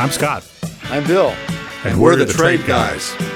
I'm 0.00 0.10
Scott. 0.10 0.50
I'm 0.84 1.06
Bill. 1.06 1.28
And, 1.28 1.92
and 1.92 2.00
we're, 2.00 2.12
we're, 2.12 2.16
the, 2.16 2.24
the 2.24 2.32
Trade, 2.32 2.60
Trade 2.60 2.66
guys. 2.66 3.14
guys. 3.18 3.30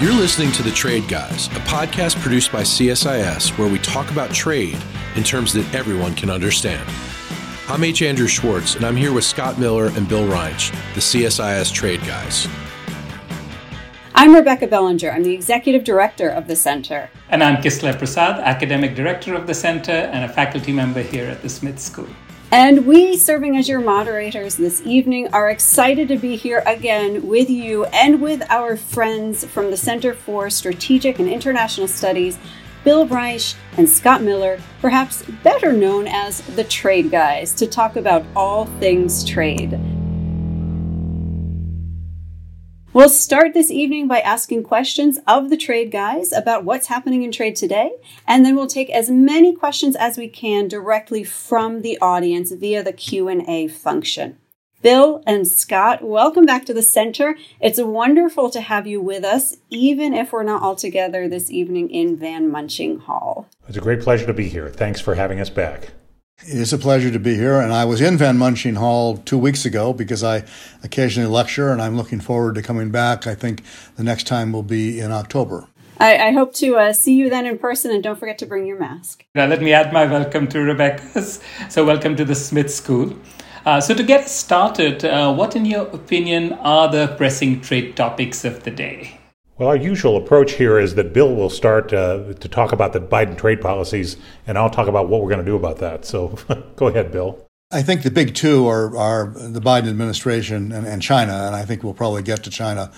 You're 0.00 0.12
listening 0.12 0.52
to 0.52 0.62
The 0.62 0.70
Trade 0.70 1.08
Guys, 1.08 1.48
a 1.48 1.60
podcast 1.66 2.14
produced 2.22 2.52
by 2.52 2.62
CSIS 2.62 3.58
where 3.58 3.68
we 3.68 3.80
talk 3.80 4.08
about 4.12 4.30
trade 4.30 4.78
in 5.16 5.24
terms 5.24 5.52
that 5.54 5.74
everyone 5.74 6.14
can 6.14 6.30
understand. 6.30 6.88
I'm 7.66 7.82
H. 7.82 8.02
Andrew 8.02 8.28
Schwartz, 8.28 8.76
and 8.76 8.84
I'm 8.86 8.94
here 8.94 9.12
with 9.12 9.24
Scott 9.24 9.58
Miller 9.58 9.86
and 9.86 10.08
Bill 10.08 10.28
Reinsch, 10.28 10.70
the 10.94 11.00
CSIS 11.00 11.72
Trade 11.72 12.02
Guys. 12.02 12.46
I'm 14.14 14.32
Rebecca 14.32 14.68
Bellinger. 14.68 15.10
I'm 15.10 15.24
the 15.24 15.34
Executive 15.34 15.82
Director 15.82 16.28
of 16.28 16.46
the 16.46 16.54
Center. 16.54 17.10
And 17.30 17.42
I'm 17.42 17.60
Kislaya 17.60 17.98
Prasad, 17.98 18.38
Academic 18.38 18.94
Director 18.94 19.34
of 19.34 19.48
the 19.48 19.54
Center 19.54 19.90
and 19.90 20.24
a 20.24 20.32
faculty 20.32 20.72
member 20.72 21.02
here 21.02 21.26
at 21.28 21.42
the 21.42 21.48
Smith 21.48 21.80
School. 21.80 22.06
And 22.52 22.86
we, 22.86 23.16
serving 23.16 23.56
as 23.56 23.66
your 23.66 23.80
moderators 23.80 24.56
this 24.56 24.82
evening, 24.84 25.32
are 25.32 25.48
excited 25.48 26.06
to 26.08 26.18
be 26.18 26.36
here 26.36 26.62
again 26.66 27.26
with 27.26 27.48
you 27.48 27.86
and 27.86 28.20
with 28.20 28.42
our 28.50 28.76
friends 28.76 29.42
from 29.42 29.70
the 29.70 29.76
Center 29.78 30.12
for 30.12 30.50
Strategic 30.50 31.18
and 31.18 31.30
International 31.30 31.88
Studies, 31.88 32.38
Bill 32.84 33.06
Reinsch 33.06 33.54
and 33.78 33.88
Scott 33.88 34.20
Miller, 34.20 34.60
perhaps 34.82 35.22
better 35.42 35.72
known 35.72 36.06
as 36.06 36.42
the 36.42 36.64
Trade 36.64 37.10
Guys, 37.10 37.54
to 37.54 37.66
talk 37.66 37.96
about 37.96 38.22
all 38.36 38.66
things 38.66 39.24
trade. 39.24 39.80
We'll 42.94 43.08
start 43.08 43.54
this 43.54 43.70
evening 43.70 44.06
by 44.06 44.20
asking 44.20 44.64
questions 44.64 45.18
of 45.26 45.48
the 45.48 45.56
trade 45.56 45.90
guys 45.90 46.30
about 46.30 46.66
what's 46.66 46.88
happening 46.88 47.22
in 47.22 47.32
trade 47.32 47.56
today, 47.56 47.92
and 48.28 48.44
then 48.44 48.54
we'll 48.54 48.66
take 48.66 48.90
as 48.90 49.08
many 49.08 49.54
questions 49.54 49.96
as 49.96 50.18
we 50.18 50.28
can 50.28 50.68
directly 50.68 51.24
from 51.24 51.80
the 51.80 51.98
audience 52.02 52.52
via 52.52 52.82
the 52.82 52.92
Q&A 52.92 53.66
function. 53.68 54.36
Bill 54.82 55.22
and 55.26 55.48
Scott, 55.48 56.02
welcome 56.02 56.44
back 56.44 56.66
to 56.66 56.74
the 56.74 56.82
center. 56.82 57.34
It's 57.62 57.80
wonderful 57.80 58.50
to 58.50 58.60
have 58.60 58.86
you 58.86 59.00
with 59.00 59.24
us, 59.24 59.56
even 59.70 60.12
if 60.12 60.30
we're 60.30 60.42
not 60.42 60.60
all 60.62 60.76
together 60.76 61.28
this 61.28 61.50
evening 61.50 61.88
in 61.88 62.18
Van 62.18 62.50
Munching 62.50 62.98
Hall. 62.98 63.48
It's 63.68 63.78
a 63.78 63.80
great 63.80 64.02
pleasure 64.02 64.26
to 64.26 64.34
be 64.34 64.50
here. 64.50 64.68
Thanks 64.68 65.00
for 65.00 65.14
having 65.14 65.40
us 65.40 65.48
back. 65.48 65.92
It's 66.44 66.72
a 66.72 66.78
pleasure 66.78 67.10
to 67.10 67.20
be 67.20 67.36
here. 67.36 67.60
And 67.60 67.72
I 67.72 67.84
was 67.84 68.00
in 68.00 68.16
Van 68.16 68.36
Munching 68.36 68.74
Hall 68.74 69.18
two 69.18 69.38
weeks 69.38 69.64
ago 69.64 69.92
because 69.92 70.24
I 70.24 70.44
occasionally 70.82 71.30
lecture, 71.30 71.70
and 71.70 71.80
I'm 71.80 71.96
looking 71.96 72.20
forward 72.20 72.56
to 72.56 72.62
coming 72.62 72.90
back. 72.90 73.26
I 73.28 73.34
think 73.36 73.62
the 73.96 74.02
next 74.02 74.26
time 74.26 74.52
will 74.52 74.64
be 74.64 74.98
in 74.98 75.12
October. 75.12 75.68
I, 75.98 76.16
I 76.16 76.32
hope 76.32 76.52
to 76.54 76.76
uh, 76.76 76.92
see 76.92 77.14
you 77.14 77.30
then 77.30 77.46
in 77.46 77.58
person, 77.58 77.92
and 77.92 78.02
don't 78.02 78.18
forget 78.18 78.38
to 78.38 78.46
bring 78.46 78.66
your 78.66 78.78
mask. 78.78 79.24
Now, 79.36 79.46
let 79.46 79.62
me 79.62 79.72
add 79.72 79.92
my 79.92 80.04
welcome 80.04 80.48
to 80.48 80.60
Rebecca's. 80.60 81.40
So, 81.68 81.84
welcome 81.84 82.16
to 82.16 82.24
the 82.24 82.34
Smith 82.34 82.72
School. 82.72 83.16
Uh, 83.64 83.80
so, 83.80 83.94
to 83.94 84.02
get 84.02 84.28
started, 84.28 85.04
uh, 85.04 85.32
what, 85.32 85.54
in 85.54 85.64
your 85.64 85.86
opinion, 85.88 86.54
are 86.54 86.90
the 86.90 87.14
pressing 87.16 87.60
trade 87.60 87.96
topics 87.96 88.44
of 88.44 88.64
the 88.64 88.72
day? 88.72 89.21
Well, 89.62 89.68
our 89.68 89.76
usual 89.76 90.16
approach 90.16 90.54
here 90.54 90.76
is 90.76 90.96
that 90.96 91.12
Bill 91.12 91.32
will 91.36 91.48
start 91.48 91.92
uh, 91.92 92.32
to 92.32 92.48
talk 92.48 92.72
about 92.72 92.92
the 92.92 92.98
Biden 92.98 93.38
trade 93.38 93.60
policies, 93.60 94.16
and 94.44 94.58
I'll 94.58 94.68
talk 94.68 94.88
about 94.88 95.08
what 95.08 95.22
we're 95.22 95.28
going 95.28 95.38
to 95.38 95.46
do 95.46 95.54
about 95.54 95.78
that. 95.78 96.04
So 96.04 96.36
go 96.74 96.88
ahead, 96.88 97.12
Bill. 97.12 97.46
I 97.70 97.80
think 97.80 98.02
the 98.02 98.10
big 98.10 98.34
two 98.34 98.66
are, 98.66 98.96
are 98.96 99.28
the 99.28 99.60
Biden 99.60 99.88
administration 99.88 100.72
and, 100.72 100.84
and 100.84 101.00
China, 101.00 101.44
and 101.46 101.54
I 101.54 101.64
think 101.64 101.84
we'll 101.84 101.94
probably 101.94 102.24
get 102.24 102.42
to 102.42 102.50
China 102.50 102.90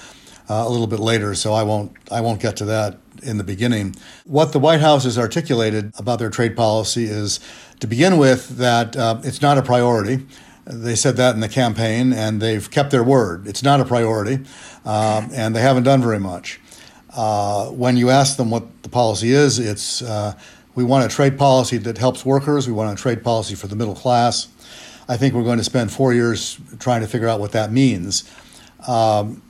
uh, 0.48 0.64
a 0.66 0.70
little 0.70 0.86
bit 0.86 1.00
later, 1.00 1.34
so 1.34 1.52
I 1.52 1.64
won't 1.64 1.92
I 2.10 2.22
won't 2.22 2.40
get 2.40 2.56
to 2.56 2.64
that 2.64 2.96
in 3.22 3.36
the 3.36 3.44
beginning. 3.44 3.94
What 4.24 4.54
the 4.54 4.58
White 4.58 4.80
House 4.80 5.04
has 5.04 5.18
articulated 5.18 5.92
about 5.98 6.18
their 6.18 6.30
trade 6.30 6.56
policy 6.56 7.04
is, 7.04 7.40
to 7.80 7.86
begin 7.86 8.16
with, 8.16 8.56
that 8.56 8.96
uh, 8.96 9.20
it's 9.22 9.42
not 9.42 9.58
a 9.58 9.62
priority. 9.62 10.26
They 10.66 10.94
said 10.94 11.16
that 11.16 11.34
in 11.34 11.40
the 11.40 11.48
campaign, 11.48 12.12
and 12.12 12.40
they've 12.40 12.70
kept 12.70 12.90
their 12.90 13.04
word. 13.04 13.46
It's 13.46 13.62
not 13.62 13.80
a 13.80 13.84
priority, 13.84 14.44
um, 14.84 15.30
and 15.34 15.54
they 15.54 15.60
haven't 15.60 15.82
done 15.82 16.00
very 16.00 16.18
much. 16.18 16.60
Uh, 17.14 17.66
when 17.68 17.96
you 17.96 18.10
ask 18.10 18.36
them 18.36 18.50
what 18.50 18.82
the 18.82 18.88
policy 18.88 19.32
is, 19.32 19.58
it's 19.58 20.02
uh, 20.02 20.34
we 20.74 20.82
want 20.82 21.04
a 21.04 21.14
trade 21.14 21.38
policy 21.38 21.76
that 21.78 21.98
helps 21.98 22.24
workers. 22.24 22.66
We 22.66 22.72
want 22.72 22.98
a 22.98 23.00
trade 23.00 23.22
policy 23.22 23.54
for 23.54 23.66
the 23.66 23.76
middle 23.76 23.94
class. 23.94 24.48
I 25.08 25.16
think 25.16 25.34
we're 25.34 25.44
going 25.44 25.58
to 25.58 25.64
spend 25.64 25.92
four 25.92 26.14
years 26.14 26.58
trying 26.78 27.02
to 27.02 27.06
figure 27.06 27.28
out 27.28 27.40
what 27.40 27.52
that 27.52 27.70
means. 27.70 28.28
Um, 28.88 29.42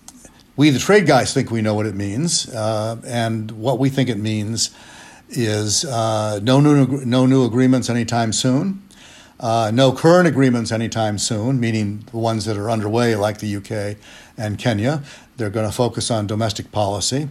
we, 0.56 0.70
the 0.70 0.78
trade 0.78 1.06
guys, 1.06 1.32
think 1.32 1.50
we 1.50 1.62
know 1.62 1.74
what 1.74 1.86
it 1.86 1.94
means, 1.94 2.48
uh, 2.52 2.96
and 3.06 3.50
what 3.52 3.78
we 3.78 3.88
think 3.88 4.08
it 4.08 4.18
means 4.18 4.74
is 5.30 5.84
uh, 5.84 6.38
no 6.42 6.60
new 6.60 7.04
no 7.04 7.26
new 7.26 7.44
agreements 7.44 7.88
anytime 7.88 8.32
soon. 8.32 8.82
Uh, 9.44 9.70
no 9.74 9.92
current 9.92 10.26
agreements 10.26 10.72
anytime 10.72 11.18
soon, 11.18 11.60
meaning 11.60 12.02
the 12.10 12.16
ones 12.16 12.46
that 12.46 12.56
are 12.56 12.70
underway, 12.70 13.14
like 13.14 13.40
the 13.40 13.56
UK 13.56 13.98
and 14.38 14.58
Kenya. 14.58 15.02
They're 15.36 15.50
going 15.50 15.66
to 15.68 15.76
focus 15.76 16.10
on 16.10 16.26
domestic 16.26 16.72
policy. 16.72 17.28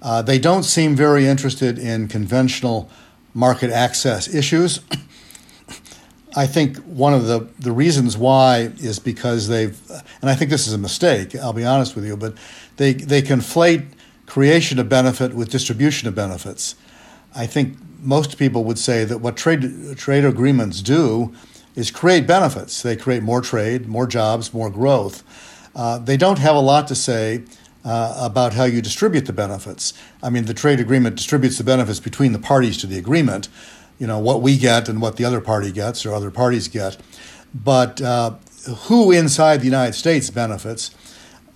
Uh, 0.00 0.22
they 0.22 0.38
don't 0.38 0.62
seem 0.62 0.96
very 0.96 1.26
interested 1.26 1.78
in 1.78 2.08
conventional 2.08 2.88
market 3.34 3.70
access 3.70 4.34
issues. 4.34 4.80
I 6.34 6.46
think 6.46 6.78
one 6.78 7.12
of 7.12 7.26
the, 7.26 7.46
the 7.58 7.72
reasons 7.72 8.16
why 8.16 8.72
is 8.78 8.98
because 8.98 9.48
they've, 9.48 9.78
and 10.22 10.30
I 10.30 10.34
think 10.34 10.50
this 10.50 10.66
is 10.66 10.72
a 10.72 10.78
mistake, 10.78 11.36
I'll 11.36 11.52
be 11.52 11.66
honest 11.66 11.94
with 11.94 12.06
you, 12.06 12.16
but 12.16 12.38
they, 12.78 12.94
they 12.94 13.20
conflate 13.20 13.86
creation 14.24 14.78
of 14.78 14.88
benefit 14.88 15.34
with 15.34 15.50
distribution 15.50 16.08
of 16.08 16.14
benefits. 16.14 16.74
I 17.34 17.44
think 17.44 17.76
most 18.00 18.38
people 18.38 18.64
would 18.64 18.78
say 18.78 19.04
that 19.04 19.18
what 19.18 19.36
trade 19.36 19.98
trade 19.98 20.24
agreements 20.24 20.80
do 20.80 21.34
is 21.74 21.90
create 21.90 22.26
benefits. 22.26 22.82
They 22.82 22.96
create 22.96 23.22
more 23.22 23.40
trade, 23.40 23.86
more 23.86 24.06
jobs, 24.06 24.52
more 24.52 24.70
growth. 24.70 25.22
Uh, 25.74 25.98
they 25.98 26.16
don't 26.16 26.38
have 26.38 26.56
a 26.56 26.60
lot 26.60 26.88
to 26.88 26.94
say 26.94 27.44
uh, 27.84 28.16
about 28.20 28.54
how 28.54 28.64
you 28.64 28.82
distribute 28.82 29.26
the 29.26 29.32
benefits. 29.32 29.94
I 30.22 30.30
mean, 30.30 30.44
the 30.44 30.54
trade 30.54 30.80
agreement 30.80 31.16
distributes 31.16 31.58
the 31.58 31.64
benefits 31.64 32.00
between 32.00 32.32
the 32.32 32.38
parties 32.38 32.76
to 32.78 32.86
the 32.86 32.98
agreement. 32.98 33.48
You 33.98 34.06
know 34.06 34.18
what 34.18 34.42
we 34.42 34.56
get 34.56 34.88
and 34.88 35.00
what 35.00 35.16
the 35.16 35.24
other 35.24 35.40
party 35.40 35.70
gets 35.70 36.06
or 36.06 36.14
other 36.14 36.30
parties 36.30 36.68
get, 36.68 36.96
but 37.54 38.00
uh, 38.00 38.36
who 38.86 39.12
inside 39.12 39.60
the 39.60 39.66
United 39.66 39.94
States 39.94 40.30
benefits, 40.30 40.90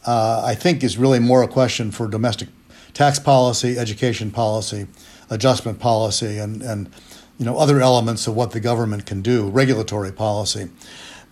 uh, 0.07 0.43
I 0.45 0.55
think, 0.55 0.85
is 0.85 0.99
really 0.99 1.19
more 1.19 1.43
a 1.43 1.49
question 1.49 1.91
for 1.91 2.07
domestic 2.07 2.49
tax 2.93 3.19
policy, 3.19 3.79
education 3.79 4.31
policy, 4.31 4.87
adjustment 5.31 5.79
policy 5.79 6.39
and, 6.39 6.63
and 6.63 6.91
you 7.39 7.45
know 7.45 7.59
other 7.59 7.81
elements 7.81 8.27
of 8.27 8.35
what 8.35 8.53
the 8.53 8.61
government 8.61 9.07
can 9.07 9.23
do, 9.23 9.49
regulatory 9.49 10.13
policy. 10.13 10.71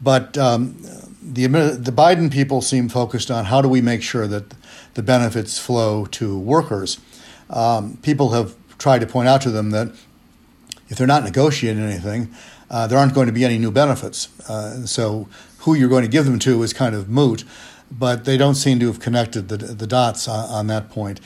But 0.00 0.36
um, 0.36 0.76
the 1.22 1.46
the 1.46 1.92
Biden 1.92 2.32
people 2.32 2.60
seem 2.60 2.88
focused 2.88 3.30
on 3.30 3.46
how 3.46 3.62
do 3.62 3.68
we 3.68 3.80
make 3.80 4.02
sure 4.02 4.26
that 4.26 4.54
the 4.94 5.02
benefits 5.02 5.58
flow 5.58 6.06
to 6.06 6.38
workers. 6.38 6.98
Um, 7.50 7.98
people 8.02 8.30
have 8.30 8.56
tried 8.78 9.00
to 9.00 9.06
point 9.06 9.28
out 9.28 9.42
to 9.42 9.50
them 9.50 9.70
that 9.70 9.92
if 10.88 10.98
they're 10.98 11.06
not 11.06 11.24
negotiating 11.24 11.82
anything, 11.82 12.34
uh, 12.70 12.86
there 12.86 12.98
aren't 12.98 13.14
going 13.14 13.26
to 13.26 13.32
be 13.32 13.44
any 13.44 13.58
new 13.58 13.70
benefits. 13.70 14.28
Uh, 14.48 14.84
so 14.86 15.28
who 15.58 15.74
you're 15.74 15.88
going 15.88 16.02
to 16.02 16.10
give 16.10 16.24
them 16.24 16.38
to 16.40 16.62
is 16.62 16.72
kind 16.72 16.94
of 16.94 17.08
moot. 17.08 17.44
But 17.90 18.24
they 18.24 18.38
don't 18.38 18.54
seem 18.54 18.80
to 18.80 18.86
have 18.86 19.00
connected 19.00 19.48
the, 19.48 19.58
the 19.58 19.86
dots 19.86 20.26
on, 20.26 20.48
on 20.48 20.66
that 20.68 20.90
point. 20.90 21.20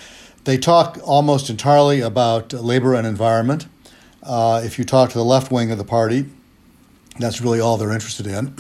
They 0.44 0.59
talk 0.59 0.98
almost 1.04 1.48
entirely 1.48 2.00
about 2.00 2.53
labor 2.53 2.94
and 2.94 3.06
environment. 3.06 3.66
Uh, 4.26 4.60
if 4.64 4.78
you 4.78 4.84
talk 4.84 5.10
to 5.10 5.19
the 5.19 5.25
left 5.25 5.53
wing 5.53 5.70
of 5.70 5.78
the 5.78 5.84
party, 5.84 6.26
that's 7.19 7.41
really 7.41 7.60
all 7.60 7.76
they're 7.76 7.92
interested 7.92 8.26
in. 8.26 8.54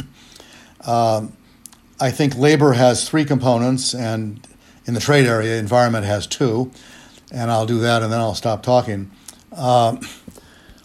Um, 0.86 1.36
I 1.98 2.10
think 2.10 2.36
labor 2.36 2.74
has 2.74 3.08
three 3.08 3.24
components, 3.24 3.94
and 3.94 4.46
in 4.86 4.94
the 4.94 5.00
trade 5.00 5.26
area, 5.26 5.58
environment 5.58 6.06
has 6.06 6.26
two. 6.26 6.70
And 7.32 7.50
I'll 7.50 7.66
do 7.66 7.80
that 7.80 8.02
and 8.02 8.12
then 8.12 8.20
I'll 8.20 8.34
stop 8.34 8.62
talking. 8.62 9.10
Um, 9.56 10.00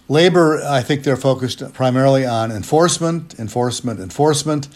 labor, 0.08 0.62
I 0.64 0.82
think 0.82 1.04
they're 1.04 1.16
focused 1.16 1.74
primarily 1.74 2.26
on 2.26 2.52
enforcement, 2.52 3.40
enforcement, 3.40 4.00
enforcement. 4.00 4.68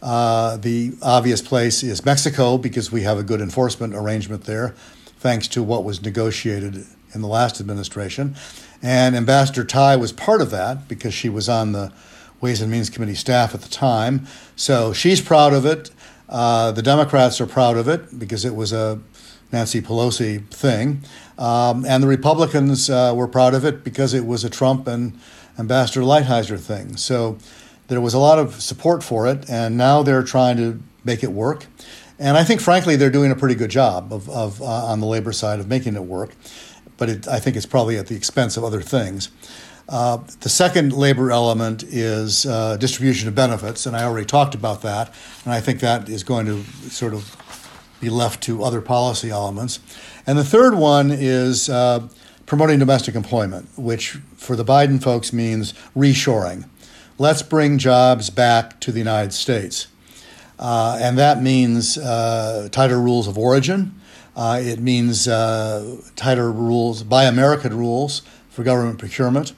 Uh, 0.00 0.56
the 0.58 0.92
obvious 1.02 1.42
place 1.42 1.82
is 1.82 2.04
Mexico 2.04 2.56
because 2.56 2.92
we 2.92 3.02
have 3.02 3.18
a 3.18 3.24
good 3.24 3.40
enforcement 3.40 3.94
arrangement 3.94 4.44
there 4.44 4.76
thanks 5.18 5.48
to 5.48 5.62
what 5.62 5.82
was 5.82 6.02
negotiated 6.02 6.86
in 7.12 7.20
the 7.20 7.26
last 7.26 7.60
administration. 7.60 8.36
And 8.82 9.16
Ambassador 9.16 9.64
Tai 9.64 9.96
was 9.96 10.12
part 10.12 10.40
of 10.40 10.50
that 10.50 10.88
because 10.88 11.12
she 11.12 11.28
was 11.28 11.48
on 11.48 11.72
the 11.72 11.92
Ways 12.40 12.60
and 12.60 12.70
Means 12.70 12.90
Committee 12.90 13.14
staff 13.14 13.54
at 13.54 13.62
the 13.62 13.68
time. 13.68 14.26
So 14.54 14.92
she's 14.92 15.20
proud 15.20 15.52
of 15.52 15.66
it. 15.66 15.90
Uh, 16.28 16.72
the 16.72 16.82
Democrats 16.82 17.40
are 17.40 17.46
proud 17.46 17.76
of 17.76 17.88
it 17.88 18.18
because 18.18 18.44
it 18.44 18.54
was 18.54 18.72
a 18.72 19.00
Nancy 19.50 19.80
Pelosi 19.80 20.46
thing. 20.48 21.02
Um, 21.38 21.84
and 21.84 22.02
the 22.02 22.06
Republicans 22.06 22.90
uh, 22.90 23.12
were 23.16 23.28
proud 23.28 23.54
of 23.54 23.64
it 23.64 23.82
because 23.82 24.14
it 24.14 24.26
was 24.26 24.44
a 24.44 24.50
Trump 24.50 24.86
and 24.86 25.18
Ambassador 25.58 26.02
Lighthizer 26.02 26.60
thing. 26.60 26.96
So 26.96 27.38
there 27.88 28.00
was 28.00 28.14
a 28.14 28.18
lot 28.18 28.38
of 28.38 28.60
support 28.60 29.02
for 29.02 29.26
it, 29.26 29.48
and 29.48 29.76
now 29.76 30.02
they're 30.02 30.22
trying 30.22 30.56
to 30.58 30.80
make 31.04 31.24
it 31.24 31.32
work. 31.32 31.66
And 32.18 32.36
I 32.36 32.44
think, 32.44 32.60
frankly, 32.60 32.96
they're 32.96 33.10
doing 33.10 33.30
a 33.30 33.36
pretty 33.36 33.54
good 33.54 33.70
job 33.70 34.12
of, 34.12 34.28
of 34.28 34.60
uh, 34.60 34.64
on 34.64 35.00
the 35.00 35.06
labor 35.06 35.32
side 35.32 35.60
of 35.60 35.68
making 35.68 35.94
it 35.94 36.04
work. 36.04 36.34
But 36.98 37.08
it, 37.08 37.28
I 37.28 37.40
think 37.40 37.56
it's 37.56 37.66
probably 37.66 37.96
at 37.96 38.08
the 38.08 38.16
expense 38.16 38.58
of 38.58 38.64
other 38.64 38.82
things. 38.82 39.30
Uh, 39.88 40.18
the 40.40 40.50
second 40.50 40.92
labor 40.92 41.30
element 41.30 41.82
is 41.82 42.44
uh, 42.44 42.76
distribution 42.76 43.26
of 43.26 43.34
benefits, 43.34 43.86
and 43.86 43.96
I 43.96 44.04
already 44.04 44.26
talked 44.26 44.54
about 44.54 44.82
that, 44.82 45.14
and 45.44 45.54
I 45.54 45.60
think 45.62 45.80
that 45.80 46.10
is 46.10 46.22
going 46.22 46.44
to 46.44 46.62
sort 46.90 47.14
of 47.14 47.34
be 47.98 48.10
left 48.10 48.42
to 48.42 48.62
other 48.62 48.82
policy 48.82 49.30
elements. 49.30 49.80
And 50.26 50.36
the 50.36 50.44
third 50.44 50.74
one 50.74 51.10
is 51.10 51.70
uh, 51.70 52.06
promoting 52.44 52.78
domestic 52.78 53.14
employment, 53.14 53.68
which 53.76 54.18
for 54.36 54.56
the 54.56 54.64
Biden 54.64 55.02
folks 55.02 55.32
means 55.32 55.72
reshoring. 55.96 56.68
Let's 57.16 57.42
bring 57.42 57.78
jobs 57.78 58.30
back 58.30 58.78
to 58.80 58.92
the 58.92 58.98
United 58.98 59.32
States. 59.32 59.88
Uh, 60.58 60.98
and 61.00 61.16
that 61.18 61.42
means 61.42 61.96
uh, 61.96 62.68
tighter 62.70 63.00
rules 63.00 63.26
of 63.26 63.38
origin. 63.38 63.94
Uh, 64.38 64.60
it 64.62 64.78
means 64.78 65.26
uh, 65.26 66.00
tighter 66.14 66.52
rules, 66.52 67.02
Buy 67.02 67.24
American 67.24 67.76
rules 67.76 68.22
for 68.48 68.62
government 68.62 69.00
procurement. 69.00 69.52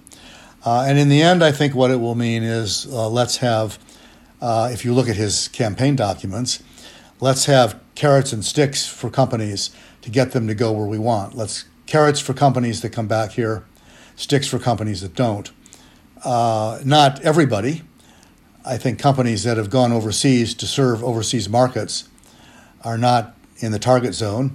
Uh, 0.65 0.87
and 0.89 0.99
in 0.99 1.11
the 1.11 1.21
end, 1.21 1.45
I 1.45 1.53
think 1.53 1.75
what 1.75 1.91
it 1.91 2.01
will 2.01 2.15
mean 2.15 2.43
is 2.43 2.87
uh, 2.87 3.07
let's 3.11 3.37
have, 3.37 3.79
if 4.41 4.83
you 4.83 4.95
look 4.95 5.07
at 5.07 5.17
his 5.17 5.49
campaign 5.49 5.97
documents, 5.97 6.63
let's 7.21 7.45
have 7.45 7.79
carrots 7.95 8.33
and 8.33 8.43
sticks 8.43 8.87
for 8.87 9.11
companies 9.11 9.69
to 10.01 10.09
get 10.09 10.33
them 10.33 10.47
to 10.47 10.55
go 10.55 10.73
where 10.73 10.87
we 10.87 10.99
want. 10.99 11.35
Let's 11.35 11.67
carrots 11.87 12.19
for 12.21 12.33
companies 12.33 12.81
that 12.81 12.91
come 12.91 13.07
back 13.07 13.33
here, 13.33 13.67
sticks 14.17 14.47
for 14.47 14.59
companies 14.59 15.03
that 15.03 15.15
don't. 15.15 15.51
Uh, 16.25 16.81
not 16.87 17.21
everybody. 17.21 17.83
I 18.65 18.79
think 18.79 18.99
companies 18.99 19.43
that 19.45 19.59
have 19.59 19.69
gone 19.69 19.93
overseas 19.93 20.55
to 20.55 20.67
serve 20.67 21.05
overseas 21.05 21.51
markets 21.51 22.09
are 22.83 22.97
not 22.97 23.35
in 23.61 23.73
the 23.73 23.79
target 23.79 24.15
zone. 24.15 24.55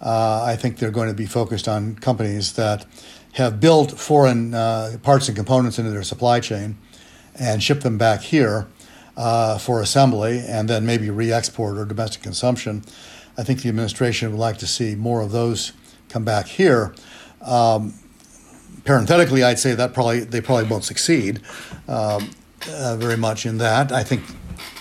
Uh, 0.00 0.42
I 0.44 0.56
think 0.56 0.78
they're 0.78 0.90
going 0.90 1.08
to 1.08 1.14
be 1.14 1.26
focused 1.26 1.68
on 1.68 1.96
companies 1.96 2.54
that 2.54 2.84
have 3.32 3.60
built 3.60 3.92
foreign 3.92 4.54
uh, 4.54 4.96
parts 5.02 5.28
and 5.28 5.36
components 5.36 5.78
into 5.78 5.90
their 5.90 6.02
supply 6.02 6.40
chain 6.40 6.76
and 7.38 7.62
ship 7.62 7.80
them 7.80 7.98
back 7.98 8.22
here 8.22 8.66
uh, 9.16 9.58
for 9.58 9.80
assembly 9.80 10.42
and 10.46 10.68
then 10.68 10.84
maybe 10.84 11.10
re 11.10 11.32
export 11.32 11.78
or 11.78 11.84
domestic 11.84 12.22
consumption. 12.22 12.82
I 13.38 13.42
think 13.42 13.62
the 13.62 13.68
administration 13.68 14.30
would 14.30 14.40
like 14.40 14.58
to 14.58 14.66
see 14.66 14.94
more 14.94 15.20
of 15.20 15.32
those 15.32 15.72
come 16.08 16.24
back 16.24 16.46
here. 16.46 16.94
Um, 17.42 17.94
parenthetically, 18.84 19.42
I'd 19.42 19.58
say 19.58 19.74
that 19.74 19.92
probably 19.92 20.20
they 20.20 20.40
probably 20.40 20.64
won't 20.64 20.84
succeed 20.84 21.40
um, 21.88 22.30
uh, 22.70 22.96
very 22.96 23.16
much 23.16 23.44
in 23.44 23.58
that. 23.58 23.92
I 23.92 24.02
think 24.02 24.22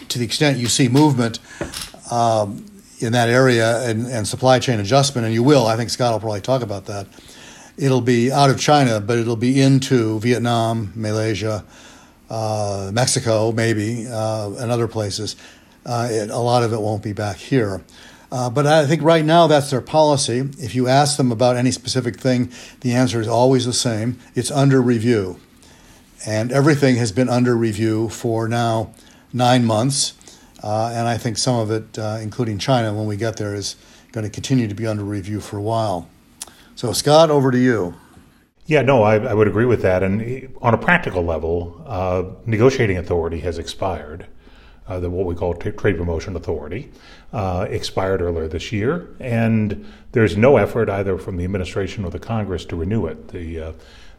to 0.09 0.19
the 0.19 0.25
extent 0.25 0.57
you 0.57 0.67
see 0.67 0.87
movement 0.87 1.39
um, 2.11 2.65
in 3.05 3.13
that 3.13 3.29
area 3.29 3.87
and, 3.87 4.07
and, 4.07 4.27
supply 4.27 4.59
chain 4.59 4.79
adjustment, 4.79 5.25
and 5.25 5.33
you 5.33 5.43
will, 5.43 5.67
I 5.67 5.77
think 5.77 5.89
Scott 5.89 6.13
will 6.13 6.19
probably 6.19 6.41
talk 6.41 6.61
about 6.61 6.85
that. 6.85 7.07
It'll 7.77 8.01
be 8.01 8.31
out 8.31 8.49
of 8.49 8.59
China, 8.59 8.99
but 8.99 9.17
it'll 9.17 9.35
be 9.35 9.61
into 9.61 10.19
Vietnam, 10.19 10.91
Malaysia, 10.95 11.63
uh, 12.29 12.91
Mexico, 12.93 13.51
maybe, 13.51 14.07
uh, 14.07 14.51
and 14.57 14.71
other 14.71 14.87
places. 14.87 15.35
Uh, 15.85 16.07
it, 16.09 16.29
a 16.29 16.37
lot 16.37 16.63
of 16.63 16.73
it 16.73 16.81
won't 16.81 17.03
be 17.03 17.13
back 17.13 17.37
here. 17.37 17.83
Uh, 18.31 18.49
but 18.49 18.65
I 18.65 18.87
think 18.87 19.01
right 19.03 19.23
now 19.23 19.47
that's 19.47 19.69
their 19.69 19.81
policy. 19.81 20.39
If 20.57 20.73
you 20.73 20.87
ask 20.87 21.17
them 21.17 21.31
about 21.31 21.55
any 21.55 21.71
specific 21.71 22.19
thing, 22.19 22.51
the 22.81 22.93
answer 22.93 23.21
is 23.21 23.27
always 23.27 23.65
the 23.65 23.73
same 23.73 24.19
it's 24.33 24.51
under 24.51 24.81
review. 24.81 25.39
And 26.25 26.51
everything 26.51 26.95
has 26.95 27.11
been 27.11 27.29
under 27.29 27.55
review 27.55 28.09
for 28.09 28.47
now 28.47 28.93
nine 29.31 29.63
months. 29.63 30.14
Uh, 30.65 30.91
and 30.95 31.07
I 31.07 31.19
think 31.19 31.37
some 31.37 31.57
of 31.57 31.69
it, 31.69 31.99
uh, 31.99 32.17
including 32.19 32.57
China, 32.57 32.91
when 32.91 33.05
we 33.05 33.17
get 33.17 33.37
there, 33.37 33.53
is 33.53 33.75
going 34.11 34.25
to 34.25 34.31
continue 34.31 34.67
to 34.67 34.73
be 34.73 34.87
under 34.87 35.03
review 35.03 35.39
for 35.39 35.57
a 35.57 35.61
while. 35.61 36.09
So, 36.73 36.91
Scott, 36.91 37.29
over 37.29 37.51
to 37.51 37.57
you. 37.57 37.93
Yeah, 38.65 38.81
no, 38.81 39.03
I, 39.03 39.17
I 39.17 39.33
would 39.35 39.47
agree 39.47 39.65
with 39.65 39.83
that. 39.83 40.01
And 40.01 40.51
on 40.63 40.73
a 40.73 40.77
practical 40.77 41.23
level, 41.23 41.83
uh, 41.85 42.23
negotiating 42.47 42.97
authority 42.97 43.39
has 43.41 43.59
expired 43.59 44.25
uh, 44.87 44.99
the 44.99 45.09
what 45.09 45.27
we 45.27 45.35
call 45.35 45.53
t- 45.53 45.69
Trade 45.69 45.97
Promotion 45.97 46.35
Authority, 46.35 46.91
uh, 47.31 47.67
expired 47.69 48.21
earlier 48.21 48.47
this 48.47 48.71
year, 48.71 49.15
and 49.19 49.85
there's 50.13 50.35
no 50.35 50.57
effort 50.57 50.89
either 50.89 51.19
from 51.19 51.37
the 51.37 51.43
administration 51.43 52.05
or 52.05 52.09
the 52.09 52.19
Congress 52.19 52.65
to 52.65 52.75
renew 52.75 53.05
it. 53.05 53.27
The 53.27 53.59
uh, 53.59 53.71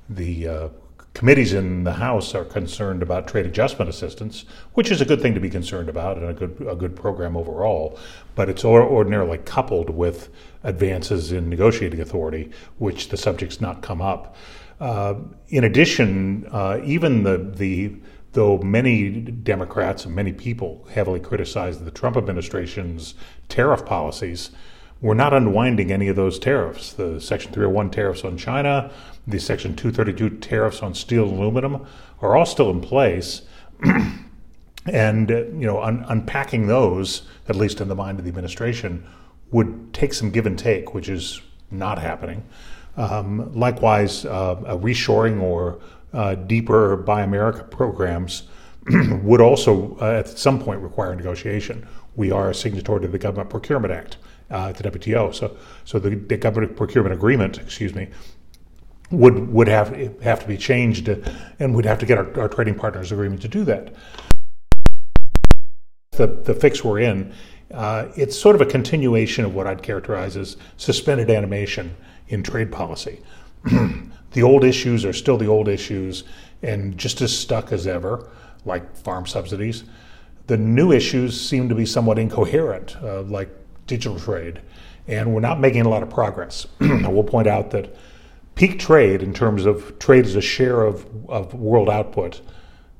the 0.08 0.70
committees 1.16 1.54
in 1.54 1.84
the 1.84 1.94
House 1.94 2.34
are 2.34 2.44
concerned 2.44 3.02
about 3.02 3.26
trade 3.26 3.46
adjustment 3.46 3.88
assistance, 3.88 4.44
which 4.74 4.90
is 4.90 5.00
a 5.00 5.04
good 5.06 5.22
thing 5.22 5.32
to 5.32 5.40
be 5.40 5.48
concerned 5.48 5.88
about 5.88 6.18
and 6.18 6.28
a 6.28 6.34
good 6.34 6.66
a 6.68 6.76
good 6.76 6.94
program 6.94 7.38
overall. 7.38 7.98
But 8.34 8.50
it's 8.50 8.66
ordinarily 8.66 9.38
coupled 9.38 9.88
with 9.88 10.28
advances 10.62 11.32
in 11.32 11.48
negotiating 11.48 12.02
authority, 12.02 12.50
which 12.76 13.08
the 13.08 13.16
subject's 13.16 13.62
not 13.62 13.80
come 13.80 14.02
up. 14.02 14.36
Uh, 14.78 15.14
in 15.48 15.64
addition, 15.64 16.46
uh, 16.52 16.82
even 16.84 17.22
the 17.22 17.38
the 17.38 17.96
though 18.32 18.58
many 18.58 19.08
Democrats 19.08 20.04
and 20.04 20.14
many 20.14 20.34
people 20.34 20.86
heavily 20.90 21.18
criticized 21.18 21.82
the 21.82 21.90
Trump 21.90 22.18
administration's 22.18 23.14
tariff 23.48 23.86
policies, 23.86 24.50
we're 25.00 25.14
not 25.14 25.34
unwinding 25.34 25.92
any 25.92 26.08
of 26.08 26.16
those 26.16 26.38
tariffs. 26.38 26.92
The 26.92 27.20
Section 27.20 27.52
301 27.52 27.90
tariffs 27.90 28.24
on 28.24 28.36
China, 28.38 28.90
the 29.26 29.38
Section 29.38 29.76
232 29.76 30.38
tariffs 30.38 30.82
on 30.82 30.94
steel 30.94 31.28
and 31.28 31.38
aluminum 31.38 31.86
are 32.22 32.36
all 32.36 32.46
still 32.46 32.70
in 32.70 32.80
place. 32.80 33.42
and 34.86 35.30
uh, 35.30 35.44
you 35.46 35.66
know, 35.66 35.82
un- 35.82 36.04
unpacking 36.08 36.66
those, 36.66 37.22
at 37.48 37.56
least 37.56 37.80
in 37.80 37.88
the 37.88 37.94
mind 37.94 38.18
of 38.18 38.24
the 38.24 38.28
administration, 38.30 39.06
would 39.50 39.92
take 39.92 40.14
some 40.14 40.30
give 40.30 40.46
and 40.46 40.58
take, 40.58 40.94
which 40.94 41.08
is 41.08 41.42
not 41.70 41.98
happening. 41.98 42.44
Um, 42.96 43.52
likewise, 43.54 44.24
uh, 44.24 44.56
a 44.64 44.78
reshoring 44.78 45.42
or 45.42 45.80
uh, 46.14 46.34
deeper 46.34 46.96
Buy 46.96 47.22
America 47.22 47.64
programs 47.64 48.44
would 49.22 49.42
also 49.42 49.96
uh, 50.00 50.12
at 50.12 50.28
some 50.28 50.58
point 50.58 50.80
require 50.80 51.14
negotiation. 51.14 51.86
We 52.14 52.30
are 52.30 52.50
a 52.50 52.54
signatory 52.54 53.02
to 53.02 53.08
the 53.08 53.18
Government 53.18 53.50
Procurement 53.50 53.92
Act 53.92 54.16
uh, 54.50 54.68
at 54.68 54.76
the 54.76 54.90
WTO, 54.90 55.34
so 55.34 55.56
so 55.84 55.98
the, 55.98 56.10
the, 56.10 56.36
Government 56.36 56.76
Procurement 56.76 57.14
Agreement, 57.14 57.58
excuse 57.58 57.94
me, 57.94 58.08
would 59.10 59.52
would 59.52 59.68
have 59.68 60.20
have 60.22 60.40
to 60.40 60.46
be 60.46 60.56
changed, 60.56 61.08
and 61.58 61.74
we'd 61.74 61.84
have 61.84 61.98
to 61.98 62.06
get 62.06 62.18
our, 62.18 62.40
our 62.40 62.48
trading 62.48 62.74
partners' 62.74 63.12
agreement 63.12 63.42
to 63.42 63.48
do 63.48 63.64
that. 63.64 63.94
The 66.12 66.26
the 66.26 66.54
fix 66.54 66.84
we're 66.84 67.00
in, 67.00 67.32
uh, 67.72 68.08
it's 68.16 68.38
sort 68.38 68.54
of 68.54 68.60
a 68.60 68.66
continuation 68.66 69.44
of 69.44 69.54
what 69.54 69.66
I'd 69.66 69.82
characterize 69.82 70.36
as 70.36 70.56
suspended 70.76 71.30
animation 71.30 71.96
in 72.28 72.42
trade 72.42 72.70
policy. 72.70 73.20
the 73.64 74.42
old 74.42 74.64
issues 74.64 75.04
are 75.04 75.12
still 75.12 75.36
the 75.36 75.46
old 75.46 75.68
issues 75.68 76.24
and 76.62 76.96
just 76.96 77.20
as 77.20 77.36
stuck 77.36 77.72
as 77.72 77.86
ever, 77.86 78.28
like 78.64 78.96
farm 78.96 79.26
subsidies. 79.26 79.84
The 80.46 80.56
new 80.56 80.92
issues 80.92 81.38
seem 81.40 81.68
to 81.68 81.74
be 81.74 81.86
somewhat 81.86 82.18
incoherent, 82.18 82.96
uh, 83.02 83.22
like 83.22 83.50
digital 83.86 84.18
trade, 84.18 84.60
and 85.06 85.32
we're 85.32 85.40
not 85.40 85.60
making 85.60 85.82
a 85.82 85.88
lot 85.88 86.02
of 86.02 86.10
progress. 86.10 86.66
I 86.80 87.08
will 87.08 87.24
point 87.24 87.46
out 87.46 87.70
that 87.70 87.96
peak 88.54 88.78
trade, 88.78 89.22
in 89.22 89.32
terms 89.32 89.66
of 89.66 89.98
trade 89.98 90.26
as 90.26 90.34
a 90.34 90.40
share 90.40 90.82
of, 90.82 91.06
of 91.28 91.54
world 91.54 91.88
output, 91.88 92.40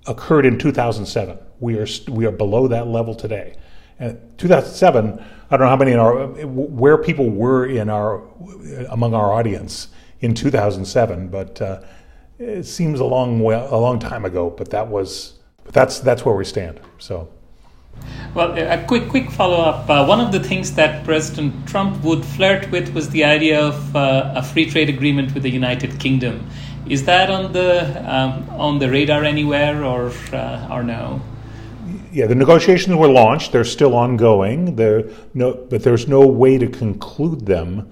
occurred 0.06 0.46
in 0.46 0.58
2007. 0.58 1.38
We 1.58 1.78
are 1.78 1.86
we 2.08 2.26
are 2.26 2.32
below 2.32 2.68
that 2.68 2.86
level 2.86 3.14
today. 3.14 3.56
And 3.98 4.20
2007, 4.38 5.24
I 5.50 5.56
don't 5.56 5.60
know 5.60 5.70
how 5.70 5.76
many 5.76 5.92
in 5.92 5.98
our 5.98 6.26
where 6.46 6.98
people 6.98 7.30
were 7.30 7.66
in 7.66 7.88
our 7.88 8.22
among 8.90 9.14
our 9.14 9.32
audience 9.32 9.88
in 10.20 10.34
2007, 10.34 11.28
but 11.28 11.60
uh, 11.60 11.80
it 12.38 12.64
seems 12.64 13.00
a 13.00 13.04
long 13.04 13.40
a 13.40 13.76
long 13.76 13.98
time 13.98 14.24
ago. 14.24 14.50
But 14.50 14.70
that 14.70 14.86
was, 14.88 15.38
but 15.64 15.72
that's 15.72 15.98
that's 16.00 16.24
where 16.24 16.34
we 16.34 16.44
stand. 16.44 16.80
So. 16.98 17.30
Well, 18.34 18.52
a 18.58 18.84
quick 18.86 19.08
quick 19.08 19.30
follow 19.30 19.60
up. 19.62 19.88
Uh, 19.88 20.04
one 20.04 20.20
of 20.20 20.30
the 20.30 20.40
things 20.40 20.74
that 20.74 21.04
President 21.04 21.66
Trump 21.66 22.02
would 22.04 22.22
flirt 22.22 22.70
with 22.70 22.92
was 22.92 23.08
the 23.08 23.24
idea 23.24 23.58
of 23.58 23.96
uh, 23.96 24.34
a 24.36 24.42
free 24.42 24.68
trade 24.68 24.90
agreement 24.90 25.32
with 25.32 25.42
the 25.42 25.50
United 25.50 25.98
Kingdom. 25.98 26.46
Is 26.86 27.04
that 27.06 27.30
on 27.30 27.52
the 27.52 27.70
um, 28.04 28.48
on 28.50 28.78
the 28.78 28.90
radar 28.90 29.24
anywhere, 29.24 29.82
or 29.82 30.12
uh, 30.32 30.68
or 30.70 30.82
no? 30.82 31.22
Yeah, 32.12 32.26
the 32.26 32.34
negotiations 32.34 32.94
were 32.96 33.08
launched. 33.08 33.52
They're 33.52 33.64
still 33.64 33.94
ongoing. 33.94 34.76
There, 34.76 35.10
no, 35.34 35.54
but 35.54 35.82
there's 35.82 36.06
no 36.06 36.26
way 36.26 36.58
to 36.58 36.66
conclude 36.66 37.46
them 37.46 37.90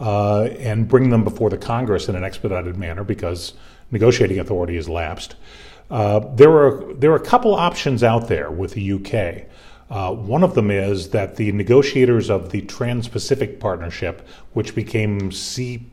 uh, 0.00 0.44
and 0.58 0.88
bring 0.88 1.10
them 1.10 1.24
before 1.24 1.50
the 1.50 1.58
Congress 1.58 2.08
in 2.08 2.16
an 2.16 2.24
expedited 2.24 2.76
manner 2.76 3.04
because 3.04 3.54
negotiating 3.90 4.38
authority 4.38 4.76
has 4.76 4.88
lapsed. 4.88 5.36
Uh, 5.90 6.20
there 6.34 6.50
are 6.50 6.94
there 6.94 7.12
are 7.12 7.16
a 7.16 7.24
couple 7.24 7.54
options 7.54 8.02
out 8.02 8.28
there 8.28 8.50
with 8.50 8.72
the 8.72 8.92
UK. 8.92 9.44
Uh, 9.88 10.12
one 10.12 10.42
of 10.42 10.54
them 10.54 10.70
is 10.70 11.10
that 11.10 11.36
the 11.36 11.52
negotiators 11.52 12.28
of 12.28 12.50
the 12.50 12.60
Trans-Pacific 12.62 13.60
Partnership, 13.60 14.26
which 14.52 14.74
became 14.74 15.30
CPTPP, 15.30 15.86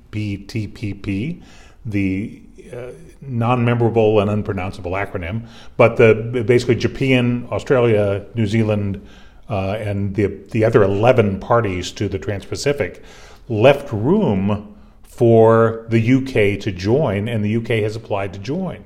the 1.85 2.41
uh, 2.73 2.89
non-memorable 3.21 4.19
and 4.19 4.31
unpronounceable 4.31 4.93
acronym, 4.93 5.47
but 5.77 5.97
the 5.97 6.43
basically 6.47 6.73
Japan, 6.73 7.47
Australia, 7.51 8.25
New 8.33 8.47
Zealand, 8.47 9.07
uh, 9.47 9.73
and 9.73 10.15
the 10.15 10.25
the 10.51 10.65
other 10.65 10.81
eleven 10.81 11.39
parties 11.39 11.91
to 11.91 12.09
the 12.09 12.17
Trans-Pacific 12.17 13.03
left 13.47 13.91
room 13.91 14.75
for 15.03 15.85
the 15.89 16.13
UK 16.13 16.59
to 16.61 16.71
join, 16.71 17.27
and 17.27 17.45
the 17.45 17.57
UK 17.57 17.83
has 17.83 17.95
applied 17.95 18.33
to 18.33 18.39
join. 18.39 18.83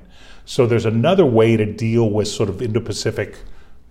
So 0.48 0.66
there's 0.66 0.86
another 0.86 1.26
way 1.26 1.58
to 1.58 1.66
deal 1.66 2.08
with 2.08 2.26
sort 2.26 2.48
of 2.48 2.62
Indo-Pacific 2.62 3.36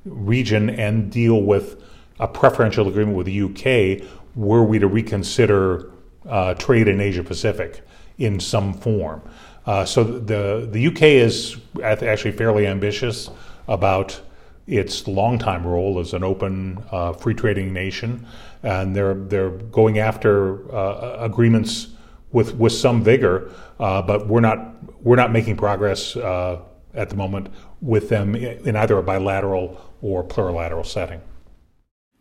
region 0.05 0.71
and 0.71 1.11
deal 1.11 1.43
with 1.43 1.79
a 2.19 2.27
preferential 2.27 2.87
agreement 2.87 3.15
with 3.15 3.27
the 3.27 3.43
UK 3.43 4.09
were 4.35 4.63
we 4.63 4.79
to 4.79 4.87
reconsider 4.87 5.91
uh, 6.27 6.55
trade 6.55 6.87
in 6.87 6.99
Asia 6.99 7.23
Pacific 7.23 7.83
in 8.17 8.39
some 8.39 8.73
form. 8.73 9.21
Uh, 9.67 9.85
so 9.85 10.03
the 10.03 10.67
the 10.71 10.87
UK 10.87 11.03
is 11.03 11.57
actually 11.83 12.31
fairly 12.31 12.65
ambitious 12.65 13.29
about 13.67 14.19
its 14.65 15.07
longtime 15.07 15.65
role 15.65 15.99
as 15.99 16.13
an 16.13 16.23
open, 16.23 16.83
uh, 16.91 17.13
free 17.13 17.35
trading 17.35 17.71
nation, 17.71 18.25
and 18.63 18.95
they're 18.95 19.13
they're 19.13 19.51
going 19.51 19.99
after 19.99 20.75
uh, 20.75 21.17
agreements 21.19 21.89
with 22.31 22.55
with 22.55 22.73
some 22.73 23.03
vigor. 23.03 23.51
Uh, 23.79 24.01
but 24.01 24.27
we're 24.27 24.41
not 24.41 25.03
we're 25.03 25.15
not 25.15 25.31
making 25.31 25.57
progress 25.57 26.15
uh, 26.15 26.59
at 26.93 27.09
the 27.09 27.15
moment 27.15 27.49
with 27.81 28.09
them 28.09 28.35
in 28.35 28.75
either 28.75 28.97
a 28.97 29.03
bilateral 29.03 29.79
or 30.01 30.23
plurilateral 30.23 30.85
setting. 30.85 31.21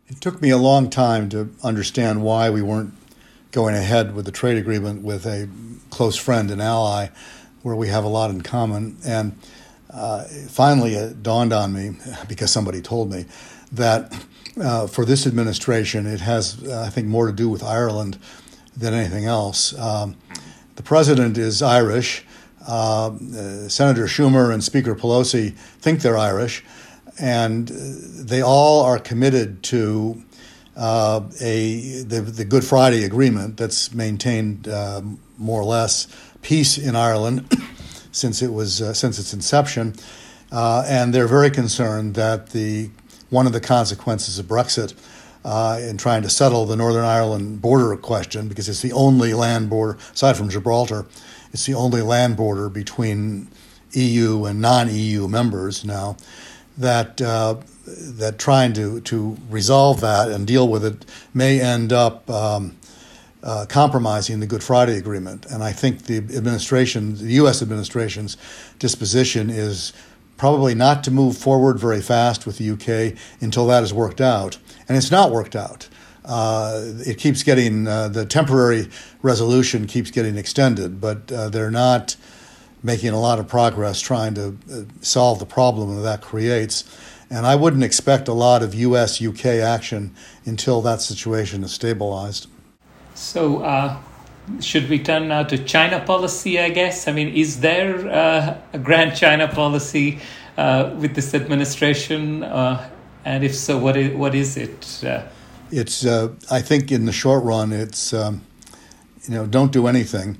It 0.07 0.21
took 0.21 0.41
me 0.41 0.49
a 0.51 0.57
long 0.57 0.89
time 0.89 1.27
to 1.29 1.53
understand 1.63 2.23
why 2.23 2.49
we 2.49 2.61
weren't 2.61 2.93
going 3.51 3.75
ahead 3.75 4.15
with 4.15 4.25
the 4.25 4.31
trade 4.31 4.57
agreement 4.57 5.03
with 5.03 5.25
a 5.25 5.49
close 5.89 6.15
friend 6.15 6.51
and 6.51 6.61
ally 6.61 7.07
where 7.63 7.75
we 7.75 7.89
have 7.89 8.03
a 8.03 8.07
lot 8.07 8.29
in 8.29 8.41
common. 8.41 8.97
And 9.05 9.37
uh, 9.89 10.23
finally, 10.47 10.93
it 10.93 11.23
dawned 11.23 11.51
on 11.51 11.73
me, 11.73 11.97
because 12.27 12.51
somebody 12.51 12.81
told 12.81 13.11
me, 13.11 13.25
that 13.71 14.25
uh, 14.61 14.87
for 14.87 15.03
this 15.03 15.27
administration, 15.27 16.05
it 16.05 16.21
has, 16.21 16.63
uh, 16.63 16.83
I 16.85 16.89
think, 16.89 17.07
more 17.07 17.27
to 17.27 17.33
do 17.33 17.49
with 17.49 17.63
Ireland 17.63 18.17
than 18.77 18.93
anything 18.93 19.25
else. 19.25 19.77
Um, 19.77 20.15
the 20.75 20.83
president 20.83 21.37
is 21.37 21.61
Irish. 21.61 22.25
Uh, 22.67 23.17
Senator 23.67 24.05
Schumer 24.05 24.53
and 24.53 24.63
Speaker 24.63 24.93
Pelosi 24.93 25.53
think 25.55 26.01
they're 26.01 26.17
Irish 26.17 26.63
and 27.19 27.67
they 27.67 28.41
all 28.41 28.83
are 28.83 28.99
committed 28.99 29.63
to 29.63 30.23
uh, 30.75 31.21
a 31.41 32.03
the, 32.03 32.21
the, 32.21 32.45
Good 32.45 32.63
Friday 32.63 33.03
Agreement 33.03 33.57
that's 33.57 33.93
maintained 33.93 34.67
uh, 34.67 35.01
more 35.37 35.61
or 35.61 35.65
less 35.65 36.07
peace 36.43 36.77
in 36.77 36.95
Ireland 36.95 37.51
since 38.11 38.41
it 38.43 38.53
was 38.53 38.81
uh, 38.81 38.93
since 38.93 39.17
its 39.17 39.33
inception, 39.33 39.95
uh, 40.51 40.83
and 40.87 41.13
they're 41.13 41.27
very 41.27 41.49
concerned 41.49 42.13
that 42.15 42.51
the 42.51 42.91
one 43.29 43.47
of 43.47 43.53
the 43.53 43.59
consequences 43.61 44.37
of 44.37 44.45
Brexit. 44.45 44.93
Uh, 45.47 45.79
in 45.79 45.95
trying 45.95 46.21
to 46.21 46.29
settle 46.29 46.65
the 46.65 46.75
Northern 46.75 47.05
Ireland 47.05 47.61
border 47.61 47.95
question, 47.95 48.49
because 48.49 48.67
it's 48.67 48.81
the 48.81 48.91
only 48.91 49.33
land 49.33 49.69
border, 49.69 49.97
aside 50.13 50.35
from 50.35 50.49
Gibraltar, 50.49 51.05
it's 51.53 51.65
the 51.65 51.73
only 51.73 52.01
land 52.01 52.35
border 52.35 52.67
between 52.67 53.47
EU 53.93 54.43
and 54.43 54.59
non 54.59 54.93
EU 54.93 55.25
members 55.29 55.85
now 55.85 56.17
that 56.77 57.21
uh, 57.21 57.55
that 57.85 58.37
trying 58.37 58.73
to 58.73 58.99
to 58.99 59.37
resolve 59.49 60.01
that 60.01 60.29
and 60.29 60.45
deal 60.45 60.67
with 60.67 60.83
it 60.83 61.05
may 61.33 61.61
end 61.61 61.93
up 61.93 62.29
um, 62.29 62.75
uh, 63.41 63.65
compromising 63.69 64.41
the 64.41 64.47
Good 64.47 64.63
Friday 64.63 64.97
Agreement. 64.97 65.45
And 65.45 65.63
I 65.63 65.71
think 65.71 66.03
the 66.03 66.17
administration, 66.17 67.15
the 67.15 67.33
U.S. 67.35 67.61
administration's 67.61 68.35
disposition 68.79 69.49
is 69.49 69.93
probably 70.35 70.75
not 70.75 71.03
to 71.05 71.11
move 71.11 71.37
forward 71.37 71.79
very 71.79 72.01
fast 72.01 72.45
with 72.45 72.57
the 72.57 72.69
UK 72.71 73.17
until 73.41 73.65
that 73.67 73.83
is 73.83 73.93
worked 73.93 74.21
out. 74.21 74.57
And 74.87 74.97
it's 74.97 75.11
not 75.11 75.31
worked 75.31 75.55
out. 75.55 75.89
Uh, 76.27 76.81
it 77.05 77.17
keeps 77.17 77.41
getting 77.41 77.87
uh, 77.87 78.09
the 78.09 78.25
temporary 78.25 78.89
resolution 79.21 79.87
keeps 79.87 80.11
getting 80.11 80.37
extended, 80.37 80.99
but 80.99 81.31
uh, 81.31 81.47
they're 81.49 81.71
not 81.71 82.17
making 82.83 83.09
a 83.09 83.19
lot 83.19 83.39
of 83.39 83.47
progress 83.47 84.01
trying 84.01 84.33
to 84.33 84.57
uh, 84.71 84.81
solve 85.01 85.39
the 85.39 85.45
problem 85.45 85.95
that 85.95 86.01
that 86.01 86.21
creates. 86.21 86.83
And 87.29 87.45
I 87.45 87.55
wouldn't 87.55 87.83
expect 87.83 88.27
a 88.27 88.33
lot 88.33 88.61
of 88.61 88.75
US 88.75 89.21
UK 89.21 89.45
action 89.45 90.13
until 90.45 90.81
that 90.81 91.01
situation 91.01 91.63
is 91.63 91.71
stabilized. 91.71 92.47
So, 93.15 93.63
uh, 93.63 93.97
should 94.59 94.89
we 94.89 94.99
turn 94.99 95.29
now 95.29 95.43
to 95.43 95.57
China 95.57 96.01
policy, 96.01 96.59
I 96.59 96.69
guess? 96.69 97.07
I 97.07 97.13
mean, 97.13 97.29
is 97.29 97.61
there 97.61 98.07
uh, 98.09 98.57
a 98.73 98.79
grand 98.79 99.15
China 99.15 99.47
policy 99.47 100.19
with 100.57 101.15
this 101.15 101.33
administration? 101.33 102.43
Uh, 103.27 103.31
and 103.31 103.43
if 103.43 103.55
so, 103.55 103.77
what 103.77 103.97
is, 103.97 104.15
what 104.15 104.33
is 104.33 104.55
it? 104.55 105.03
Uh, 105.03 105.23
it's, 105.71 106.05
I 106.05 106.61
think, 106.61 106.91
in 106.91 107.05
the 107.05 107.11
short 107.11 107.43
run, 107.43 107.73
it's, 107.73 108.13
um, 108.13 108.41
you 109.27 109.33
know, 109.35 109.45
don't 109.45 109.71
do 109.71 109.87
anything 109.87 110.37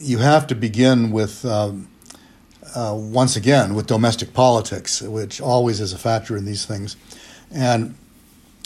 you 0.00 0.18
have 0.18 0.46
to 0.46 0.54
begin 0.54 1.10
with, 1.10 1.44
um, 1.44 1.88
uh, 2.74 2.94
once 2.96 3.36
again, 3.36 3.74
with 3.74 3.86
domestic 3.86 4.32
politics, 4.32 5.02
which 5.02 5.40
always 5.40 5.80
is 5.80 5.92
a 5.92 5.98
factor 5.98 6.36
in 6.36 6.46
these 6.46 6.64
things. 6.64 6.96
And 7.52 7.94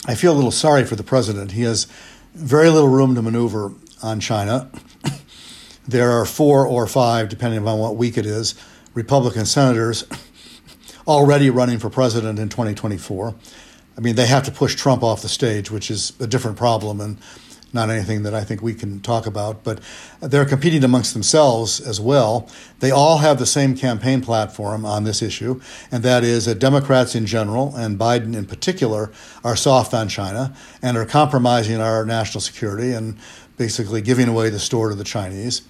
I 0.05 0.15
feel 0.15 0.31
a 0.31 0.35
little 0.35 0.51
sorry 0.51 0.85
for 0.85 0.95
the 0.95 1.03
president. 1.03 1.51
He 1.51 1.63
has 1.63 1.87
very 2.33 2.69
little 2.69 2.89
room 2.89 3.15
to 3.15 3.21
maneuver 3.21 3.73
on 4.01 4.19
China. 4.19 4.69
there 5.87 6.11
are 6.11 6.25
four 6.25 6.65
or 6.65 6.87
five, 6.87 7.27
depending 7.27 7.67
on 7.67 7.79
what 7.79 7.97
week 7.97 8.17
it 8.17 8.25
is, 8.25 8.55
Republican 8.93 9.45
senators 9.45 10.05
already 11.07 11.49
running 11.49 11.79
for 11.79 11.89
president 11.89 12.39
in 12.39 12.49
2024. 12.49 13.35
I 13.97 14.01
mean, 14.01 14.15
they 14.15 14.25
have 14.25 14.43
to 14.43 14.51
push 14.51 14.75
Trump 14.75 15.03
off 15.03 15.21
the 15.21 15.29
stage, 15.29 15.71
which 15.71 15.89
is 15.89 16.13
a 16.19 16.27
different 16.27 16.57
problem. 16.57 16.99
And 16.99 17.17
not 17.75 17.89
anything 17.89 18.23
that 18.23 18.33
I 18.33 18.43
think 18.43 18.63
we 18.63 18.73
can 18.73 19.01
talk 19.01 19.27
about, 19.27 19.63
but 19.63 19.79
they're 20.21 20.45
competing 20.45 20.83
amongst 20.83 21.13
themselves 21.13 21.79
as 21.79 21.99
well. 21.99 22.49
They 22.79 22.89
all 22.89 23.19
have 23.19 23.37
the 23.37 23.45
same 23.45 23.75
campaign 23.75 24.21
platform 24.21 24.85
on 24.85 25.03
this 25.03 25.21
issue, 25.21 25.61
and 25.91 26.01
that 26.03 26.23
is 26.23 26.45
that 26.45 26.57
Democrats 26.57 27.13
in 27.13 27.25
general, 27.25 27.75
and 27.75 27.99
Biden 27.99 28.33
in 28.33 28.45
particular, 28.45 29.11
are 29.43 29.57
soft 29.57 29.93
on 29.93 30.07
China 30.07 30.55
and 30.81 30.97
are 30.97 31.05
compromising 31.05 31.81
our 31.81 32.05
national 32.05 32.41
security 32.41 32.93
and 32.93 33.17
basically 33.57 34.01
giving 34.01 34.29
away 34.29 34.49
the 34.49 34.59
store 34.59 34.89
to 34.89 34.95
the 34.95 35.03
Chinese. 35.03 35.61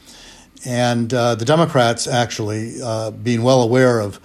And 0.63 1.13
uh, 1.13 1.35
the 1.35 1.45
Democrats 1.45 2.07
actually, 2.07 2.81
uh, 2.81 3.11
being 3.11 3.43
well 3.43 3.61
aware 3.61 3.99
of 3.99 4.19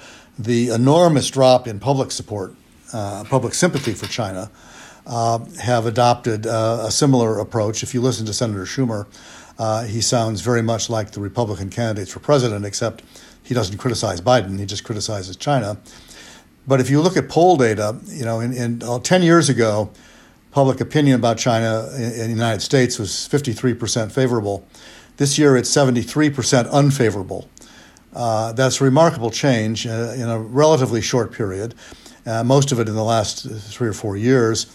the 0.44 0.70
enormous 0.70 1.28
drop 1.28 1.66
in 1.66 1.78
public 1.78 2.10
support, 2.10 2.54
uh, 2.92 3.24
public 3.24 3.52
sympathy 3.52 3.92
for 3.92 4.06
China, 4.06 4.50
uh, 5.06 5.38
have 5.60 5.86
adopted 5.86 6.46
uh, 6.46 6.84
a 6.86 6.90
similar 6.90 7.38
approach. 7.38 7.82
If 7.82 7.92
you 7.92 8.00
listen 8.00 8.24
to 8.26 8.32
Senator 8.32 8.64
Schumer, 8.64 9.06
uh, 9.58 9.84
he 9.84 10.00
sounds 10.00 10.40
very 10.40 10.62
much 10.62 10.88
like 10.88 11.10
the 11.10 11.20
Republican 11.20 11.68
candidates 11.68 12.10
for 12.10 12.20
president, 12.20 12.64
except 12.64 13.02
he 13.42 13.52
doesn't 13.52 13.78
criticize 13.78 14.20
Biden, 14.20 14.58
he 14.58 14.64
just 14.64 14.84
criticizes 14.84 15.36
China. 15.36 15.76
But 16.66 16.80
if 16.80 16.88
you 16.88 17.00
look 17.00 17.16
at 17.16 17.28
poll 17.28 17.56
data, 17.56 17.98
you 18.06 18.24
know, 18.24 18.40
in, 18.40 18.52
in 18.52 18.82
uh, 18.82 18.98
10 19.00 19.22
years 19.22 19.48
ago, 19.48 19.90
public 20.52 20.80
opinion 20.80 21.16
about 21.16 21.36
China 21.36 21.90
in, 21.96 22.02
in 22.02 22.20
the 22.24 22.28
United 22.28 22.60
States 22.60 22.98
was 22.98 23.10
53% 23.10 24.10
favorable. 24.10 24.66
This 25.16 25.38
year, 25.38 25.56
it's 25.56 25.70
73% 25.70 26.70
unfavorable. 26.70 27.48
Uh, 28.14 28.52
that's 28.52 28.80
a 28.80 28.84
remarkable 28.84 29.30
change 29.30 29.86
uh, 29.86 30.14
in 30.16 30.28
a 30.28 30.38
relatively 30.38 31.00
short 31.00 31.32
period, 31.32 31.74
uh, 32.26 32.42
most 32.42 32.72
of 32.72 32.80
it 32.80 32.88
in 32.88 32.94
the 32.94 33.04
last 33.04 33.48
three 33.48 33.88
or 33.88 33.92
four 33.92 34.16
years. 34.16 34.66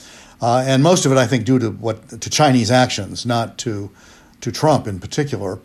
Uh, 0.42 0.64
and 0.66 0.84
most 0.84 1.06
of 1.06 1.12
it, 1.12 1.18
I 1.18 1.28
think, 1.28 1.46
due 1.46 1.60
to 1.60 1.72
what 1.72 2.22
to 2.22 2.30
Chinese 2.30 2.72
actions, 2.72 3.26
not 3.26 3.58
to 3.60 3.90
to 4.42 4.52
Trump 4.52 4.88
in 4.88 5.00
particular. 5.00 5.60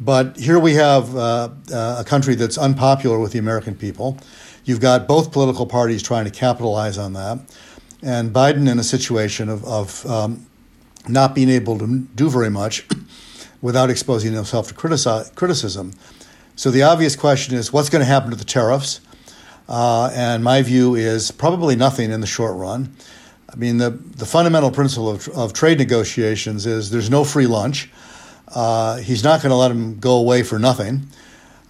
But 0.00 0.36
here 0.36 0.58
we 0.58 0.74
have 0.74 1.14
uh, 1.14 1.50
a 1.72 2.04
country 2.04 2.34
that's 2.34 2.56
unpopular 2.56 3.18
with 3.18 3.32
the 3.32 3.38
American 3.38 3.74
people. 3.74 4.18
You've 4.64 4.80
got 4.80 5.06
both 5.06 5.32
political 5.32 5.66
parties 5.66 6.02
trying 6.02 6.24
to 6.24 6.30
capitalize 6.30 6.98
on 6.98 7.12
that, 7.12 7.40
and 8.02 8.32
Biden 8.32 8.68
in 8.70 8.78
a 8.78 8.84
situation 8.84 9.48
of, 9.48 9.64
of 9.64 10.06
um, 10.06 10.46
not 11.08 11.34
being 11.34 11.48
able 11.48 11.78
to 11.78 12.00
do 12.14 12.30
very 12.30 12.50
much 12.50 12.86
without 13.60 13.90
exposing 13.90 14.32
himself 14.32 14.68
to 14.68 14.74
criticism. 14.74 15.92
So 16.54 16.70
the 16.70 16.82
obvious 16.82 17.16
question 17.16 17.54
is, 17.54 17.72
what's 17.72 17.88
going 17.88 18.00
to 18.00 18.06
happen 18.06 18.30
to 18.30 18.36
the 18.36 18.44
tariffs? 18.44 19.00
Uh, 19.68 20.10
and 20.14 20.44
my 20.44 20.62
view 20.62 20.94
is 20.94 21.30
probably 21.30 21.76
nothing 21.76 22.10
in 22.10 22.20
the 22.20 22.26
short 22.26 22.56
run. 22.56 22.94
I 23.50 23.56
mean, 23.56 23.78
the, 23.78 23.90
the 23.90 24.26
fundamental 24.26 24.70
principle 24.70 25.10
of, 25.10 25.28
of 25.28 25.52
trade 25.52 25.78
negotiations 25.78 26.66
is 26.66 26.90
there's 26.90 27.10
no 27.10 27.24
free 27.24 27.46
lunch. 27.46 27.90
Uh, 28.48 28.96
he's 28.96 29.24
not 29.24 29.40
going 29.40 29.50
to 29.50 29.56
let 29.56 29.68
them 29.68 29.98
go 29.98 30.16
away 30.16 30.42
for 30.42 30.58
nothing. 30.58 31.06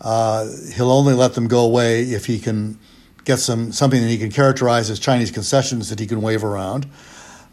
Uh, 0.01 0.49
he'll 0.75 0.91
only 0.91 1.15
let 1.15 1.35
them 1.35 1.47
go 1.47 1.65
away 1.65 2.03
if 2.03 2.27
he 2.27 2.39
can 2.39 2.79
get 3.25 3.39
some 3.39 3.71
something 3.71 4.01
that 4.01 4.09
he 4.09 4.19
can 4.19 4.33
characterize 4.33 4.91
as 4.91 4.99
Chinese 4.99 5.31
concessions 5.31 5.91
that 5.91 6.01
he 6.01 6.07
can 6.07 6.21
wave 6.21 6.43
around, 6.43 6.87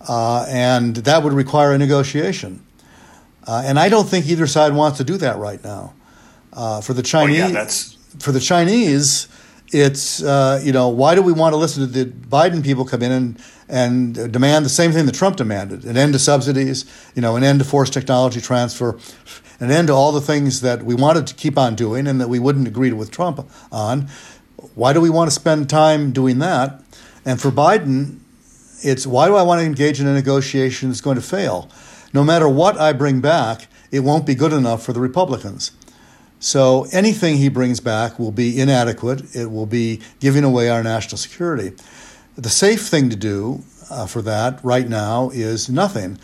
uh, 0.08 0.46
and 0.50 0.96
that 0.96 1.22
would 1.22 1.34
require 1.34 1.74
a 1.74 1.78
negotiation. 1.78 2.66
Uh, 3.46 3.62
and 3.64 3.78
I 3.78 3.88
don't 3.88 4.08
think 4.08 4.28
either 4.28 4.48
side 4.48 4.74
wants 4.74 4.98
to 4.98 5.04
do 5.04 5.18
that 5.18 5.38
right 5.38 5.64
now. 5.64 5.94
Uh, 6.52 6.82
for 6.82 6.94
the 6.94 7.04
Chinese, 7.04 7.40
well, 7.40 7.52
yeah, 7.52 7.66
for 8.20 8.32
the 8.32 8.40
Chinese, 8.40 9.28
it's 9.72 10.24
uh, 10.24 10.60
you 10.64 10.72
know 10.72 10.90
why 10.90 11.16
do 11.16 11.22
we 11.22 11.32
want 11.32 11.54
to 11.54 11.58
listen 11.58 11.86
to 11.86 12.06
the 12.06 12.12
Biden 12.12 12.64
people 12.64 12.86
come 12.86 13.02
in 13.02 13.12
and 13.12 13.42
and 13.70 14.32
demand 14.32 14.66
the 14.66 14.70
same 14.70 14.92
thing 14.92 15.06
that 15.06 15.16
Trump 15.16 15.38
demanded 15.38 15.86
an 15.86 15.96
end 15.96 16.14
to 16.14 16.20
subsidies, 16.20 16.86
you 17.16 17.22
know, 17.22 17.36
an 17.36 17.44
end 17.44 17.60
to 17.60 17.66
forced 17.66 17.94
technology 17.94 18.42
transfer, 18.42 18.98
an 19.60 19.70
end 19.70 19.88
to 19.88 19.94
all 19.94 20.12
the 20.12 20.22
things 20.22 20.62
that 20.62 20.84
we 20.84 20.96
wanted 20.96 21.28
to 21.28 21.36
keep 21.36 21.58
on 21.58 21.76
doing 21.76 22.08
and 22.08 22.20
that 22.20 22.30
we 22.30 22.40
wouldn't 22.40 22.68
agree 22.68 22.92
with 22.92 23.12
Trump 23.12 23.48
on. 23.72 24.08
Why 24.74 24.92
do 24.92 25.00
we 25.00 25.10
want 25.10 25.30
to 25.30 25.36
spend 25.36 25.70
time 25.70 26.12
doing 26.12 26.40
that? 26.40 26.82
And 27.26 27.40
for 27.40 27.52
Biden, 27.52 28.20
it's 28.82 29.06
why 29.06 29.28
do 29.28 29.36
I 29.36 29.44
want 29.44 29.60
to 29.60 29.66
engage 29.66 30.02
in 30.02 30.08
a 30.08 30.14
negotiation 30.14 30.90
that's 30.90 31.02
going 31.02 31.16
to 31.16 31.22
fail? 31.22 31.70
No 32.12 32.24
matter 32.24 32.50
what 32.50 32.80
I 32.80 32.94
bring 32.94 33.22
back, 33.22 33.68
it 33.92 34.00
won't 34.00 34.26
be 34.26 34.36
good 34.36 34.54
enough 34.54 34.84
for 34.84 34.94
the 34.94 35.00
Republicans. 35.00 35.72
So 36.40 36.88
anything 36.94 37.38
he 37.38 37.50
brings 37.50 37.80
back 37.80 38.18
will 38.18 38.32
be 38.32 38.60
inadequate. 38.60 39.36
It 39.36 39.52
will 39.52 39.66
be 39.66 40.00
giving 40.20 40.44
away 40.44 40.70
our 40.70 40.82
national 40.82 41.18
security. 41.18 41.74
The 42.36 42.50
safe 42.50 42.88
thing 42.88 43.10
to 43.10 43.18
do 43.18 43.64
uh, 43.90 44.06
for 44.06 44.22
that 44.22 44.64
right 44.64 44.88
now 44.88 45.30
is 45.32 45.70
nothing. 45.70 46.18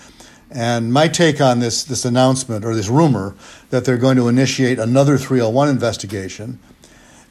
And 0.50 0.94
my 0.94 1.10
take 1.10 1.42
on 1.42 1.60
this, 1.60 1.84
this 1.84 2.06
announcement 2.06 2.64
or 2.64 2.74
this 2.74 2.88
rumor 2.88 3.36
that 3.72 3.84
they're 3.84 3.98
going 3.98 4.16
to 4.16 4.30
initiate 4.30 4.80
another 4.80 5.18
301 5.18 5.68
investigation, 5.68 6.60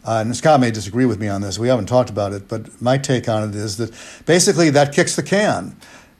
uh, 0.04 0.18
and 0.20 0.36
Scott 0.36 0.60
may 0.60 0.70
disagree 0.70 1.06
with 1.06 1.18
me 1.18 1.28
on 1.28 1.40
this, 1.40 1.58
we 1.58 1.68
haven't 1.68 1.86
talked 1.86 2.10
about 2.10 2.34
it, 2.34 2.48
but 2.48 2.82
my 2.82 2.98
take 2.98 3.26
on 3.26 3.48
it 3.48 3.54
is 3.54 3.78
that 3.78 3.90
basically 4.26 4.68
that 4.70 4.92
kicks 4.92 5.16
the 5.16 5.22
can. 5.22 5.74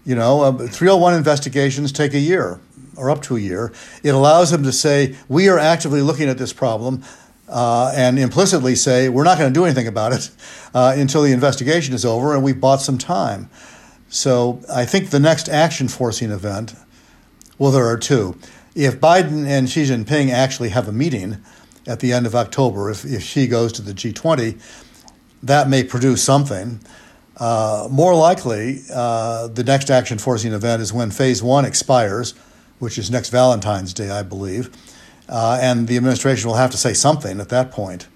You 0.07 0.15
know, 0.15 0.43
uh, 0.43 0.53
301 0.53 1.15
investigations 1.15 1.93
take 1.93 2.15
a 2.15 2.19
year 2.19 2.61
or 2.97 3.11
up 3.11 3.23
to 3.23 3.37
a 3.37 3.41
year. 3.41 3.73
It 4.03 4.11
allows 4.11 4.51
them 4.51 4.63
to 4.65 4.73
say, 4.73 5.17
we 5.29 5.49
are 5.49 5.59
actively 5.59 6.03
looking 6.03 6.29
at 6.29 6.39
this 6.39 6.53
problem. 6.53 7.03
Uh, 7.47 7.93
and 7.95 8.19
implicitly 8.19 8.75
say 8.75 9.11
we're 9.11 9.23
not 9.23 9.37
going 9.37 9.53
to 9.53 9.61
do 9.61 9.67
anything 9.67 9.87
about 9.87 10.15
it 10.15 10.31
uh, 10.75 10.95
until 10.97 11.21
the 11.21 11.31
investigation 11.31 11.93
is 11.93 12.03
over 12.03 12.35
and 12.35 12.43
we've 12.43 12.59
bought 12.59 12.81
some 12.81 12.97
time. 12.97 13.51
So 14.09 14.63
I 14.73 14.87
think 14.87 15.11
the 15.11 15.21
next 15.21 15.51
action 15.51 15.89
forcing 15.89 16.31
event, 16.31 16.75
well, 17.59 17.71
there 17.71 17.85
are 17.87 17.99
two. 17.99 18.39
If 18.75 18.99
Biden 18.99 19.47
and 19.47 19.69
Xi 19.69 19.85
Jinping 19.85 20.31
actually 20.31 20.71
have 20.71 20.89
a 20.89 20.93
meeting 20.93 21.39
at 21.87 22.01
the 22.01 22.13
end 22.13 22.25
of 22.25 22.35
October, 22.35 22.91
if, 22.91 23.05
if 23.05 23.23
Xi 23.23 23.47
goes 23.47 23.73
to 23.73 23.83
the 23.83 23.93
G20, 23.93 24.59
that 25.43 25.69
may 25.69 25.85
produce 25.85 26.23
something. 26.23 26.81
Uh, 27.37 27.89
more 27.91 28.15
likely, 28.15 28.83
uh, 28.93 29.49
the 29.49 29.65
next 29.65 29.91
action 29.91 30.19
forcing 30.19 30.53
event 30.53 30.81
is 30.81 30.93
when 30.93 31.11
phase 31.11 31.43
one 31.43 31.65
expires 31.65 32.35
which 32.85 32.99
is 32.99 33.11
next 33.11 33.31
Valentine's 33.31 33.93
Day, 33.93 34.11
I 34.11 34.23
believe. 34.23 34.71
Uh, 35.29 35.59
and 35.61 35.89
the 35.89 35.97
administration 35.97 36.49
will 36.49 36.57
have 36.57 36.71
to 36.71 36.77
say 36.77 36.93
something 36.93 37.41
at 37.41 37.49
that 37.49 37.71
point. 37.71 38.07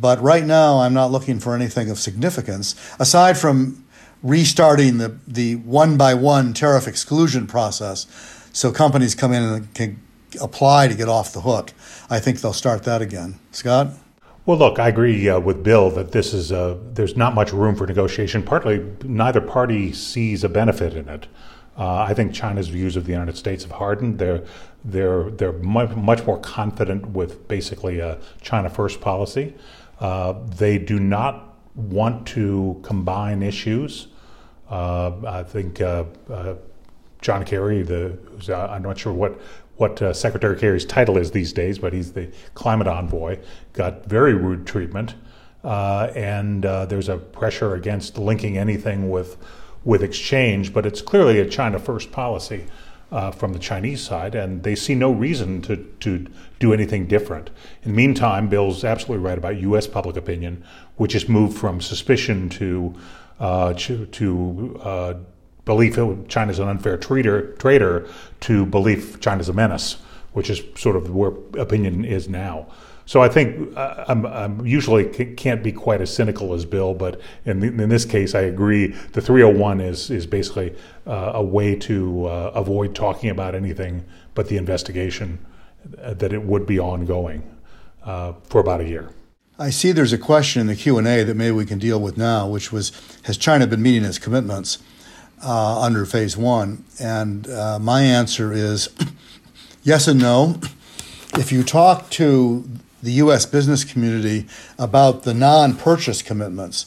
But 0.00 0.22
right 0.22 0.44
now, 0.44 0.78
I'm 0.78 0.94
not 0.94 1.10
looking 1.10 1.40
for 1.40 1.54
anything 1.54 1.90
of 1.90 1.98
significance, 1.98 2.76
aside 3.00 3.36
from 3.36 3.84
restarting 4.22 4.98
the, 4.98 5.18
the 5.26 5.56
one 5.56 5.96
by 5.96 6.14
one 6.14 6.54
tariff 6.54 6.86
exclusion 6.86 7.46
process 7.46 8.06
so 8.52 8.72
companies 8.72 9.14
come 9.14 9.32
in 9.32 9.42
and 9.42 9.74
can 9.74 10.00
apply 10.40 10.88
to 10.88 10.94
get 10.94 11.08
off 11.08 11.32
the 11.32 11.40
hook. 11.40 11.72
I 12.08 12.20
think 12.20 12.40
they'll 12.40 12.52
start 12.52 12.84
that 12.84 13.02
again. 13.02 13.38
Scott? 13.50 13.88
Well, 14.46 14.56
look, 14.56 14.78
I 14.78 14.88
agree 14.88 15.28
uh, 15.28 15.40
with 15.40 15.62
Bill 15.62 15.90
that 15.90 16.12
this 16.12 16.32
is 16.32 16.50
a, 16.50 16.78
there's 16.94 17.16
not 17.16 17.34
much 17.34 17.52
room 17.52 17.76
for 17.76 17.86
negotiation. 17.86 18.42
Partly, 18.42 18.84
neither 19.04 19.40
party 19.40 19.92
sees 19.92 20.42
a 20.42 20.48
benefit 20.48 20.94
in 20.94 21.08
it. 21.08 21.26
Uh, 21.78 21.98
I 22.08 22.12
think 22.12 22.34
China's 22.34 22.68
views 22.68 22.96
of 22.96 23.04
the 23.04 23.12
United 23.12 23.36
States 23.36 23.62
have 23.62 23.72
hardened. 23.72 24.18
They're 24.18 24.42
they're 24.84 25.30
they're 25.30 25.52
much, 25.52 26.24
more 26.26 26.38
confident 26.40 27.10
with 27.10 27.46
basically 27.46 28.00
a 28.00 28.18
China 28.40 28.68
first 28.68 29.00
policy. 29.00 29.54
Uh, 30.00 30.34
they 30.56 30.78
do 30.78 30.98
not 30.98 31.56
want 31.76 32.26
to 32.28 32.80
combine 32.82 33.42
issues. 33.42 34.08
Uh, 34.68 35.12
I 35.26 35.44
think 35.44 35.80
uh, 35.80 36.04
uh, 36.28 36.54
John 37.20 37.44
Kerry, 37.44 37.82
the 37.82 38.18
uh, 38.48 38.66
I'm 38.66 38.82
not 38.82 38.98
sure 38.98 39.12
what 39.12 39.40
what 39.76 40.16
Secretary 40.16 40.58
Kerry's 40.58 40.84
title 40.84 41.16
is 41.16 41.30
these 41.30 41.52
days, 41.52 41.78
but 41.78 41.92
he's 41.92 42.12
the 42.12 42.28
climate 42.54 42.88
envoy. 42.88 43.38
Got 43.72 44.06
very 44.06 44.34
rude 44.34 44.66
treatment, 44.66 45.14
and 45.62 46.64
there's 46.64 47.08
a 47.08 47.18
pressure 47.18 47.74
against 47.74 48.18
linking 48.18 48.58
anything 48.58 49.08
with 49.08 49.36
with 49.84 50.02
exchange, 50.02 50.72
but 50.72 50.86
it's 50.86 51.00
clearly 51.00 51.38
a 51.40 51.48
China 51.48 51.78
first 51.78 52.12
policy 52.12 52.66
uh, 53.10 53.30
from 53.30 53.52
the 53.52 53.58
Chinese 53.58 54.02
side, 54.02 54.34
and 54.34 54.62
they 54.62 54.74
see 54.74 54.94
no 54.94 55.10
reason 55.10 55.62
to, 55.62 55.76
to 56.00 56.26
do 56.58 56.72
anything 56.72 57.06
different. 57.06 57.50
In 57.82 57.92
the 57.92 57.96
meantime, 57.96 58.48
Bill's 58.48 58.84
absolutely 58.84 59.24
right 59.24 59.38
about 59.38 59.56
U.S. 59.60 59.86
public 59.86 60.16
opinion, 60.16 60.62
which 60.96 61.14
has 61.14 61.28
moved 61.28 61.56
from 61.56 61.80
suspicion 61.80 62.48
to 62.50 62.94
uh, 63.40 63.72
to, 63.74 64.04
to 64.06 64.80
uh, 64.82 65.14
belief 65.64 65.96
China's 66.28 66.58
an 66.58 66.68
unfair 66.68 66.96
trader, 66.96 67.52
trader 67.52 68.08
to 68.40 68.66
belief 68.66 69.20
China's 69.20 69.48
a 69.48 69.52
menace, 69.52 69.96
which 70.32 70.50
is 70.50 70.60
sort 70.74 70.96
of 70.96 71.14
where 71.14 71.30
opinion 71.56 72.04
is 72.04 72.28
now. 72.28 72.66
So 73.08 73.22
I 73.22 73.30
think 73.30 73.74
uh, 73.74 74.04
I'm, 74.06 74.26
I'm, 74.26 74.66
usually 74.66 75.06
can't 75.34 75.62
be 75.62 75.72
quite 75.72 76.02
as 76.02 76.12
cynical 76.12 76.52
as 76.52 76.66
Bill, 76.66 76.92
but 76.92 77.18
in, 77.46 77.62
in 77.62 77.88
this 77.88 78.04
case, 78.04 78.34
I 78.34 78.42
agree. 78.42 78.88
The 78.88 79.22
301 79.22 79.80
is 79.80 80.10
is 80.10 80.26
basically 80.26 80.76
uh, 81.06 81.30
a 81.32 81.42
way 81.42 81.74
to 81.76 82.26
uh, 82.26 82.52
avoid 82.54 82.94
talking 82.94 83.30
about 83.30 83.54
anything 83.54 84.04
but 84.34 84.48
the 84.48 84.58
investigation 84.58 85.38
uh, 86.02 86.12
that 86.12 86.34
it 86.34 86.42
would 86.42 86.66
be 86.66 86.78
ongoing 86.78 87.42
uh, 88.04 88.34
for 88.50 88.60
about 88.60 88.82
a 88.82 88.84
year. 88.84 89.08
I 89.58 89.70
see 89.70 89.90
there's 89.92 90.12
a 90.12 90.18
question 90.18 90.60
in 90.60 90.66
the 90.66 90.76
Q 90.76 90.98
and 90.98 91.08
A 91.08 91.24
that 91.24 91.34
maybe 91.34 91.52
we 91.52 91.64
can 91.64 91.78
deal 91.78 91.98
with 91.98 92.18
now, 92.18 92.46
which 92.46 92.70
was 92.70 92.92
Has 93.22 93.38
China 93.38 93.66
been 93.66 93.80
meeting 93.80 94.04
its 94.04 94.18
commitments 94.18 94.80
uh, 95.42 95.80
under 95.80 96.04
Phase 96.04 96.36
One? 96.36 96.84
And 97.00 97.48
my 97.80 98.02
answer 98.02 98.52
is 98.52 98.90
yes 99.82 100.06
and 100.06 100.20
no. 100.20 100.60
If 101.38 101.52
you 101.52 101.62
talk 101.62 102.10
to 102.10 102.68
the 103.02 103.12
U.S. 103.12 103.46
business 103.46 103.84
community 103.84 104.46
about 104.78 105.22
the 105.22 105.34
non 105.34 105.76
purchase 105.76 106.22
commitments, 106.22 106.86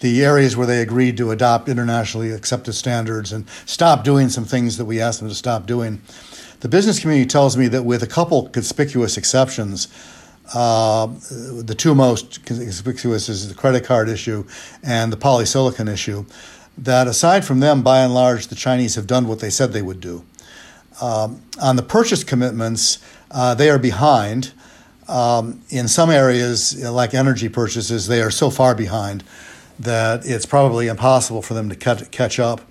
the 0.00 0.24
areas 0.24 0.56
where 0.56 0.66
they 0.66 0.82
agreed 0.82 1.16
to 1.18 1.30
adopt 1.30 1.68
internationally 1.68 2.32
accepted 2.32 2.72
standards 2.72 3.32
and 3.32 3.48
stop 3.66 4.04
doing 4.04 4.28
some 4.28 4.44
things 4.44 4.76
that 4.76 4.84
we 4.84 5.00
asked 5.00 5.20
them 5.20 5.28
to 5.28 5.34
stop 5.34 5.66
doing. 5.66 6.00
The 6.60 6.68
business 6.68 7.00
community 7.00 7.28
tells 7.28 7.56
me 7.56 7.68
that, 7.68 7.84
with 7.84 8.02
a 8.02 8.06
couple 8.06 8.48
conspicuous 8.48 9.16
exceptions, 9.16 9.88
uh, 10.54 11.06
the 11.06 11.74
two 11.76 11.94
most 11.94 12.44
conspicuous 12.44 13.28
is 13.28 13.48
the 13.48 13.54
credit 13.54 13.84
card 13.84 14.08
issue 14.08 14.44
and 14.82 15.12
the 15.12 15.16
polysilicon 15.16 15.88
issue. 15.92 16.24
That 16.78 17.06
aside 17.06 17.44
from 17.44 17.60
them, 17.60 17.82
by 17.82 18.00
and 18.00 18.14
large, 18.14 18.48
the 18.48 18.54
Chinese 18.54 18.94
have 18.94 19.06
done 19.06 19.26
what 19.26 19.40
they 19.40 19.50
said 19.50 19.72
they 19.72 19.82
would 19.82 20.00
do. 20.00 20.24
Um, 21.00 21.42
on 21.60 21.76
the 21.76 21.82
purchase 21.82 22.24
commitments, 22.24 22.98
uh, 23.30 23.54
they 23.54 23.70
are 23.70 23.78
behind. 23.78 24.52
Um, 25.12 25.60
in 25.68 25.88
some 25.88 26.08
areas, 26.10 26.82
like 26.82 27.12
energy 27.12 27.50
purchases, 27.50 28.06
they 28.06 28.22
are 28.22 28.30
so 28.30 28.48
far 28.48 28.74
behind 28.74 29.22
that 29.78 30.24
it's 30.24 30.46
probably 30.46 30.86
impossible 30.86 31.42
for 31.42 31.52
them 31.52 31.68
to 31.68 31.76
catch 31.76 32.38
up. 32.40 32.62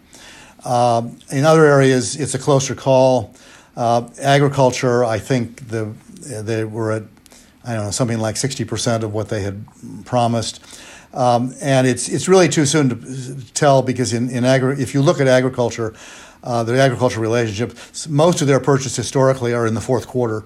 Um, 0.65 1.19
in 1.32 1.45
other 1.45 1.65
areas, 1.65 2.15
it's 2.15 2.34
a 2.34 2.39
closer 2.39 2.73
call. 2.73 3.36
Uh, 3.77 4.10
agriculture, 4.19 5.04
I 5.04 5.19
think 5.19 5.67
the 5.67 5.93
they 6.19 6.63
were 6.65 6.91
at 6.91 7.04
I 7.63 7.75
don't 7.75 7.86
know 7.86 7.91
something 7.91 8.17
like 8.17 8.38
sixty 8.38 8.65
percent 8.65 9.04
of 9.04 9.13
what 9.13 9.30
they 9.30 9.41
had 9.41 9.63
promised, 10.06 10.65
um, 11.13 11.54
and 11.62 11.86
it's 11.86 12.10
it's 12.10 12.27
really 12.27 12.49
too 12.49 12.65
soon 12.65 12.89
to 12.89 13.54
tell 13.54 13.84
because 13.84 14.13
in 14.13 14.32
in 14.32 14.45
agri- 14.45 14.82
if 14.82 14.95
you 14.95 15.04
look 15.04 15.21
at 15.21 15.27
agriculture, 15.27 15.93
uh, 16.43 16.63
the 16.63 16.80
agricultural 16.80 17.21
relationship, 17.21 17.77
most 18.10 18.41
of 18.41 18.47
their 18.47 18.60
purchases 18.60 18.95
historically 18.95 19.54
are 19.54 19.67
in 19.67 19.75
the 19.75 19.82
fourth 19.82 20.08
quarter. 20.08 20.43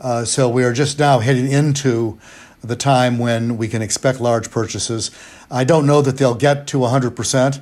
Uh, 0.00 0.24
so 0.24 0.48
we 0.48 0.64
are 0.64 0.72
just 0.72 0.98
now 0.98 1.18
heading 1.20 1.50
into 1.50 2.18
the 2.62 2.76
time 2.76 3.18
when 3.18 3.56
we 3.56 3.68
can 3.68 3.82
expect 3.82 4.20
large 4.20 4.50
purchases. 4.50 5.10
I 5.50 5.64
don't 5.64 5.86
know 5.86 6.02
that 6.02 6.18
they'll 6.18 6.34
get 6.34 6.66
to 6.68 6.78
100%, 6.78 7.60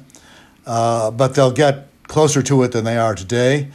uh, 0.67 1.11
but 1.11 1.35
they'll 1.35 1.53
get 1.53 1.89
closer 2.07 2.43
to 2.43 2.63
it 2.63 2.73
than 2.73 2.85
they 2.85 2.97
are 2.97 3.15
today. 3.15 3.71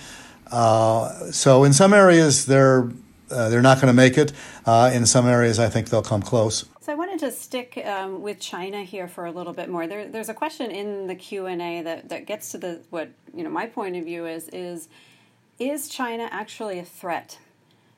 Uh, 0.51 1.31
so 1.31 1.63
in 1.63 1.73
some 1.73 1.93
areas, 1.93 2.45
they're 2.45 2.89
uh, 3.31 3.47
they're 3.49 3.61
not 3.61 3.77
going 3.77 3.87
to 3.87 3.93
make 3.93 4.17
it. 4.17 4.33
Uh, 4.65 4.89
in 4.91 5.05
some 5.05 5.27
areas, 5.27 5.59
I 5.59 5.69
think 5.69 5.89
they'll 5.89 6.01
come 6.01 6.23
close. 6.23 6.65
So 6.81 6.91
I 6.91 6.95
wanted 6.95 7.19
to 7.19 7.31
stick 7.31 7.79
um, 7.85 8.23
with 8.23 8.39
China 8.39 8.81
here 8.81 9.07
for 9.07 9.27
a 9.27 9.31
little 9.31 9.53
bit 9.53 9.69
more. 9.69 9.85
There, 9.85 10.07
there's 10.07 10.29
a 10.29 10.33
question 10.33 10.71
in 10.71 11.05
the 11.05 11.13
Q 11.13 11.45
and 11.45 11.61
A 11.61 11.83
that, 11.83 12.09
that 12.09 12.25
gets 12.25 12.51
to 12.53 12.57
the 12.57 12.81
what 12.89 13.09
you 13.35 13.43
know 13.43 13.51
my 13.51 13.67
point 13.67 13.95
of 13.95 14.05
view 14.05 14.25
is 14.25 14.49
is 14.49 14.89
is 15.59 15.89
China 15.89 16.27
actually 16.31 16.79
a 16.79 16.83
threat 16.85 17.37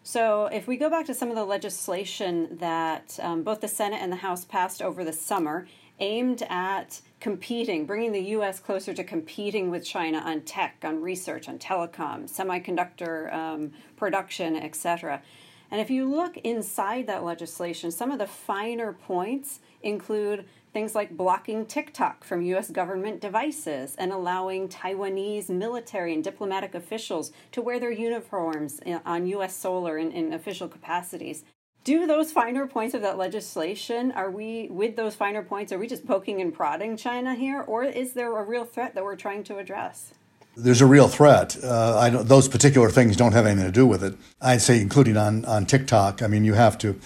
so, 0.04 0.48
if 0.48 0.68
we 0.68 0.78
go 0.78 0.90
back 0.90 1.06
to 1.06 1.14
some 1.14 1.30
of 1.30 1.36
the 1.36 1.46
legislation 1.46 2.58
that 2.58 3.20
um, 3.22 3.44
both 3.44 3.62
the 3.62 3.68
Senate 3.68 4.02
and 4.02 4.12
the 4.12 4.18
House 4.18 4.44
passed 4.44 4.82
over 4.82 5.04
the 5.04 5.14
summer, 5.14 5.68
aimed 6.00 6.42
at 6.50 7.02
competing, 7.20 7.86
bringing 7.86 8.12
the 8.12 8.22
U.S. 8.32 8.60
closer 8.60 8.96
to 8.96 9.04
competing 9.04 9.70
with 9.70 9.86
China 9.86 10.18
on 10.18 10.42
tech, 10.42 10.78
on 10.84 11.02
research, 11.02 11.48
on 11.48 11.60
telecom, 11.60 12.28
semiconductor 12.28 13.32
um, 13.32 13.72
production, 13.96 14.56
etc. 14.56 15.22
And 15.70 15.80
if 15.80 15.92
you 15.92 16.10
look 16.10 16.36
inside 16.38 17.06
that 17.06 17.24
legislation, 17.24 17.92
some 17.92 18.10
of 18.10 18.18
the 18.18 18.28
finer 18.28 18.94
points 18.94 19.60
include 19.84 20.46
Things 20.74 20.96
like 20.96 21.18
blocking 21.18 21.66
TikTok 21.66 22.24
from 22.24 22.42
U.S. 22.44 22.70
government 22.70 23.20
devices 23.20 23.94
and 23.98 24.14
allowing 24.14 24.70
Taiwanese 24.70 25.50
military 25.50 26.14
and 26.14 26.24
diplomatic 26.24 26.74
officials 26.74 27.34
to 27.52 27.62
wear 27.62 27.78
their 27.78 27.92
uniforms 27.92 28.80
on 29.06 29.28
U.S. 29.28 29.54
solar 29.54 29.98
in, 29.98 30.14
in 30.14 30.32
official 30.32 30.70
capacities. 30.70 31.44
Do 31.84 32.08
those 32.08 32.32
finer 32.32 32.68
points 32.68 32.94
of 32.94 33.02
that 33.02 33.18
legislation, 33.18 34.12
are 34.12 34.32
we, 34.32 34.70
with 34.70 34.96
those 34.96 35.16
finer 35.16 35.42
points, 35.42 35.74
are 35.74 35.80
we 35.80 35.88
just 35.88 36.08
poking 36.08 36.40
and 36.40 36.54
prodding 36.54 36.96
China 36.96 37.34
here, 37.34 37.62
or 37.62 37.84
is 37.84 38.14
there 38.14 38.38
a 38.38 38.44
real 38.44 38.66
threat 38.66 38.94
that 38.96 39.04
we're 39.04 39.16
trying 39.16 39.44
to 39.46 39.58
address? 39.58 40.14
There's 40.56 40.82
a 40.82 40.86
real 40.86 41.08
threat. 41.08 41.58
Uh, 41.62 42.24
those 42.24 42.48
particular 42.48 42.90
things 42.90 43.18
don't 43.18 43.32
have 43.32 43.46
anything 43.46 43.66
to 43.66 43.72
do 43.72 43.88
with 43.88 44.04
it. 44.04 44.16
I'd 44.42 44.62
say, 44.62 44.80
including 44.80 45.18
on, 45.18 45.44
on 45.46 45.66
TikTok. 45.66 46.22
I 46.22 46.28
mean, 46.28 46.46
you 46.46 46.54
have 46.54 46.78
to, 46.80 47.00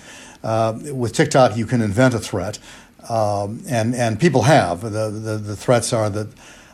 uh, 0.43 0.77
with 0.91 1.13
TikTok, 1.13 1.55
you 1.55 1.65
can 1.65 1.81
invent 1.81 2.13
a 2.13 2.19
threat. 2.19 2.59
Um, 3.09 3.61
and 3.67 3.93
and 3.95 4.19
people 4.19 4.43
have 4.43 4.81
the 4.81 5.09
the, 5.09 5.37
the 5.37 5.55
threats 5.55 5.93
are 5.93 6.09
that 6.09 6.27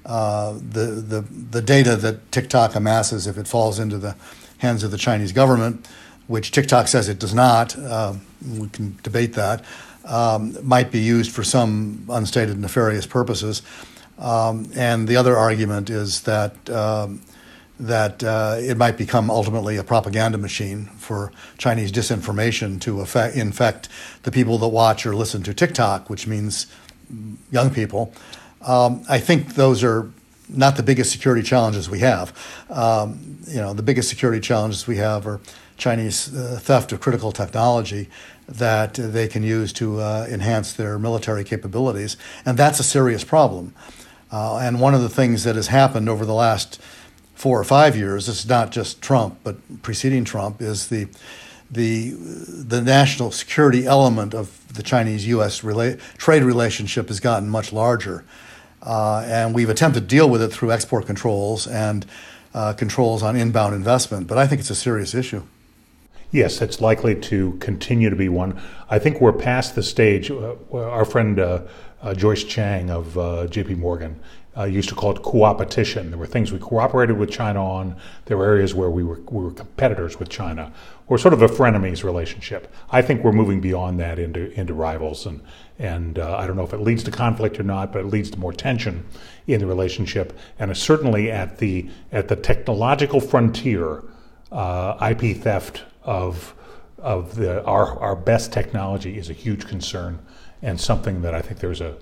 uh, 0.05 0.53
the 0.53 0.85
the 0.85 1.21
the 1.21 1.61
data 1.61 1.95
that 1.97 2.31
TikTok 2.31 2.75
amasses 2.75 3.27
if 3.27 3.37
it 3.37 3.47
falls 3.47 3.79
into 3.79 3.97
the 3.97 4.15
hands 4.59 4.83
of 4.83 4.91
the 4.91 4.97
Chinese 4.97 5.31
government, 5.31 5.87
which 6.27 6.51
TikTok 6.51 6.87
says 6.87 7.09
it 7.09 7.19
does 7.19 7.33
not, 7.33 7.77
uh, 7.77 8.13
we 8.57 8.69
can 8.69 8.97
debate 9.03 9.33
that, 9.33 9.65
um, 10.05 10.55
might 10.61 10.91
be 10.91 10.99
used 10.99 11.31
for 11.31 11.43
some 11.43 12.05
unstated 12.09 12.59
nefarious 12.59 13.05
purposes. 13.05 13.61
Um, 14.19 14.71
and 14.75 15.07
the 15.07 15.17
other 15.17 15.35
argument 15.35 15.89
is 15.89 16.21
that 16.21 16.69
um, 16.69 17.21
that 17.81 18.23
uh, 18.23 18.57
it 18.59 18.77
might 18.77 18.95
become 18.95 19.31
ultimately 19.31 19.75
a 19.75 19.83
propaganda 19.83 20.37
machine 20.37 20.85
for 20.97 21.31
Chinese 21.57 21.91
disinformation 21.91 22.79
to 22.81 23.01
affect, 23.01 23.35
infect 23.35 23.89
the 24.21 24.31
people 24.31 24.59
that 24.59 24.67
watch 24.67 25.03
or 25.05 25.15
listen 25.15 25.41
to 25.43 25.53
TikTok, 25.53 26.07
which 26.07 26.27
means 26.27 26.67
young 27.51 27.71
people. 27.71 28.13
Um, 28.61 29.03
I 29.09 29.17
think 29.17 29.55
those 29.55 29.83
are 29.83 30.11
not 30.47 30.75
the 30.75 30.83
biggest 30.83 31.11
security 31.11 31.41
challenges 31.41 31.89
we 31.89 31.99
have. 31.99 32.37
Um, 32.69 33.39
you 33.47 33.57
know, 33.57 33.73
the 33.73 33.83
biggest 33.83 34.09
security 34.09 34.39
challenges 34.39 34.85
we 34.85 34.97
have 34.97 35.25
are 35.25 35.41
Chinese 35.77 36.35
uh, 36.35 36.59
theft 36.61 36.91
of 36.91 36.99
critical 36.99 37.31
technology 37.31 38.09
that 38.47 38.93
they 38.93 39.27
can 39.27 39.41
use 39.41 39.73
to 39.73 39.99
uh, 39.99 40.27
enhance 40.29 40.73
their 40.73 40.99
military 40.99 41.43
capabilities, 41.43 42.15
and 42.45 42.59
that's 42.59 42.79
a 42.79 42.83
serious 42.83 43.23
problem. 43.23 43.73
Uh, 44.31 44.57
and 44.57 44.79
one 44.79 44.93
of 44.93 45.01
the 45.01 45.09
things 45.09 45.43
that 45.43 45.55
has 45.55 45.67
happened 45.67 46.07
over 46.07 46.25
the 46.25 46.33
last 46.33 46.79
four 47.41 47.59
or 47.59 47.63
five 47.63 47.97
years, 47.97 48.29
it's 48.29 48.45
not 48.45 48.71
just 48.71 49.01
Trump, 49.01 49.39
but 49.43 49.55
preceding 49.81 50.23
Trump, 50.23 50.61
is 50.61 50.89
the 50.89 51.07
the 51.71 52.11
the 52.11 52.79
national 52.81 53.31
security 53.31 53.87
element 53.87 54.35
of 54.35 54.47
the 54.75 54.83
Chinese-U.S. 54.83 55.61
Rela- 55.61 55.99
trade 56.17 56.43
relationship 56.43 57.07
has 57.07 57.19
gotten 57.19 57.49
much 57.49 57.73
larger, 57.73 58.23
uh, 58.83 59.23
and 59.25 59.55
we've 59.55 59.71
attempted 59.71 60.01
to 60.01 60.05
deal 60.05 60.29
with 60.29 60.39
it 60.43 60.49
through 60.49 60.71
export 60.71 61.07
controls 61.07 61.65
and 61.65 62.05
uh, 62.53 62.73
controls 62.73 63.23
on 63.23 63.35
inbound 63.35 63.73
investment. 63.73 64.27
But 64.27 64.37
I 64.37 64.45
think 64.45 64.61
it's 64.61 64.69
a 64.69 64.75
serious 64.75 65.15
issue. 65.15 65.41
Yes, 66.29 66.61
it's 66.61 66.79
likely 66.79 67.15
to 67.21 67.53
continue 67.53 68.11
to 68.11 68.15
be 68.15 68.29
one. 68.29 68.61
I 68.87 68.99
think 68.99 69.19
we're 69.19 69.33
past 69.33 69.73
the 69.73 69.81
stage. 69.81 70.29
Uh, 70.29 70.57
our 70.71 71.05
friend 71.05 71.39
uh, 71.39 71.61
uh, 72.03 72.13
Joyce 72.13 72.43
Chang 72.43 72.91
of 72.91 73.17
uh, 73.17 73.47
J.P. 73.47 73.75
Morgan 73.75 74.19
uh, 74.57 74.63
used 74.63 74.89
to 74.89 74.95
call 74.95 75.15
it 75.15 75.21
cooperation. 75.21 76.09
There 76.09 76.19
were 76.19 76.27
things 76.27 76.51
we 76.51 76.59
cooperated 76.59 77.17
with 77.17 77.31
China 77.31 77.65
on. 77.65 77.95
There 78.25 78.37
were 78.37 78.45
areas 78.45 78.75
where 78.75 78.89
we 78.89 79.03
were, 79.03 79.19
we 79.29 79.43
were 79.43 79.51
competitors 79.51 80.19
with 80.19 80.29
China, 80.29 80.73
or 81.07 81.17
sort 81.17 81.33
of 81.33 81.41
a 81.41 81.47
frenemies 81.47 82.03
relationship. 82.03 82.73
I 82.89 83.01
think 83.01 83.23
we're 83.23 83.31
moving 83.31 83.61
beyond 83.61 83.99
that 83.99 84.19
into 84.19 84.51
into 84.59 84.73
rivals, 84.73 85.25
and 85.25 85.41
and 85.79 86.19
uh, 86.19 86.37
I 86.37 86.47
don't 86.47 86.57
know 86.57 86.63
if 86.63 86.73
it 86.73 86.81
leads 86.81 87.03
to 87.03 87.11
conflict 87.11 87.59
or 87.59 87.63
not, 87.63 87.93
but 87.93 87.99
it 87.99 88.07
leads 88.07 88.29
to 88.31 88.39
more 88.39 88.53
tension 88.53 89.05
in 89.47 89.61
the 89.61 89.67
relationship, 89.67 90.37
and 90.59 90.75
certainly 90.75 91.31
at 91.31 91.59
the 91.59 91.89
at 92.11 92.27
the 92.27 92.35
technological 92.35 93.21
frontier, 93.21 94.03
uh, 94.51 95.09
IP 95.11 95.37
theft 95.37 95.83
of 96.03 96.53
of 96.97 97.35
the 97.35 97.63
our 97.63 97.97
our 97.99 98.15
best 98.17 98.51
technology 98.51 99.17
is 99.17 99.29
a 99.29 99.33
huge 99.33 99.65
concern, 99.65 100.19
and 100.61 100.79
something 100.79 101.21
that 101.21 101.33
I 101.33 101.41
think 101.41 101.59
there's 101.61 101.81
a 101.81 101.95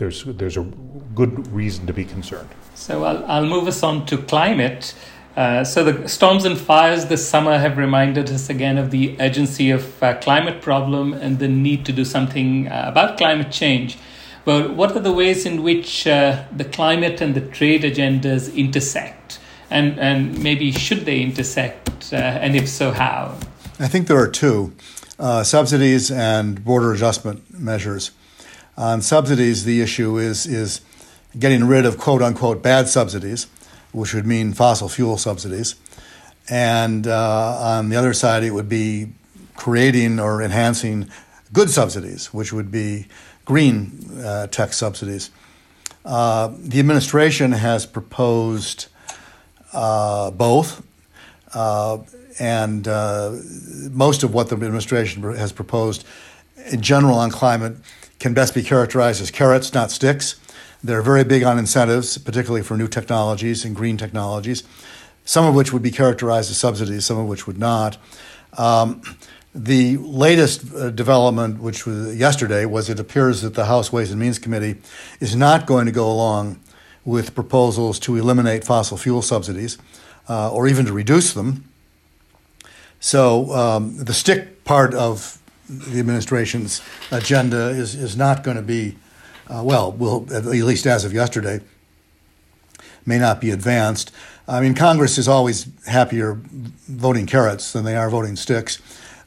there's 0.00 0.24
there's 0.24 0.56
a 0.56 0.66
good 1.14 1.46
reason 1.52 1.86
to 1.86 1.92
be 1.92 2.04
concerned. 2.04 2.48
So 2.74 3.04
I'll, 3.04 3.24
I'll 3.26 3.46
move 3.46 3.68
us 3.68 3.82
on 3.82 4.06
to 4.06 4.16
climate. 4.16 4.94
Uh, 5.36 5.62
so 5.62 5.84
the 5.84 6.08
storms 6.08 6.44
and 6.44 6.58
fires 6.58 7.06
this 7.06 7.26
summer 7.28 7.56
have 7.58 7.78
reminded 7.78 8.30
us 8.30 8.50
again 8.50 8.78
of 8.78 8.90
the 8.90 9.16
urgency 9.20 9.70
of 9.70 10.02
uh, 10.02 10.14
climate 10.18 10.60
problem 10.60 11.12
and 11.12 11.38
the 11.38 11.46
need 11.46 11.84
to 11.86 11.92
do 11.92 12.04
something 12.04 12.66
uh, 12.66 12.84
about 12.88 13.16
climate 13.16 13.52
change. 13.52 13.96
But 14.44 14.74
what 14.74 14.96
are 14.96 15.00
the 15.00 15.12
ways 15.12 15.46
in 15.46 15.62
which 15.62 16.06
uh, 16.06 16.44
the 16.56 16.64
climate 16.64 17.20
and 17.20 17.34
the 17.34 17.42
trade 17.42 17.82
agendas 17.82 18.52
intersect, 18.56 19.38
and 19.70 20.00
and 20.00 20.42
maybe 20.42 20.72
should 20.72 21.04
they 21.04 21.20
intersect, 21.20 22.12
uh, 22.12 22.16
and 22.16 22.56
if 22.56 22.66
so, 22.68 22.90
how? 22.90 23.36
I 23.78 23.88
think 23.88 24.08
there 24.08 24.18
are 24.18 24.30
two: 24.30 24.72
uh, 25.18 25.44
subsidies 25.44 26.10
and 26.10 26.64
border 26.64 26.92
adjustment 26.92 27.38
measures. 27.52 28.12
On 28.80 29.02
subsidies, 29.02 29.66
the 29.66 29.82
issue 29.82 30.16
is, 30.16 30.46
is 30.46 30.80
getting 31.38 31.64
rid 31.66 31.84
of 31.84 31.98
quote 31.98 32.22
unquote 32.22 32.62
bad 32.62 32.88
subsidies, 32.88 33.46
which 33.92 34.14
would 34.14 34.26
mean 34.26 34.54
fossil 34.54 34.88
fuel 34.88 35.18
subsidies. 35.18 35.74
And 36.48 37.06
uh, 37.06 37.58
on 37.60 37.90
the 37.90 37.96
other 37.96 38.14
side, 38.14 38.42
it 38.42 38.52
would 38.52 38.70
be 38.70 39.12
creating 39.54 40.18
or 40.18 40.40
enhancing 40.40 41.10
good 41.52 41.68
subsidies, 41.68 42.32
which 42.32 42.54
would 42.54 42.70
be 42.70 43.06
green 43.44 44.18
uh, 44.24 44.46
tech 44.46 44.72
subsidies. 44.72 45.30
Uh, 46.02 46.50
the 46.58 46.78
administration 46.78 47.52
has 47.52 47.84
proposed 47.84 48.86
uh, 49.74 50.30
both, 50.30 50.82
uh, 51.52 51.98
and 52.38 52.88
uh, 52.88 53.32
most 53.90 54.22
of 54.22 54.32
what 54.32 54.48
the 54.48 54.54
administration 54.54 55.22
has 55.36 55.52
proposed 55.52 56.06
in 56.72 56.80
general 56.80 57.18
on 57.18 57.30
climate 57.30 57.76
can 58.20 58.34
best 58.34 58.54
be 58.54 58.62
characterized 58.62 59.20
as 59.20 59.30
carrots, 59.30 59.74
not 59.74 59.90
sticks. 59.90 60.38
They're 60.84 61.02
very 61.02 61.24
big 61.24 61.42
on 61.42 61.58
incentives, 61.58 62.16
particularly 62.18 62.62
for 62.62 62.76
new 62.76 62.86
technologies 62.86 63.64
and 63.64 63.74
green 63.74 63.96
technologies, 63.96 64.62
some 65.24 65.44
of 65.44 65.54
which 65.54 65.72
would 65.72 65.82
be 65.82 65.90
characterized 65.90 66.50
as 66.50 66.56
subsidies, 66.56 67.04
some 67.04 67.18
of 67.18 67.26
which 67.26 67.46
would 67.46 67.58
not. 67.58 67.98
Um, 68.56 69.02
the 69.54 69.96
latest 69.96 70.72
uh, 70.72 70.90
development, 70.90 71.60
which 71.60 71.84
was 71.84 72.16
yesterday, 72.16 72.64
was 72.66 72.88
it 72.88 73.00
appears 73.00 73.42
that 73.42 73.54
the 73.54 73.64
House 73.64 73.92
Ways 73.92 74.10
and 74.12 74.20
Means 74.20 74.38
Committee 74.38 74.76
is 75.18 75.34
not 75.34 75.66
going 75.66 75.86
to 75.86 75.92
go 75.92 76.10
along 76.10 76.60
with 77.04 77.34
proposals 77.34 77.98
to 78.00 78.16
eliminate 78.16 78.64
fossil 78.64 78.96
fuel 78.96 79.22
subsidies 79.22 79.76
uh, 80.28 80.52
or 80.52 80.68
even 80.68 80.86
to 80.86 80.92
reduce 80.92 81.32
them. 81.32 81.64
So 83.00 83.50
um, 83.52 83.96
the 83.96 84.14
stick 84.14 84.64
part 84.64 84.94
of 84.94 85.39
the 85.70 86.00
administration's 86.00 86.82
agenda 87.12 87.68
is, 87.68 87.94
is 87.94 88.16
not 88.16 88.42
going 88.42 88.56
to 88.56 88.62
be, 88.62 88.96
uh, 89.48 89.62
well, 89.64 89.92
will 89.92 90.26
at 90.34 90.44
least 90.44 90.86
as 90.86 91.04
of 91.04 91.12
yesterday, 91.12 91.60
may 93.06 93.18
not 93.18 93.40
be 93.40 93.50
advanced. 93.50 94.12
I 94.48 94.60
mean, 94.60 94.74
Congress 94.74 95.16
is 95.16 95.28
always 95.28 95.68
happier 95.86 96.40
voting 96.88 97.26
carrots 97.26 97.72
than 97.72 97.84
they 97.84 97.94
are 97.94 98.10
voting 98.10 98.34
sticks, 98.34 98.82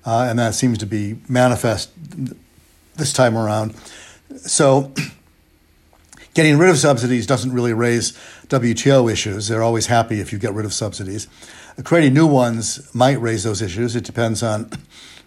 uh, 0.06 0.28
and 0.30 0.38
that 0.38 0.54
seems 0.54 0.78
to 0.80 0.86
be 0.86 1.18
manifest 1.30 1.92
this 2.96 3.14
time 3.14 3.38
around. 3.38 3.74
So, 4.36 4.92
getting 6.34 6.58
rid 6.58 6.70
of 6.70 6.78
subsidies 6.78 7.26
doesn't 7.26 7.54
really 7.54 7.74
raise 7.74 8.12
WTO 8.48 9.10
issues. 9.10 9.48
They're 9.48 9.64
always 9.64 9.86
happy 9.86 10.20
if 10.20 10.34
you 10.34 10.40
get 10.40 10.54
rid 10.54 10.66
of 10.66 10.74
subsidies. 10.74 11.28
Creating 11.86 12.14
new 12.14 12.28
ones 12.28 12.94
might 12.94 13.20
raise 13.20 13.44
those 13.44 13.62
issues. 13.62 13.96
It 13.96 14.04
depends 14.04 14.44
on 14.44 14.70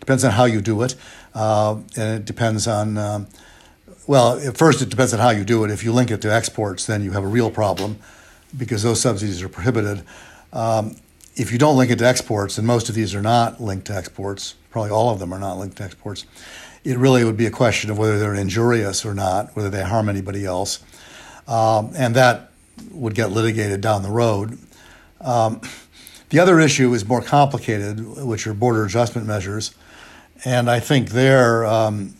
Depends 0.00 0.24
on 0.24 0.32
how 0.32 0.44
you 0.44 0.60
do 0.60 0.82
it, 0.82 0.94
uh, 1.34 1.76
and 1.96 2.20
it 2.20 2.24
depends 2.24 2.66
on. 2.66 2.98
Um, 2.98 3.26
well, 4.06 4.38
first, 4.52 4.82
it 4.82 4.88
depends 4.88 5.12
on 5.12 5.18
how 5.18 5.30
you 5.30 5.44
do 5.44 5.64
it. 5.64 5.70
If 5.70 5.82
you 5.82 5.92
link 5.92 6.12
it 6.12 6.22
to 6.22 6.32
exports, 6.32 6.86
then 6.86 7.02
you 7.02 7.10
have 7.10 7.24
a 7.24 7.28
real 7.28 7.50
problem 7.50 7.98
because 8.56 8.84
those 8.84 9.00
subsidies 9.00 9.42
are 9.42 9.48
prohibited. 9.48 10.04
Um, 10.52 10.96
if 11.34 11.52
you 11.52 11.58
don't 11.58 11.76
link 11.76 11.90
it 11.90 11.98
to 11.98 12.06
exports, 12.06 12.56
and 12.56 12.66
most 12.66 12.88
of 12.88 12.94
these 12.94 13.14
are 13.14 13.22
not 13.22 13.60
linked 13.60 13.86
to 13.88 13.96
exports, 13.96 14.54
probably 14.70 14.90
all 14.90 15.10
of 15.10 15.18
them 15.18 15.32
are 15.32 15.38
not 15.40 15.58
linked 15.58 15.76
to 15.78 15.84
exports, 15.84 16.24
it 16.84 16.96
really 16.96 17.24
would 17.24 17.36
be 17.36 17.46
a 17.46 17.50
question 17.50 17.90
of 17.90 17.98
whether 17.98 18.18
they're 18.18 18.34
injurious 18.34 19.04
or 19.04 19.12
not, 19.12 19.54
whether 19.56 19.68
they 19.68 19.82
harm 19.82 20.08
anybody 20.08 20.46
else. 20.46 20.84
Um, 21.48 21.92
and 21.96 22.14
that 22.14 22.52
would 22.92 23.14
get 23.14 23.32
litigated 23.32 23.80
down 23.80 24.02
the 24.02 24.10
road. 24.10 24.58
Um, 25.20 25.60
the 26.30 26.38
other 26.38 26.60
issue 26.60 26.92
is 26.94 27.06
more 27.06 27.22
complicated, 27.22 28.00
which 28.24 28.46
are 28.46 28.54
border 28.54 28.84
adjustment 28.84 29.26
measures. 29.26 29.74
And 30.46 30.70
I 30.70 30.78
think 30.78 31.10
there, 31.10 31.66
um, 31.66 32.14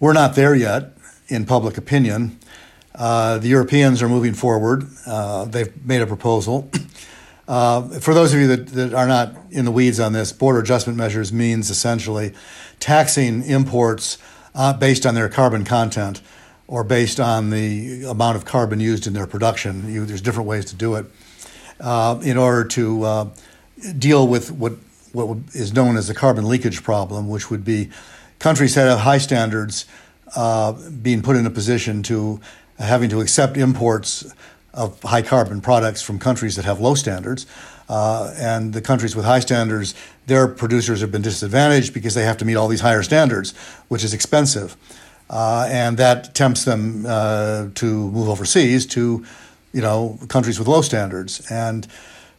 we're 0.00 0.12
not 0.12 0.34
there 0.34 0.56
yet 0.56 0.90
in 1.28 1.46
public 1.46 1.78
opinion. 1.78 2.36
Uh, 2.96 3.38
the 3.38 3.46
Europeans 3.46 4.02
are 4.02 4.08
moving 4.08 4.34
forward. 4.34 4.88
Uh, 5.06 5.44
they've 5.44 5.72
made 5.86 6.02
a 6.02 6.06
proposal. 6.06 6.68
Uh, 7.46 7.82
for 8.00 8.12
those 8.12 8.34
of 8.34 8.40
you 8.40 8.48
that, 8.48 8.66
that 8.68 8.92
are 8.92 9.06
not 9.06 9.36
in 9.52 9.64
the 9.64 9.70
weeds 9.70 10.00
on 10.00 10.12
this, 10.12 10.32
border 10.32 10.58
adjustment 10.58 10.98
measures 10.98 11.32
means 11.32 11.70
essentially 11.70 12.32
taxing 12.80 13.44
imports 13.44 14.18
uh, 14.56 14.72
based 14.72 15.06
on 15.06 15.14
their 15.14 15.28
carbon 15.28 15.64
content 15.64 16.20
or 16.66 16.82
based 16.82 17.20
on 17.20 17.50
the 17.50 18.02
amount 18.02 18.36
of 18.36 18.44
carbon 18.44 18.80
used 18.80 19.06
in 19.06 19.12
their 19.12 19.28
production. 19.28 19.92
You, 19.92 20.04
there's 20.04 20.22
different 20.22 20.48
ways 20.48 20.64
to 20.66 20.74
do 20.74 20.96
it 20.96 21.06
uh, 21.78 22.20
in 22.22 22.36
order 22.36 22.64
to 22.68 23.02
uh, 23.04 23.28
deal 23.96 24.26
with 24.26 24.50
what 24.50 24.72
what 25.12 25.38
is 25.52 25.72
known 25.72 25.96
as 25.96 26.08
the 26.08 26.14
carbon 26.14 26.48
leakage 26.48 26.82
problem, 26.82 27.28
which 27.28 27.50
would 27.50 27.64
be 27.64 27.90
countries 28.38 28.74
that 28.74 28.88
have 28.88 29.00
high 29.00 29.18
standards 29.18 29.86
uh, 30.36 30.72
being 31.02 31.22
put 31.22 31.36
in 31.36 31.46
a 31.46 31.50
position 31.50 32.02
to 32.04 32.40
having 32.78 33.10
to 33.10 33.20
accept 33.20 33.56
imports 33.56 34.32
of 34.72 35.02
high 35.02 35.22
carbon 35.22 35.60
products 35.60 36.00
from 36.02 36.18
countries 36.18 36.56
that 36.56 36.64
have 36.64 36.80
low 36.80 36.94
standards. 36.94 37.46
Uh, 37.88 38.32
and 38.38 38.72
the 38.72 38.80
countries 38.80 39.16
with 39.16 39.24
high 39.24 39.40
standards, 39.40 39.94
their 40.26 40.46
producers 40.46 41.00
have 41.00 41.10
been 41.10 41.22
disadvantaged 41.22 41.92
because 41.92 42.14
they 42.14 42.22
have 42.22 42.36
to 42.36 42.44
meet 42.44 42.54
all 42.54 42.68
these 42.68 42.80
higher 42.80 43.02
standards, 43.02 43.52
which 43.88 44.04
is 44.04 44.14
expensive. 44.14 44.76
Uh, 45.28 45.66
and 45.70 45.96
that 45.96 46.34
tempts 46.34 46.64
them 46.64 47.04
uh, 47.06 47.68
to 47.74 48.10
move 48.10 48.28
overseas 48.28 48.86
to, 48.86 49.24
you 49.72 49.80
know, 49.80 50.18
countries 50.28 50.58
with 50.58 50.68
low 50.68 50.82
standards. 50.82 51.44
And 51.50 51.86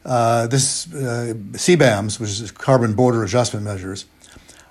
uh, 0.05 0.47
this 0.47 0.91
uh, 0.93 1.33
CBAMs, 1.53 2.19
which 2.19 2.29
is 2.29 2.51
carbon 2.51 2.93
border 2.93 3.23
adjustment 3.23 3.63
measures, 3.63 4.05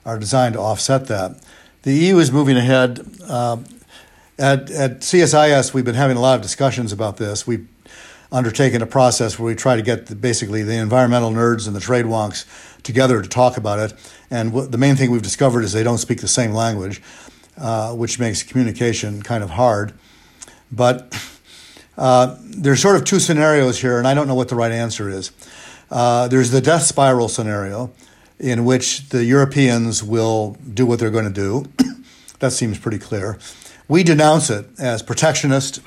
are 0.04 0.18
designed 0.18 0.54
to 0.54 0.60
offset 0.60 1.06
that. 1.06 1.40
The 1.82 1.92
EU 1.92 2.18
is 2.18 2.32
moving 2.32 2.56
ahead. 2.56 3.06
Uh, 3.26 3.58
at, 4.38 4.70
at 4.70 5.00
CSIS, 5.00 5.72
we've 5.74 5.84
been 5.84 5.94
having 5.94 6.16
a 6.16 6.20
lot 6.20 6.34
of 6.34 6.42
discussions 6.42 6.92
about 6.92 7.18
this. 7.18 7.46
We've 7.46 7.68
undertaken 8.32 8.80
a 8.80 8.86
process 8.86 9.38
where 9.38 9.46
we 9.46 9.54
try 9.54 9.76
to 9.76 9.82
get 9.82 10.06
the, 10.06 10.14
basically 10.14 10.62
the 10.62 10.74
environmental 10.74 11.30
nerds 11.30 11.66
and 11.66 11.74
the 11.74 11.80
trade 11.80 12.04
wonks 12.04 12.46
together 12.82 13.20
to 13.22 13.28
talk 13.28 13.56
about 13.56 13.78
it. 13.78 13.92
And 14.30 14.52
the 14.52 14.78
main 14.78 14.96
thing 14.96 15.10
we've 15.10 15.22
discovered 15.22 15.62
is 15.62 15.72
they 15.72 15.82
don't 15.82 15.98
speak 15.98 16.20
the 16.20 16.28
same 16.28 16.52
language, 16.52 17.02
uh, 17.58 17.92
which 17.94 18.18
makes 18.18 18.42
communication 18.42 19.22
kind 19.22 19.42
of 19.42 19.50
hard. 19.50 19.92
But 20.70 21.12
uh, 22.00 22.34
there's 22.40 22.80
sort 22.80 22.96
of 22.96 23.04
two 23.04 23.20
scenarios 23.20 23.78
here, 23.78 23.98
and 23.98 24.08
I 24.08 24.14
don't 24.14 24.26
know 24.26 24.34
what 24.34 24.48
the 24.48 24.54
right 24.56 24.72
answer 24.72 25.10
is. 25.10 25.32
Uh, 25.90 26.28
there's 26.28 26.50
the 26.50 26.62
death 26.62 26.82
spiral 26.82 27.28
scenario, 27.28 27.92
in 28.38 28.64
which 28.64 29.10
the 29.10 29.22
Europeans 29.22 30.02
will 30.02 30.56
do 30.72 30.86
what 30.86 30.98
they're 30.98 31.10
going 31.10 31.26
to 31.26 31.30
do. 31.30 31.66
that 32.38 32.52
seems 32.52 32.78
pretty 32.78 32.98
clear. 32.98 33.38
We 33.86 34.02
denounce 34.02 34.48
it 34.48 34.66
as 34.78 35.02
protectionist, 35.02 35.80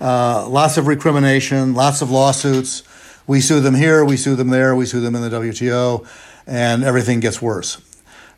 uh, 0.00 0.48
lots 0.48 0.78
of 0.78 0.88
recrimination, 0.88 1.74
lots 1.74 2.02
of 2.02 2.10
lawsuits. 2.10 2.82
We 3.28 3.40
sue 3.40 3.60
them 3.60 3.76
here, 3.76 4.04
we 4.04 4.16
sue 4.16 4.34
them 4.34 4.48
there, 4.48 4.74
we 4.74 4.84
sue 4.84 5.00
them 5.00 5.14
in 5.14 5.22
the 5.22 5.30
WTO, 5.30 6.04
and 6.44 6.82
everything 6.82 7.20
gets 7.20 7.40
worse. 7.40 7.80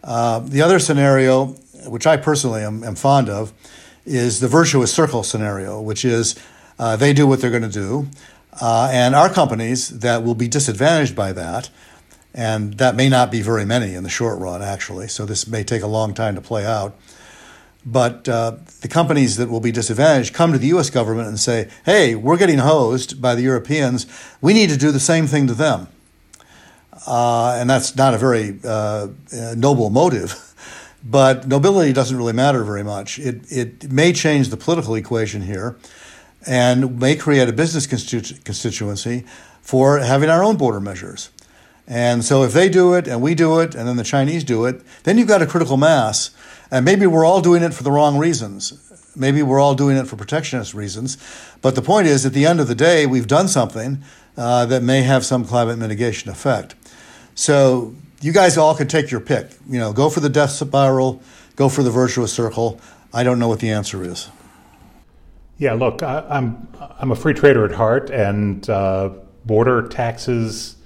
Uh, 0.03 0.41
the 0.41 0.61
other 0.61 0.79
scenario, 0.79 1.55
which 1.87 2.07
I 2.07 2.19
personally 2.19 2.61
am, 2.61 2.85
am, 2.85 2.97
fond 2.97 3.31
of, 3.31 3.55
is 4.05 4.41
the 4.41 4.49
virtuous 4.49 4.93
circle 4.93 5.23
scenario, 5.23 5.81
which 5.81 6.05
is 6.05 6.35
uh, 6.79 6.97
they 6.97 7.13
do 7.13 7.27
what 7.27 7.41
they're 7.41 7.51
going 7.51 7.63
to 7.63 7.69
do, 7.69 8.09
uh, 8.61 8.89
and 8.93 9.15
our 9.15 9.29
companies 9.29 10.01
that 10.01 10.23
will 10.23 10.35
be 10.35 10.49
disadvantaged 10.49 11.15
by 11.15 11.33
that 11.33 11.71
and 12.35 12.75
that 12.75 12.97
may 12.97 13.09
not 13.09 13.31
be 13.31 13.41
very 13.41 13.65
many 13.65 13.95
in 13.95 14.03
the 14.03 14.09
short 14.09 14.41
run, 14.41 14.61
actually. 14.61 15.07
So 15.07 15.25
this 15.25 15.47
may 15.47 15.63
take 15.63 15.83
a 15.83 15.87
long 15.87 16.15
time 16.15 16.35
to 16.35 16.41
play 16.41 16.67
out. 16.67 16.97
But 17.87 18.29
uh, 18.29 18.57
the 18.81 18.89
companies 18.89 19.37
that 19.37 19.49
will 19.49 19.61
be 19.61 19.71
disadvantaged 19.71 20.35
come 20.35 20.53
to 20.53 20.59
the 20.59 20.69
U.S. 20.69 20.91
government 20.91 21.29
and 21.29 21.39
say, 21.39 21.69
"Hey, 21.85 22.15
we're 22.15 22.39
getting 22.39 22.59
hosed 22.59 23.21
by 23.21 23.35
the 23.35 23.43
Europeans. 23.43 24.07
We 24.41 24.55
need 24.55 24.71
to 24.71 24.79
do 24.79 24.91
the 24.91 25.01
same 25.01 25.27
thing 25.27 25.47
to 25.49 25.55
them." 25.55 25.89
Uh, 27.07 27.57
and 27.59 27.69
that's 27.69 27.95
not 27.95 28.15
a 28.15 28.19
very 28.19 28.59
uh, 28.65 29.09
noble 29.57 29.91
motive. 29.91 30.51
But 31.07 31.47
nobility 31.47 31.93
doesn't 31.93 32.17
really 32.17 32.33
matter 32.33 32.65
very 32.65 32.83
much. 32.83 33.19
It, 33.19 33.53
it 33.53 33.93
may 33.93 34.15
change 34.15 34.49
the 34.49 34.57
political 34.57 34.95
equation 34.95 35.43
here 35.43 35.77
and 36.47 36.99
may 36.99 37.17
create 37.17 37.49
a 37.49 37.53
business 37.53 37.87
constitu- 37.87 38.43
constituency 38.45 39.25
for 39.63 39.99
having 39.99 40.29
our 40.29 40.43
own 40.43 40.57
border 40.57 40.81
measures. 40.81 41.31
And 41.87 42.25
so 42.25 42.43
if 42.43 42.53
they 42.53 42.69
do 42.69 42.95
it 42.95 43.07
and 43.07 43.21
we 43.21 43.35
do 43.35 43.61
it 43.61 43.75
and 43.75 43.87
then 43.87 43.97
the 43.97 44.05
Chinese 44.05 44.45
do 44.45 44.65
it, 44.65 44.83
then 45.05 45.19
you've 45.19 45.29
got 45.29 45.43
a 45.43 45.47
critical 45.47 45.77
mass. 45.77 46.31
And 46.71 46.85
maybe 46.85 47.07
we're 47.07 47.25
all 47.25 47.41
doing 47.41 47.63
it 47.63 47.75
for 47.75 47.83
the 47.83 47.91
wrong 47.91 48.19
reasons. 48.19 48.81
Maybe 49.17 49.43
we're 49.43 49.61
all 49.61 49.75
doing 49.75 49.97
it 49.97 50.07
for 50.07 50.17
protectionist 50.17 50.75
reasons. 50.75 51.19
But 51.63 51.75
the 51.75 51.83
point 51.83 52.07
is, 52.07 52.27
at 52.27 52.33
the 52.33 52.47
end 52.47 52.59
of 52.59 52.69
the 52.69 52.75
day, 52.75 53.07
we've 53.07 53.27
done 53.27 53.49
something 53.49 54.03
uh, 54.37 54.67
that 54.67 54.83
may 54.83 55.03
have 55.03 55.25
some 55.25 55.45
climate 55.45 55.79
mitigation 55.79 56.31
effect. 56.31 56.75
So 57.35 57.95
you 58.21 58.33
guys 58.33 58.57
all 58.57 58.75
can 58.75 58.89
take 58.89 59.11
your 59.11 59.21
pick. 59.21 59.51
You 59.69 59.79
know, 59.79 59.93
go 59.93 60.09
for 60.11 60.21
the 60.21 60.29
death 60.29 60.51
spiral, 60.51 61.23
go 61.57 61.69
for 61.69 61.83
the 61.83 61.91
virtuous 61.91 62.33
circle. 62.33 62.81
I 63.13 63.23
don't 63.23 63.39
know 63.39 63.49
what 63.49 63.61
the 63.61 63.71
answer 63.71 64.03
is. 64.03 64.31
Yeah, 65.57 65.75
look, 65.75 66.03
I, 66.03 66.25
am 66.31 66.69
I'm, 66.81 66.93
I'm 66.99 67.11
a 67.13 67.17
free 67.17 67.35
trader 67.35 67.65
at 67.65 67.73
heart, 67.73 68.11
and 68.11 68.69
uh, 68.69 69.11
border 69.45 69.87
taxes 69.87 70.77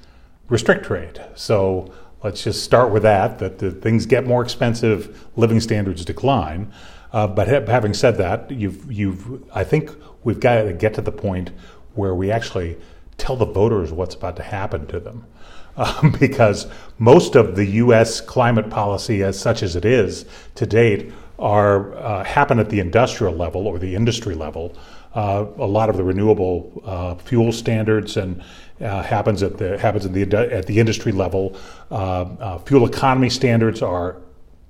restrict 0.48 0.84
trade. 0.84 1.20
So 1.34 1.92
let's 2.22 2.44
just 2.44 2.62
start 2.62 2.92
with 2.92 3.02
that, 3.02 3.38
that 3.38 3.58
the 3.58 3.70
things 3.70 4.06
get 4.06 4.26
more 4.26 4.42
expensive, 4.42 5.26
living 5.36 5.60
standards 5.60 6.04
decline. 6.04 6.72
Uh, 7.12 7.26
but 7.26 7.48
ha- 7.48 7.64
having 7.66 7.94
said 7.94 8.18
that, 8.18 8.50
you've, 8.50 8.90
you've, 8.92 9.42
I 9.54 9.64
think 9.64 9.90
we've 10.24 10.40
got 10.40 10.62
to 10.62 10.72
get 10.74 10.94
to 10.94 11.00
the 11.00 11.12
point 11.12 11.50
where 11.94 12.14
we 12.14 12.30
actually 12.30 12.76
tell 13.16 13.36
the 13.36 13.46
voters 13.46 13.90
what's 13.90 14.14
about 14.14 14.36
to 14.36 14.42
happen 14.42 14.86
to 14.88 15.00
them. 15.00 15.26
Um, 15.78 16.10
because 16.18 16.66
most 16.98 17.36
of 17.36 17.54
the 17.54 17.64
U.S. 17.64 18.20
climate 18.20 18.68
policy, 18.68 19.22
as 19.22 19.38
such 19.38 19.62
as 19.62 19.76
it 19.76 19.84
is 19.84 20.24
to 20.56 20.66
date, 20.66 21.12
are 21.38 21.94
uh, 21.96 22.24
happen 22.24 22.58
at 22.58 22.68
the 22.68 22.80
industrial 22.80 23.34
level 23.34 23.66
or 23.66 23.78
the 23.78 23.94
industry 23.94 24.34
level. 24.34 24.76
Uh, 25.14 25.46
a 25.58 25.66
lot 25.66 25.88
of 25.88 25.96
the 25.96 26.04
renewable 26.04 26.82
uh, 26.84 27.14
fuel 27.14 27.52
standards 27.52 28.16
and 28.16 28.42
uh, 28.80 29.02
happens 29.02 29.42
at 29.42 29.56
the 29.56 29.78
happens 29.78 30.04
at 30.04 30.12
the 30.12 30.22
at 30.52 30.66
the 30.66 30.78
industry 30.78 31.12
level. 31.12 31.56
Uh, 31.90 32.22
uh, 32.40 32.58
fuel 32.58 32.86
economy 32.86 33.30
standards 33.30 33.82
are 33.82 34.16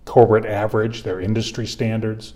corporate 0.05 0.47
average; 0.47 1.03
they're 1.03 1.21
industry 1.21 1.67
standards. 1.67 2.35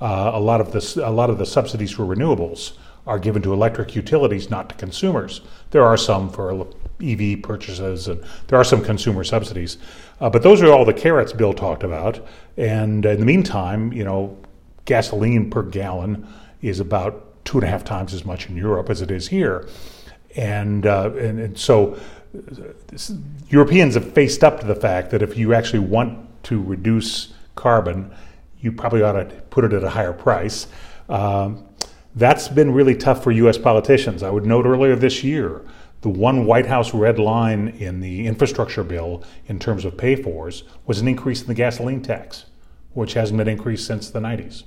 A 0.00 0.40
lot 0.40 0.60
of 0.60 0.72
this, 0.72 0.96
a 0.96 1.08
lot 1.08 1.30
of 1.30 1.38
the 1.38 1.46
subsidies 1.46 1.90
for 1.92 2.04
renewables 2.04 2.72
are 3.06 3.18
given 3.18 3.40
to 3.40 3.52
electric 3.52 3.94
utilities, 3.94 4.50
not 4.50 4.68
to 4.68 4.74
consumers. 4.74 5.40
There 5.70 5.84
are 5.84 5.96
some 5.96 6.28
for 6.28 6.66
EV 7.02 7.42
purchases, 7.42 8.08
and 8.08 8.22
there 8.48 8.58
are 8.58 8.64
some 8.64 8.82
consumer 8.82 9.24
subsidies, 9.24 9.78
uh, 10.20 10.30
but 10.30 10.42
those 10.42 10.62
are 10.62 10.72
all 10.72 10.84
the 10.84 10.94
carrots 10.94 11.32
Bill 11.32 11.52
talked 11.52 11.82
about. 11.82 12.24
And 12.56 13.04
in 13.04 13.20
the 13.20 13.26
meantime, 13.26 13.92
you 13.92 14.04
know, 14.04 14.36
gasoline 14.84 15.50
per 15.50 15.62
gallon 15.62 16.26
is 16.62 16.80
about 16.80 17.44
two 17.44 17.58
and 17.58 17.66
a 17.66 17.70
half 17.70 17.84
times 17.84 18.14
as 18.14 18.24
much 18.24 18.48
in 18.48 18.56
Europe 18.56 18.90
as 18.90 19.02
it 19.02 19.10
is 19.10 19.28
here. 19.28 19.68
And, 20.36 20.86
uh, 20.86 21.10
and, 21.16 21.38
and, 21.38 21.58
so 21.58 21.98
Europeans 23.48 23.94
have 23.94 24.12
faced 24.12 24.42
up 24.42 24.60
to 24.60 24.66
the 24.66 24.74
fact 24.74 25.10
that 25.10 25.22
if 25.22 25.36
you 25.36 25.54
actually 25.54 25.80
want 25.80 26.18
to 26.44 26.60
reduce 26.60 27.32
carbon, 27.54 28.10
you 28.60 28.72
probably 28.72 29.02
ought 29.02 29.12
to 29.12 29.24
put 29.50 29.64
it 29.64 29.72
at 29.72 29.84
a 29.84 29.90
higher 29.90 30.12
price. 30.12 30.66
Um, 31.08 31.66
that's 32.16 32.48
been 32.48 32.72
really 32.72 32.96
tough 32.96 33.22
for 33.22 33.30
U.S. 33.32 33.58
politicians. 33.58 34.22
I 34.22 34.30
would 34.30 34.46
note 34.46 34.66
earlier 34.66 34.96
this 34.96 35.22
year, 35.22 35.62
the 36.04 36.10
one 36.10 36.44
White 36.44 36.66
House 36.66 36.92
red 36.92 37.18
line 37.18 37.68
in 37.78 38.00
the 38.00 38.26
infrastructure 38.26 38.84
bill 38.84 39.24
in 39.46 39.58
terms 39.58 39.86
of 39.86 39.96
pay 39.96 40.14
fors 40.14 40.62
was 40.86 41.00
an 41.00 41.08
increase 41.08 41.40
in 41.40 41.46
the 41.46 41.54
gasoline 41.54 42.02
tax, 42.02 42.44
which 42.92 43.14
hasn't 43.14 43.38
been 43.38 43.48
increased 43.48 43.86
since 43.86 44.10
the 44.10 44.20
90s. 44.20 44.64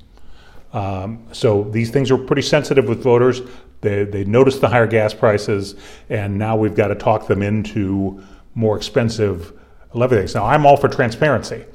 Um, 0.74 1.28
so 1.32 1.66
these 1.66 1.92
things 1.92 2.10
are 2.10 2.18
pretty 2.18 2.42
sensitive 2.42 2.88
with 2.88 3.04
voters. 3.04 3.42
They, 3.82 4.04
they 4.04 4.24
noticed 4.24 4.62
the 4.62 4.70
higher 4.70 4.88
gas 4.88 5.14
prices, 5.14 5.76
and 6.10 6.40
now 6.40 6.58
we've 6.58 6.74
got 6.74 6.88
to 6.88 6.96
talk 6.96 7.28
them 7.28 7.44
into 7.44 8.24
more 8.56 8.76
expensive 8.76 9.54
levy. 9.94 10.26
Now, 10.34 10.48
I'm 10.48 10.66
all 10.66 10.76
for 10.76 10.88
transparency. 10.88 11.66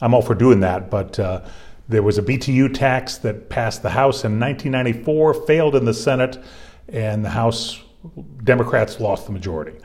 I'm 0.00 0.14
all 0.14 0.22
for 0.22 0.34
doing 0.34 0.60
that, 0.60 0.90
but 0.90 1.18
uh, 1.18 1.44
there 1.90 2.02
was 2.02 2.16
a 2.16 2.22
BTU 2.22 2.72
tax 2.72 3.18
that 3.18 3.50
passed 3.50 3.82
the 3.82 3.90
House 3.90 4.24
in 4.24 4.40
1994, 4.40 5.46
failed 5.46 5.76
in 5.76 5.84
the 5.84 5.92
Senate, 5.92 6.42
and 6.88 7.22
the 7.22 7.28
House 7.28 7.82
Democrats 8.44 9.00
lost 9.00 9.26
the 9.26 9.32
majority. 9.32 9.78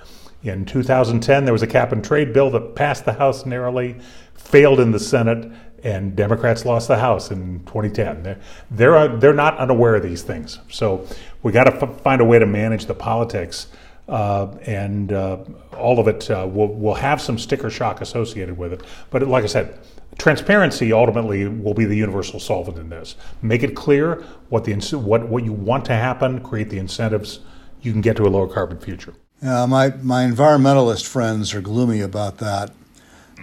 In 0.44 0.66
2010, 0.66 1.46
there 1.46 1.54
was 1.54 1.64
a 1.64 1.68
cap 1.68 1.92
and 1.92 2.04
trade 2.04 2.32
bill 2.32 2.52
that 2.52 2.76
passed 2.76 3.06
the 3.06 3.14
House 3.14 3.46
narrowly, 3.46 3.98
failed 4.36 4.80
in 4.80 4.92
the 4.92 5.00
Senate, 5.00 5.52
and 5.84 6.16
Democrats 6.16 6.66
lost 6.66 6.88
the 6.88 6.98
House 6.98 7.32
in 7.32 7.60
2010. 7.66 8.24
They're 8.24 8.40
they're, 8.72 9.18
they're 9.18 9.34
not 9.34 9.58
unaware 9.58 9.96
of 9.96 10.04
these 10.04 10.22
things. 10.24 10.60
So 10.70 11.08
we 11.44 11.52
got 11.52 11.66
to 11.66 11.76
f- 11.76 12.02
find 12.02 12.22
a 12.22 12.26
way 12.26 12.40
to 12.40 12.46
manage 12.46 12.86
the 12.86 12.94
politics, 12.94 13.68
uh, 14.08 14.48
and 14.64 15.12
uh, 15.12 15.38
all 15.78 16.00
of 16.00 16.08
it 16.08 16.30
uh, 16.30 16.48
will 16.52 16.74
will 16.74 16.96
have 16.96 17.22
some 17.22 17.38
sticker 17.38 17.70
shock 17.70 18.02
associated 18.02 18.58
with 18.58 18.74
it. 18.74 18.82
But 19.10 19.28
like 19.28 19.44
I 19.44 19.48
said, 19.48 19.80
transparency 20.18 20.94
ultimately 20.94 21.48
will 21.48 21.74
be 21.74 21.86
the 21.86 21.96
universal 21.96 22.40
solvent 22.40 22.78
in 22.78 22.90
this. 22.90 23.16
Make 23.42 23.64
it 23.64 23.76
clear 23.76 24.24
what 24.50 24.64
the 24.64 24.74
what 24.98 25.28
what 25.28 25.44
you 25.44 25.54
want 25.54 25.86
to 25.86 25.94
happen. 25.94 26.42
Create 26.42 26.70
the 26.70 26.78
incentives. 26.78 27.40
You 27.86 27.92
can 27.92 28.02
get 28.02 28.18
to 28.18 28.26
a 28.26 28.30
lower 28.30 28.48
carbon 28.48 28.80
future. 28.80 29.14
Yeah, 29.42 29.66
my 29.66 29.90
my 30.02 30.26
environmentalist 30.26 31.06
friends 31.06 31.54
are 31.54 31.62
gloomy 31.62 32.02
about 32.02 32.40
that 32.40 32.72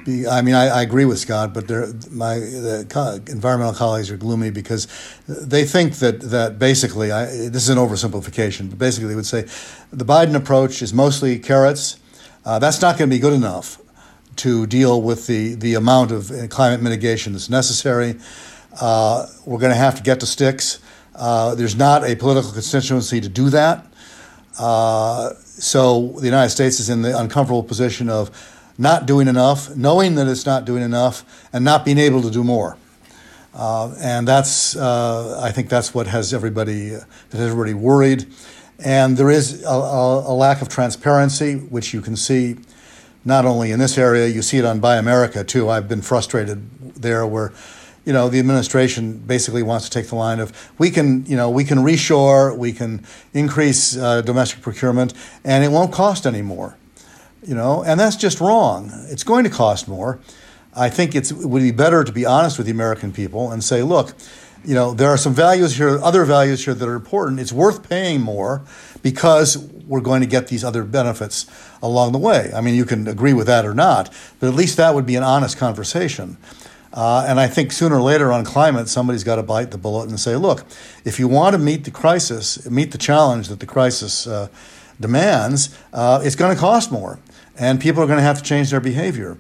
I 0.07 0.43
mean, 0.43 0.55
I, 0.55 0.67
I, 0.67 0.83
agree 0.83 1.05
with 1.05 1.21
Scott, 1.21 1.55
but 1.55 1.69
my 2.11 2.39
the 2.39 3.23
environmental 3.29 3.75
colleagues 3.75 4.11
are 4.11 4.17
gloomy 4.17 4.51
because 4.51 4.89
they 5.29 5.65
think 5.65 5.97
that 5.97 6.21
that 6.23 6.59
basically, 6.59 7.13
I, 7.13 7.27
this 7.27 7.63
is 7.63 7.69
an 7.69 7.79
oversimplification, 7.79 8.69
but 8.69 8.79
basically 8.79 9.11
they 9.11 9.15
would 9.15 9.27
say 9.27 9.43
the 9.93 10.05
Biden 10.05 10.35
approach 10.35 10.83
is 10.83 10.93
mostly 10.93 11.39
carrots. 11.39 12.01
Uh, 12.45 12.59
that's 12.59 12.83
not 12.83 12.99
going 12.99 13.11
to 13.11 13.15
be 13.15 13.21
good 13.21 13.33
enough 13.33 13.81
to 14.37 14.67
deal 14.67 15.01
with 15.01 15.29
the 15.29 15.55
the 15.55 15.75
amount 15.75 16.11
of 16.11 16.33
climate 16.51 16.83
mitigation 16.83 17.33
that's 17.33 17.49
necessary. 17.49 18.17
Uh, 18.81 19.27
we're 19.47 19.61
going 19.61 19.73
to 19.73 19.79
have 19.79 19.95
to 19.97 20.03
get 20.03 20.19
to 20.21 20.27
sticks. 20.27 20.81
Uh, 21.15 21.55
there's 21.55 21.77
not 21.77 22.03
a 22.03 22.17
political 22.17 22.51
constituency 22.51 23.21
to 23.21 23.29
do 23.29 23.51
that. 23.51 23.87
Uh, 24.59 25.35
so 25.45 26.09
the 26.19 26.27
United 26.27 26.51
States 26.51 26.81
is 26.81 26.89
in 26.89 27.03
the 27.03 27.19
uncomfortable 27.19 27.63
position 27.63 28.09
of 28.09 28.31
not 28.79 29.07
doing 29.07 29.29
enough, 29.29 29.75
knowing 29.77 30.15
that 30.17 30.27
it's 30.27 30.47
not 30.47 30.65
doing 30.65 30.83
enough, 30.83 31.25
and 31.53 31.65
not 31.65 31.85
being 31.85 31.99
able 31.99 32.23
to 32.23 32.31
do 32.31 32.43
more. 32.43 32.77
Uh, 33.55 33.95
and 34.01 34.27
that's, 34.27 34.77
uh, 34.77 35.39
I 35.43 35.53
think, 35.53 35.69
that's 35.69 35.95
what 35.95 36.07
has 36.07 36.33
everybody 36.33 36.91
that 36.91 37.07
has 37.33 37.51
everybody 37.51 37.75
worried. 37.75 38.27
And 38.85 39.17
there 39.17 39.31
is 39.31 39.63
a, 39.63 39.69
a, 39.69 40.33
a, 40.33 40.35
lack 40.35 40.63
of 40.63 40.69
transparency, 40.69 41.57
which 41.57 41.93
you 41.93 42.01
can 42.01 42.17
see 42.17 42.57
not 43.25 43.45
only 43.45 43.71
in 43.71 43.79
this 43.79 43.99
area, 43.99 44.27
you 44.27 44.43
see 44.43 44.59
it 44.59 44.65
on 44.65 44.81
Buy 44.81 44.97
America 44.97 45.45
too. 45.45 45.69
I've 45.69 45.87
been 45.87 46.03
frustrated 46.03 46.95
there, 46.97 47.27
where 47.27 47.53
you 48.05 48.13
know 48.13 48.29
the 48.29 48.39
administration 48.39 49.19
basically 49.19 49.63
wants 49.63 49.89
to 49.89 49.91
take 49.91 50.09
the 50.09 50.17
line 50.17 50.41
of 50.41 50.53
we 50.79 50.91
can, 50.91 51.25
you 51.27 51.37
know, 51.37 51.51
we 51.51 51.65
can 51.65 51.79
reshore, 51.79 52.57
we 52.57 52.73
can 52.73 53.05
increase 53.33 53.97
uh, 53.97 54.23
domestic 54.23 54.61
procurement, 54.63 55.15
and 55.45 55.65
it 55.65 55.69
won't 55.69 55.93
cost 55.93 56.27
any 56.27 56.43
more 56.43 56.77
you 57.43 57.55
know, 57.55 57.83
and 57.83 57.99
that's 57.99 58.17
just 58.17 58.41
wrong. 58.41 58.91
It's 59.09 59.25
going 59.25 59.45
to 59.45 59.51
cost 59.51 59.89
more. 59.89 60.21
I 60.75 60.89
think 60.89 61.15
it 61.15 61.33
would 61.33 61.63
be 61.63 61.73
better 61.73 62.05
to 62.05 62.13
be 62.13 62.25
honest 62.25 62.57
with 62.57 62.67
the 62.67 62.73
American 62.73 63.13
people 63.13 63.51
and 63.51 63.63
say, 63.63 63.83
look, 63.83 64.15
you 64.65 64.75
know, 64.75 64.95
there 64.95 65.09
are 65.09 65.17
some 65.17 65.35
values 65.35 65.77
here, 65.77 65.99
other 66.03 66.25
values 66.25 66.65
here 66.65 66.73
that 66.73 66.89
are 66.89 66.95
important. 66.95 67.41
It's 67.41 67.53
worth 67.53 67.89
paying 67.89 68.21
more 68.21 68.63
because 69.03 69.59
we're 69.59 70.01
going 70.01 70.21
to 70.21 70.27
get 70.27 70.47
these 70.47 70.63
other 70.63 70.85
benefits 70.85 71.47
along 71.83 72.13
the 72.13 72.19
way. 72.19 72.53
I 72.55 72.61
mean, 72.61 72.77
you 72.77 72.85
can 72.85 73.09
agree 73.09 73.33
with 73.33 73.49
that 73.49 73.67
or 73.67 73.75
not, 73.75 74.15
but 74.39 74.47
at 74.47 74.55
least 74.55 74.77
that 74.77 74.95
would 74.95 75.05
be 75.05 75.17
an 75.17 75.25
honest 75.25 75.59
conversation. 75.59 76.37
Uh, 76.93 77.25
and 77.27 77.41
I 77.41 77.47
think 77.47 77.73
sooner 77.73 77.97
or 77.97 78.03
later 78.03 78.33
on 78.33 78.45
climate, 78.45 78.89
somebody's 78.89 79.25
got 79.25 79.37
to 79.37 79.43
bite 79.43 79.71
the 79.71 79.79
bullet 79.79 80.09
and 80.09 80.21
say, 80.21 80.37
look, 80.37 80.65
if 81.05 81.19
you 81.19 81.27
want 81.27 81.55
to 81.55 81.59
meet 81.59 81.85
the 81.85 81.91
crisis, 81.91 82.69
meet 82.69 82.93
the 82.93 82.99
challenge 82.99 83.49
that 83.49 83.61
the 83.61 83.67
crisis 83.67 84.27
uh, 84.27 84.49
demands, 85.01 85.77
uh, 85.93 86.21
it's 86.23 86.37
going 86.37 86.55
to 86.55 86.61
cost 86.61 86.93
more 86.93 87.19
and 87.57 87.81
people 87.81 88.03
are 88.03 88.07
going 88.07 88.19
to 88.19 88.25
have 88.25 88.39
to 88.39 88.45
change 88.45 88.71
their 88.71 88.81
behavior. 88.81 89.39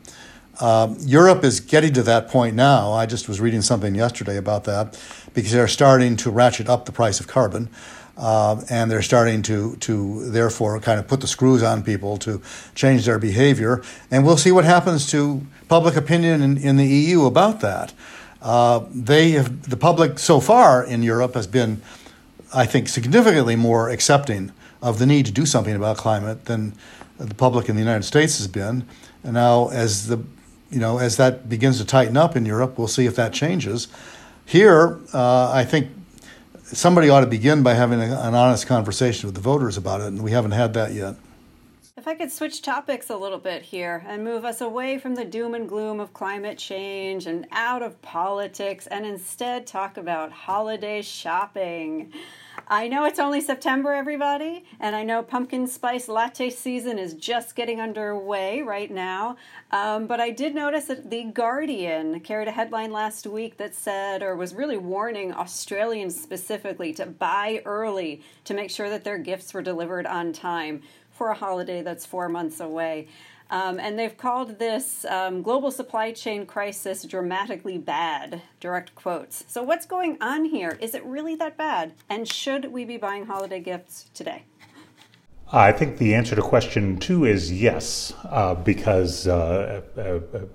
Uh, 0.61 0.95
Europe 1.01 1.45
is 1.45 1.61
getting 1.61 1.93
to 1.95 2.03
that 2.03 2.29
point 2.29 2.55
now. 2.55 2.93
I 2.93 3.07
just 3.07 3.29
was 3.29 3.41
reading 3.41 3.62
something 3.62 3.95
yesterday 3.95 4.37
about 4.37 4.65
that 4.65 5.01
because 5.35 5.53
they're 5.53 5.69
starting 5.69 6.17
to 6.17 6.31
ratchet 6.31 6.69
up 6.69 6.85
the 6.85 6.93
price 6.93 7.21
of 7.21 7.27
carbon. 7.27 7.69
Uh, 8.15 8.62
and 8.69 8.91
they're 8.91 9.01
starting 9.01 9.41
to, 9.41 9.75
to 9.77 10.29
therefore 10.29 10.79
kind 10.79 11.01
of 11.01 11.09
put 11.09 11.23
the 11.23 11.27
screws 11.27 11.62
on 11.62 11.83
people 11.83 12.19
to 12.19 12.43
change 12.75 13.07
their 13.07 13.19
behavior. 13.19 13.83
And 14.11 14.25
we'll 14.25 14.37
see 14.37 14.53
what 14.53 14.67
happens 14.67 15.11
to 15.12 15.47
public 15.73 15.97
opinion 15.97 16.43
in, 16.43 16.59
in 16.59 16.77
the 16.77 16.87
EU 16.87 17.25
about 17.25 17.63
that. 17.63 17.95
Uh, 18.43 18.85
they 18.95 19.31
have, 19.31 19.71
the 19.71 19.77
public 19.77 20.19
so 20.19 20.39
far 20.39 20.85
in 20.85 21.03
Europe 21.03 21.33
has 21.33 21.47
been, 21.47 21.81
I 22.53 22.67
think, 22.67 22.89
significantly 22.89 23.57
more 23.57 23.89
accepting 23.89 24.53
of 24.83 24.99
the 24.99 25.07
need 25.07 25.25
to 25.25 25.33
do 25.33 25.47
something 25.47 25.75
about 25.75 25.97
climate 25.97 26.45
than 26.45 26.75
the 27.17 27.35
public 27.35 27.71
in 27.71 27.75
the 27.75 27.81
United 27.81 28.03
States 28.03 28.37
has 28.37 28.49
been. 28.49 28.87
And 29.25 29.33
now, 29.33 29.71
as 29.71 30.09
the 30.09 30.23
you 30.71 30.79
know, 30.79 30.99
as 30.99 31.17
that 31.17 31.49
begins 31.49 31.79
to 31.79 31.87
tighten 31.87 32.19
up 32.19 32.37
in 32.37 32.45
Europe, 32.45 32.77
we'll 32.77 32.87
see 32.87 33.07
if 33.07 33.17
that 33.17 33.33
changes. 33.33 33.89
Here, 34.45 35.01
uh, 35.15 35.51
I 35.53 35.65
think 35.65 35.89
somebody 36.65 37.09
ought 37.09 37.21
to 37.21 37.27
begin 37.39 37.63
by 37.63 37.73
having 37.73 38.03
a, 38.03 38.21
an 38.21 38.35
honest 38.35 38.67
conversation 38.67 39.27
with 39.27 39.37
the 39.37 39.41
voters 39.41 39.79
about 39.79 40.03
it, 40.03 40.09
and 40.09 40.23
we 40.23 40.33
haven't 40.33 40.53
had 40.53 40.75
that 40.75 40.93
yet. 40.93 41.15
If 42.03 42.09
I 42.09 42.17
could 42.17 42.33
switch 42.33 42.62
topics 42.62 43.11
a 43.11 43.17
little 43.17 43.38
bit 43.38 43.62
here 43.62 44.05
and 44.09 44.25
move 44.25 44.45
us 44.45 44.61
away 44.61 44.99
from 44.99 45.15
the 45.15 45.25
doom 45.25 45.55
and 45.55 45.69
gloom 45.69 46.01
of 46.01 46.12
climate 46.12 46.59
change 46.59 47.29
and 47.29 47.47
out 47.53 47.81
of 47.81 48.03
politics 48.03 48.88
and 48.88 49.07
instead 49.07 49.69
talk 49.69 49.97
about 49.97 50.33
holiday 50.33 51.01
shopping. 51.03 52.12
I 52.67 52.88
know 52.88 53.05
it's 53.05 53.21
only 53.21 53.41
September, 53.41 53.93
everybody, 53.93 54.65
and 54.81 54.97
I 54.97 55.05
know 55.05 55.23
pumpkin 55.23 55.67
spice 55.69 56.09
latte 56.09 56.51
season 56.51 56.99
is 56.99 57.15
just 57.15 57.55
getting 57.55 57.81
underway 57.81 58.62
right 58.62 58.91
now. 58.91 59.37
Um, 59.71 60.07
but 60.07 60.21
I 60.21 60.31
did 60.31 60.57
notice 60.57 60.87
that 60.87 61.09
The 61.09 61.25
Guardian 61.25 62.19
carried 62.21 62.49
a 62.49 62.53
headline 62.53 62.91
last 62.91 63.27
week 63.29 63.59
that 63.59 63.75
said, 63.75 64.23
or 64.23 64.35
was 64.35 64.55
really 64.55 64.77
warning 64.77 65.33
Australians 65.33 66.21
specifically 66.21 66.93
to 66.95 67.07
buy 67.07 67.62
early 67.65 68.23
to 68.45 68.55
make 68.55 68.71
sure 68.71 68.91
that 68.91 69.05
their 69.05 69.19
gifts 69.19 69.55
were 69.55 69.62
delivered 69.62 70.07
on 70.07 70.33
time 70.33 70.83
for 71.23 71.29
a 71.29 71.35
holiday 71.37 71.83
that's 71.83 72.05
four 72.05 72.29
months 72.29 72.59
away. 72.59 73.07
Um, 73.49 73.79
and 73.79 73.97
they've 73.97 74.17
called 74.17 74.59
this 74.59 75.05
um, 75.05 75.41
global 75.41 75.71
supply 75.71 76.11
chain 76.11 76.47
crisis 76.47 77.05
dramatically 77.05 77.79
bad, 77.79 78.43
direct 78.59 78.97
quotes. 78.97 79.45
So, 79.47 79.63
what's 79.63 79.87
going 79.87 80.19
on 80.21 80.47
here? 80.47 80.77
Is 80.81 80.97
it 80.97 81.05
really 81.05 81.37
that 81.37 81.57
bad? 81.57 81.93
And 82.11 82.27
should 82.27 82.73
we 82.73 82.85
be 82.85 82.97
buying 82.97 83.27
holiday 83.27 83.61
gifts 83.61 84.11
today? 84.15 84.47
I 85.55 85.71
think 85.71 85.99
the 85.99 86.15
answer 86.15 86.35
to 86.35 86.41
question 86.41 86.97
two 86.97 87.27
is 87.27 87.53
yes, 87.53 88.15
uh, 88.25 88.55
because 88.55 89.29
uh, 89.29 89.83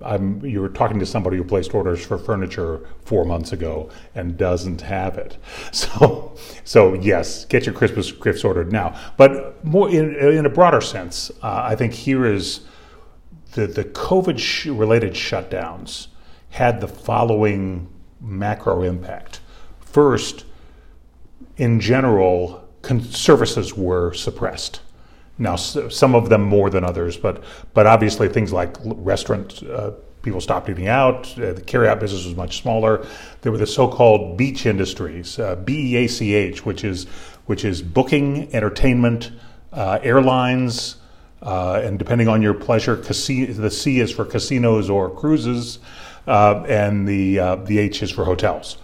uh, 0.02 0.18
you 0.42 0.60
were 0.60 0.70
talking 0.70 0.98
to 0.98 1.06
somebody 1.06 1.36
who 1.36 1.44
placed 1.44 1.72
orders 1.72 2.04
for 2.04 2.18
furniture 2.18 2.84
four 3.04 3.24
months 3.24 3.52
ago 3.52 3.90
and 4.16 4.36
doesn't 4.36 4.80
have 4.80 5.16
it. 5.16 5.38
So, 5.72 6.36
so 6.64 6.94
yes, 6.94 7.44
get 7.44 7.64
your 7.64 7.74
Christmas 7.74 8.10
gifts 8.10 8.42
ordered 8.42 8.72
now. 8.72 8.98
But 9.16 9.64
more 9.64 9.88
in, 9.88 10.16
in 10.16 10.44
a 10.44 10.50
broader 10.50 10.80
sense, 10.80 11.30
uh, 11.42 11.62
I 11.64 11.76
think 11.76 11.92
here 11.92 12.26
is 12.26 12.62
the, 13.52 13.68
the 13.68 13.84
COVID 13.84 14.76
related 14.76 15.12
shutdowns 15.12 16.08
had 16.50 16.80
the 16.80 16.88
following 16.88 17.88
macro 18.20 18.82
impact. 18.82 19.40
First, 19.78 20.44
in 21.56 21.78
general, 21.78 22.68
services 23.10 23.74
were 23.74 24.12
suppressed. 24.12 24.80
Now, 25.38 25.56
some 25.56 26.14
of 26.14 26.28
them 26.28 26.42
more 26.42 26.68
than 26.68 26.84
others, 26.84 27.16
but 27.16 27.44
but 27.74 27.86
obviously 27.86 28.28
things 28.28 28.52
like 28.52 28.76
restaurant 28.82 29.62
uh, 29.62 29.92
people 30.22 30.40
stopped 30.40 30.68
eating 30.68 30.88
out. 30.88 31.26
Uh, 31.38 31.52
the 31.52 31.62
carryout 31.62 32.00
business 32.00 32.24
was 32.26 32.34
much 32.34 32.60
smaller. 32.60 33.06
There 33.42 33.52
were 33.52 33.58
the 33.58 33.66
so-called 33.66 34.36
beach 34.36 34.66
industries, 34.66 35.38
uh, 35.38 35.56
BEACH, 35.56 36.66
which 36.66 36.84
is 36.84 37.06
which 37.46 37.64
is 37.64 37.80
booking, 37.82 38.52
entertainment, 38.54 39.30
uh, 39.72 39.98
airlines, 40.02 40.96
uh, 41.40 41.80
and 41.82 41.98
depending 41.98 42.28
on 42.28 42.42
your 42.42 42.52
pleasure, 42.52 42.96
casi- 42.96 43.46
the 43.46 43.70
C 43.70 44.00
is 44.00 44.10
for 44.10 44.24
casinos 44.24 44.90
or 44.90 45.08
cruises, 45.08 45.78
uh, 46.26 46.64
and 46.68 47.06
the 47.06 47.36
the 47.64 47.78
H 47.78 48.02
is 48.02 48.10
for 48.10 48.24
hotels. 48.24 48.76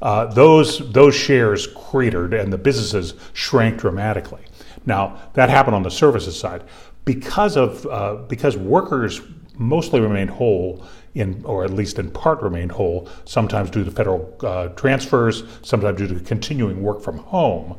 Those 0.00 0.92
those 0.92 1.14
shares 1.14 1.66
cratered, 1.66 2.34
and 2.34 2.52
the 2.52 2.58
businesses 2.58 3.14
shrank 3.32 3.78
dramatically. 3.78 4.42
Now 4.86 5.18
that 5.34 5.50
happened 5.50 5.76
on 5.76 5.82
the 5.82 5.90
services 5.90 6.38
side 6.38 6.64
because 7.04 7.56
of 7.56 7.86
uh, 7.86 8.16
because 8.28 8.56
workers 8.56 9.20
mostly 9.56 10.00
remained 10.00 10.30
whole 10.30 10.84
in, 11.14 11.42
or 11.44 11.64
at 11.64 11.70
least 11.70 11.98
in 11.98 12.10
part 12.10 12.40
remained 12.42 12.72
whole. 12.72 13.08
Sometimes 13.24 13.70
due 13.70 13.84
to 13.84 13.90
federal 13.90 14.36
uh, 14.42 14.68
transfers, 14.68 15.44
sometimes 15.62 15.98
due 15.98 16.08
to 16.08 16.20
continuing 16.20 16.82
work 16.82 17.02
from 17.02 17.18
home. 17.18 17.78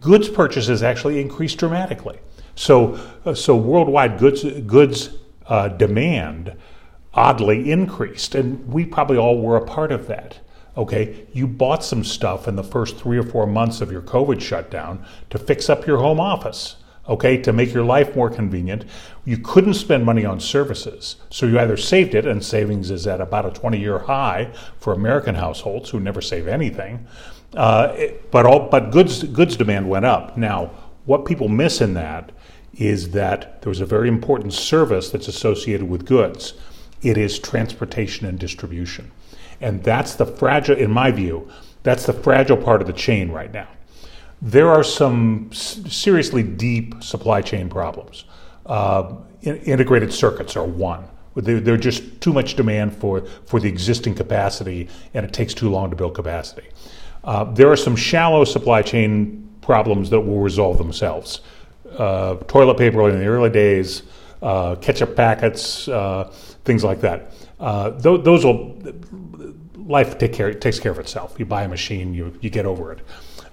goods 0.00 0.28
purchases 0.28 0.82
actually 0.82 1.20
increased 1.20 1.58
dramatically. 1.58 2.18
So, 2.54 2.98
uh, 3.24 3.34
so 3.34 3.56
worldwide 3.56 4.18
goods 4.18 4.44
goods 4.66 5.10
uh, 5.46 5.68
demand 5.68 6.56
oddly 7.14 7.70
increased, 7.70 8.34
and 8.34 8.66
we 8.72 8.84
probably 8.84 9.16
all 9.16 9.40
were 9.40 9.56
a 9.56 9.64
part 9.64 9.92
of 9.92 10.06
that. 10.06 10.38
Okay, 10.76 11.26
you 11.32 11.46
bought 11.46 11.84
some 11.84 12.04
stuff 12.04 12.46
in 12.46 12.56
the 12.56 12.62
first 12.64 12.96
three 12.96 13.18
or 13.18 13.22
four 13.22 13.46
months 13.46 13.80
of 13.80 13.90
your 13.90 14.02
COVID 14.02 14.40
shutdown 14.40 15.04
to 15.30 15.38
fix 15.38 15.68
up 15.68 15.86
your 15.86 15.98
home 15.98 16.20
office. 16.20 16.76
Okay, 17.08 17.38
to 17.38 17.52
make 17.52 17.74
your 17.74 17.82
life 17.82 18.14
more 18.14 18.30
convenient. 18.30 18.84
You 19.24 19.38
couldn't 19.38 19.74
spend 19.74 20.04
money 20.04 20.24
on 20.24 20.38
services, 20.38 21.16
so 21.28 21.46
you 21.46 21.58
either 21.58 21.76
saved 21.76 22.14
it, 22.14 22.24
and 22.24 22.44
savings 22.44 22.90
is 22.90 23.06
at 23.06 23.20
about 23.20 23.46
a 23.46 23.60
20-year 23.60 24.00
high 24.00 24.52
for 24.78 24.92
American 24.92 25.34
households 25.34 25.90
who 25.90 25.98
never 25.98 26.20
save 26.20 26.46
anything. 26.46 27.06
Uh, 27.56 27.96
but 28.30 28.46
all 28.46 28.68
but 28.68 28.92
goods 28.92 29.24
goods 29.24 29.56
demand 29.56 29.88
went 29.88 30.04
up. 30.04 30.36
Now, 30.36 30.70
what 31.04 31.24
people 31.24 31.48
miss 31.48 31.80
in 31.80 31.94
that 31.94 32.30
is 32.74 33.10
that 33.10 33.60
there 33.62 33.70
was 33.70 33.80
a 33.80 33.86
very 33.86 34.06
important 34.06 34.52
service 34.52 35.10
that's 35.10 35.26
associated 35.26 35.88
with 35.88 36.06
goods. 36.06 36.54
It 37.02 37.18
is 37.18 37.38
transportation 37.38 38.26
and 38.26 38.38
distribution. 38.38 39.10
And 39.60 39.82
that's 39.82 40.14
the 40.14 40.26
fragile, 40.26 40.76
in 40.76 40.90
my 40.90 41.10
view, 41.10 41.48
that's 41.82 42.06
the 42.06 42.12
fragile 42.12 42.56
part 42.56 42.80
of 42.80 42.86
the 42.86 42.92
chain 42.92 43.30
right 43.30 43.52
now. 43.52 43.68
There 44.42 44.70
are 44.70 44.82
some 44.82 45.52
seriously 45.52 46.42
deep 46.42 47.02
supply 47.02 47.42
chain 47.42 47.68
problems. 47.68 48.24
Uh, 48.64 49.16
integrated 49.42 50.12
circuits 50.12 50.56
are 50.56 50.64
one. 50.64 51.04
There's 51.36 51.80
just 51.80 52.20
too 52.20 52.32
much 52.32 52.54
demand 52.54 52.96
for, 52.96 53.22
for 53.46 53.60
the 53.60 53.68
existing 53.68 54.14
capacity, 54.14 54.88
and 55.14 55.24
it 55.24 55.32
takes 55.32 55.54
too 55.54 55.70
long 55.70 55.90
to 55.90 55.96
build 55.96 56.14
capacity. 56.14 56.68
Uh, 57.22 57.44
there 57.44 57.70
are 57.70 57.76
some 57.76 57.96
shallow 57.96 58.44
supply 58.44 58.82
chain 58.82 59.48
problems 59.60 60.10
that 60.10 60.20
will 60.20 60.40
resolve 60.40 60.78
themselves. 60.78 61.40
Uh, 61.96 62.36
toilet 62.48 62.78
paper 62.78 63.08
in 63.08 63.18
the 63.18 63.26
early 63.26 63.50
days, 63.50 64.02
uh, 64.42 64.74
ketchup 64.76 65.14
packets, 65.14 65.86
uh, 65.88 66.24
things 66.64 66.82
like 66.82 67.00
that. 67.00 67.32
Uh, 67.60 67.90
th- 67.90 68.24
those 68.24 68.44
will 68.44 68.76
life 69.76 70.18
take 70.18 70.32
care 70.32 70.52
takes 70.54 70.80
care 70.80 70.92
of 70.92 70.98
itself. 70.98 71.38
You 71.38 71.44
buy 71.44 71.62
a 71.62 71.68
machine, 71.68 72.14
you 72.14 72.32
you 72.40 72.50
get 72.50 72.66
over 72.66 72.92
it. 72.92 73.00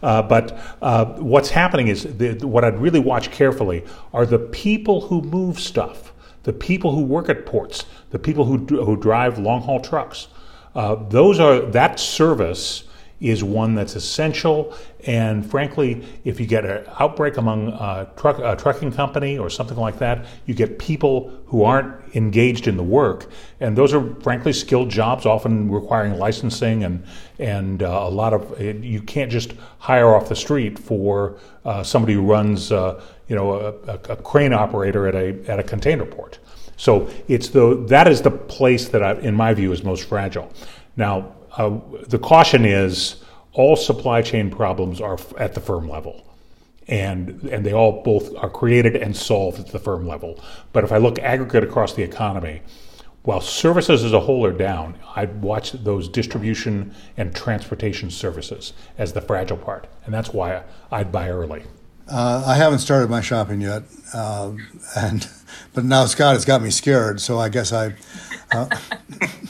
Uh, 0.01 0.21
but 0.21 0.57
uh, 0.81 1.05
what's 1.15 1.49
happening 1.49 1.87
is 1.87 2.03
the, 2.03 2.33
what 2.47 2.63
I'd 2.63 2.79
really 2.79 2.99
watch 2.99 3.31
carefully 3.31 3.83
are 4.13 4.25
the 4.25 4.39
people 4.39 5.01
who 5.01 5.21
move 5.21 5.59
stuff, 5.59 6.13
the 6.43 6.53
people 6.53 6.93
who 6.93 7.01
work 7.01 7.29
at 7.29 7.45
ports, 7.45 7.85
the 8.11 8.19
people 8.19 8.45
who 8.45 8.57
who 8.57 8.95
drive 8.95 9.37
long 9.37 9.61
haul 9.61 9.79
trucks. 9.79 10.27
Uh, 10.75 10.95
those 11.09 11.39
are 11.39 11.61
that 11.61 11.99
service 11.99 12.83
is 13.19 13.43
one 13.43 13.73
that's 13.75 13.95
essential. 13.95 14.75
And 15.07 15.49
frankly, 15.49 16.05
if 16.25 16.37
you 16.37 16.45
get 16.45 16.65
an 16.65 16.83
outbreak 16.99 17.37
among 17.37 17.69
a, 17.69 18.09
truck, 18.17 18.39
a 18.39 18.57
trucking 18.57 18.91
company 18.91 19.37
or 19.37 19.49
something 19.49 19.77
like 19.77 19.97
that, 19.99 20.25
you 20.45 20.53
get 20.53 20.77
people 20.77 21.31
who 21.45 21.63
aren't 21.63 21.95
engaged 22.13 22.67
in 22.67 22.75
the 22.75 22.83
work. 22.83 23.29
And 23.61 23.77
those 23.77 23.93
are 23.93 24.13
frankly 24.15 24.51
skilled 24.51 24.89
jobs, 24.89 25.25
often 25.25 25.71
requiring 25.71 26.17
licensing 26.17 26.83
and, 26.83 27.05
and 27.39 27.83
uh, 27.83 27.87
a 28.03 28.09
lot 28.09 28.33
of, 28.33 28.61
you 28.61 29.01
can't 29.01 29.31
just 29.31 29.53
hire 29.79 30.13
off 30.13 30.27
the 30.27 30.35
street 30.35 30.77
for 30.77 31.39
uh, 31.63 31.83
somebody 31.83 32.13
who 32.13 32.21
runs, 32.21 32.73
uh, 32.73 33.01
you 33.29 33.35
know, 33.37 33.53
a, 33.53 33.93
a, 34.11 34.17
crane 34.17 34.51
operator 34.51 35.07
at 35.07 35.15
a, 35.15 35.49
at 35.49 35.57
a 35.57 35.63
container 35.63 36.05
port. 36.05 36.39
So 36.75 37.09
it's 37.29 37.47
the, 37.47 37.85
that 37.87 38.09
is 38.09 38.21
the 38.21 38.31
place 38.31 38.89
that 38.89 39.01
I, 39.01 39.13
in 39.13 39.35
my 39.35 39.53
view 39.53 39.71
is 39.71 39.85
most 39.85 40.03
fragile. 40.03 40.51
Now, 40.97 41.33
uh, 41.55 41.77
the 42.07 42.19
caution 42.19 42.65
is 42.65 43.23
all 43.57 43.75
supply 43.75 44.21
chain 44.21 44.51
problems 44.51 45.01
are 45.01 45.17
at 45.37 45.55
the 45.55 45.59
firm 45.59 45.89
level. 45.89 46.23
And, 46.87 47.41
and 47.51 47.65
they 47.65 47.73
all 47.73 48.03
both 48.03 48.33
are 48.37 48.49
created 48.49 48.95
and 48.95 49.17
solved 49.17 49.59
at 49.59 49.67
the 49.67 49.79
firm 49.79 50.07
level. 50.07 50.41
But 50.71 50.85
if 50.85 50.91
I 50.91 50.97
look 50.97 51.19
aggregate 51.19 51.63
across 51.63 51.95
the 51.95 52.03
economy, 52.03 52.61
while 53.23 53.41
services 53.41 54.05
as 54.05 54.13
a 54.13 54.21
whole 54.21 54.45
are 54.45 54.53
down, 54.53 54.95
I'd 55.15 55.41
watch 55.41 55.71
those 55.73 56.07
distribution 56.07 56.93
and 57.17 57.35
transportation 57.35 58.09
services 58.11 58.73
as 58.97 59.11
the 59.11 59.21
fragile 59.21 59.57
part. 59.57 59.87
And 60.05 60.13
that's 60.13 60.29
why 60.29 60.63
I'd 60.91 61.11
buy 61.11 61.29
early. 61.29 61.63
Uh, 62.07 62.43
I 62.45 62.55
haven't 62.55 62.79
started 62.79 63.09
my 63.09 63.19
shopping 63.19 63.59
yet, 63.59 63.83
uh, 64.13 64.53
and 64.95 65.27
but 65.73 65.83
now 65.83 66.05
Scott 66.05 66.35
has 66.35 66.45
got 66.45 66.61
me 66.61 66.69
scared. 66.69 67.19
So 67.19 67.37
I 67.37 67.49
guess 67.49 67.73
I, 67.73 67.95
uh, 68.51 68.69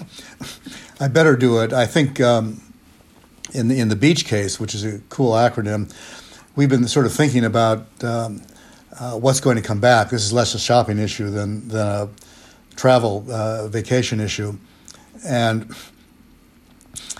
I 0.99 1.07
better 1.07 1.35
do 1.35 1.59
it. 1.59 1.71
I 1.71 1.85
think 1.85 2.19
um, 2.19 2.59
in 3.53 3.67
the 3.67 3.79
in 3.79 3.89
the 3.89 3.95
beach 3.95 4.25
case, 4.25 4.59
which 4.59 4.75
is 4.75 4.83
a 4.83 4.99
cool 5.09 5.33
acronym, 5.33 5.93
we've 6.55 6.69
been 6.69 6.87
sort 6.87 7.05
of 7.05 7.13
thinking 7.13 7.45
about 7.45 7.87
um, 8.03 8.41
uh, 8.99 9.13
what's 9.13 9.39
going 9.39 9.55
to 9.55 9.61
come 9.61 9.79
back. 9.79 10.09
This 10.09 10.23
is 10.23 10.33
less 10.33 10.53
a 10.53 10.59
shopping 10.59 10.99
issue 10.99 11.29
than 11.29 11.67
than 11.67 11.87
a 11.87 12.09
travel 12.75 13.25
uh, 13.29 13.67
vacation 13.67 14.19
issue, 14.19 14.57
and. 15.25 15.73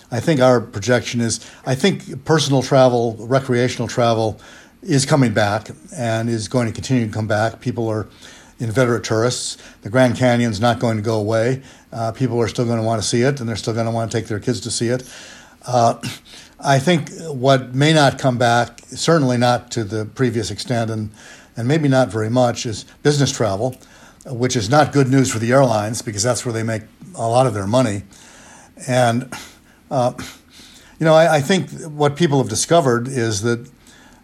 I 0.09 0.21
think 0.21 0.39
our 0.39 0.61
projection 0.61 1.19
is 1.19 1.45
I 1.65 1.75
think 1.75 2.23
personal 2.23 2.61
travel, 2.61 3.17
recreational 3.19 3.89
travel 3.89 4.39
is 4.82 5.05
coming 5.05 5.34
back 5.34 5.69
and 5.93 6.30
is 6.30 6.47
going 6.47 6.67
to 6.67 6.73
continue 6.73 7.05
to 7.07 7.11
come 7.11 7.28
back. 7.28 7.59
People 7.59 7.89
are 7.89 8.07
inveterate 8.59 9.03
tourists. 9.03 9.57
The 9.82 9.89
Grand 9.89 10.15
Canyon's 10.15 10.59
not 10.59 10.80
going 10.80 10.97
to 10.97 11.03
go 11.03 11.19
away. 11.19 11.61
Uh, 11.91 12.11
people 12.11 12.39
are 12.39 12.47
still 12.47 12.65
going 12.65 12.78
to 12.78 12.84
want 12.84 13.01
to 13.01 13.07
see 13.07 13.21
it, 13.21 13.39
and 13.39 13.47
they're 13.47 13.55
still 13.55 13.73
going 13.73 13.86
to 13.86 13.91
want 13.91 14.11
to 14.11 14.17
take 14.17 14.28
their 14.28 14.39
kids 14.39 14.61
to 14.61 14.71
see 14.71 14.88
it. 14.88 15.03
Uh, 15.68 15.99
I 16.59 16.80
think 16.80 17.11
what 17.26 17.76
may 17.76 17.93
not 17.93 18.18
come 18.18 18.38
back, 18.38 18.80
certainly 18.88 19.38
not 19.38 19.70
to 19.72 19.84
the 19.84 20.05
previous 20.05 20.49
extent, 20.49 20.89
and 20.89 21.11
and 21.57 21.68
maybe 21.68 21.88
not 21.88 22.09
very 22.09 22.30
much, 22.30 22.65
is 22.65 22.86
business 23.03 23.32
travel, 23.32 23.76
which 24.26 24.55
is 24.55 24.70
not 24.70 24.93
good 24.93 25.09
news 25.09 25.32
for 25.32 25.39
the 25.39 25.51
airlines 25.51 26.01
because 26.01 26.24
that's 26.24 26.45
where 26.45 26.53
they 26.53 26.63
make 26.63 26.84
a 27.15 27.28
lot 27.28 27.47
of 27.47 27.53
their 27.53 27.68
money. 27.68 28.03
And 28.88 29.34
uh, 29.91 30.13
you 30.99 31.05
know, 31.05 31.13
I, 31.13 31.36
I 31.36 31.41
think 31.41 31.70
what 31.82 32.15
people 32.15 32.38
have 32.38 32.49
discovered 32.49 33.07
is 33.07 33.41
that 33.41 33.70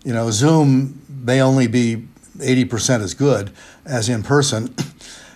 you 0.05 0.13
know 0.13 0.31
Zoom 0.31 1.01
may 1.09 1.41
only 1.41 1.67
be 1.67 2.07
80% 2.37 3.01
as 3.01 3.13
good 3.13 3.51
as 3.85 4.09
in 4.09 4.23
person. 4.23 4.73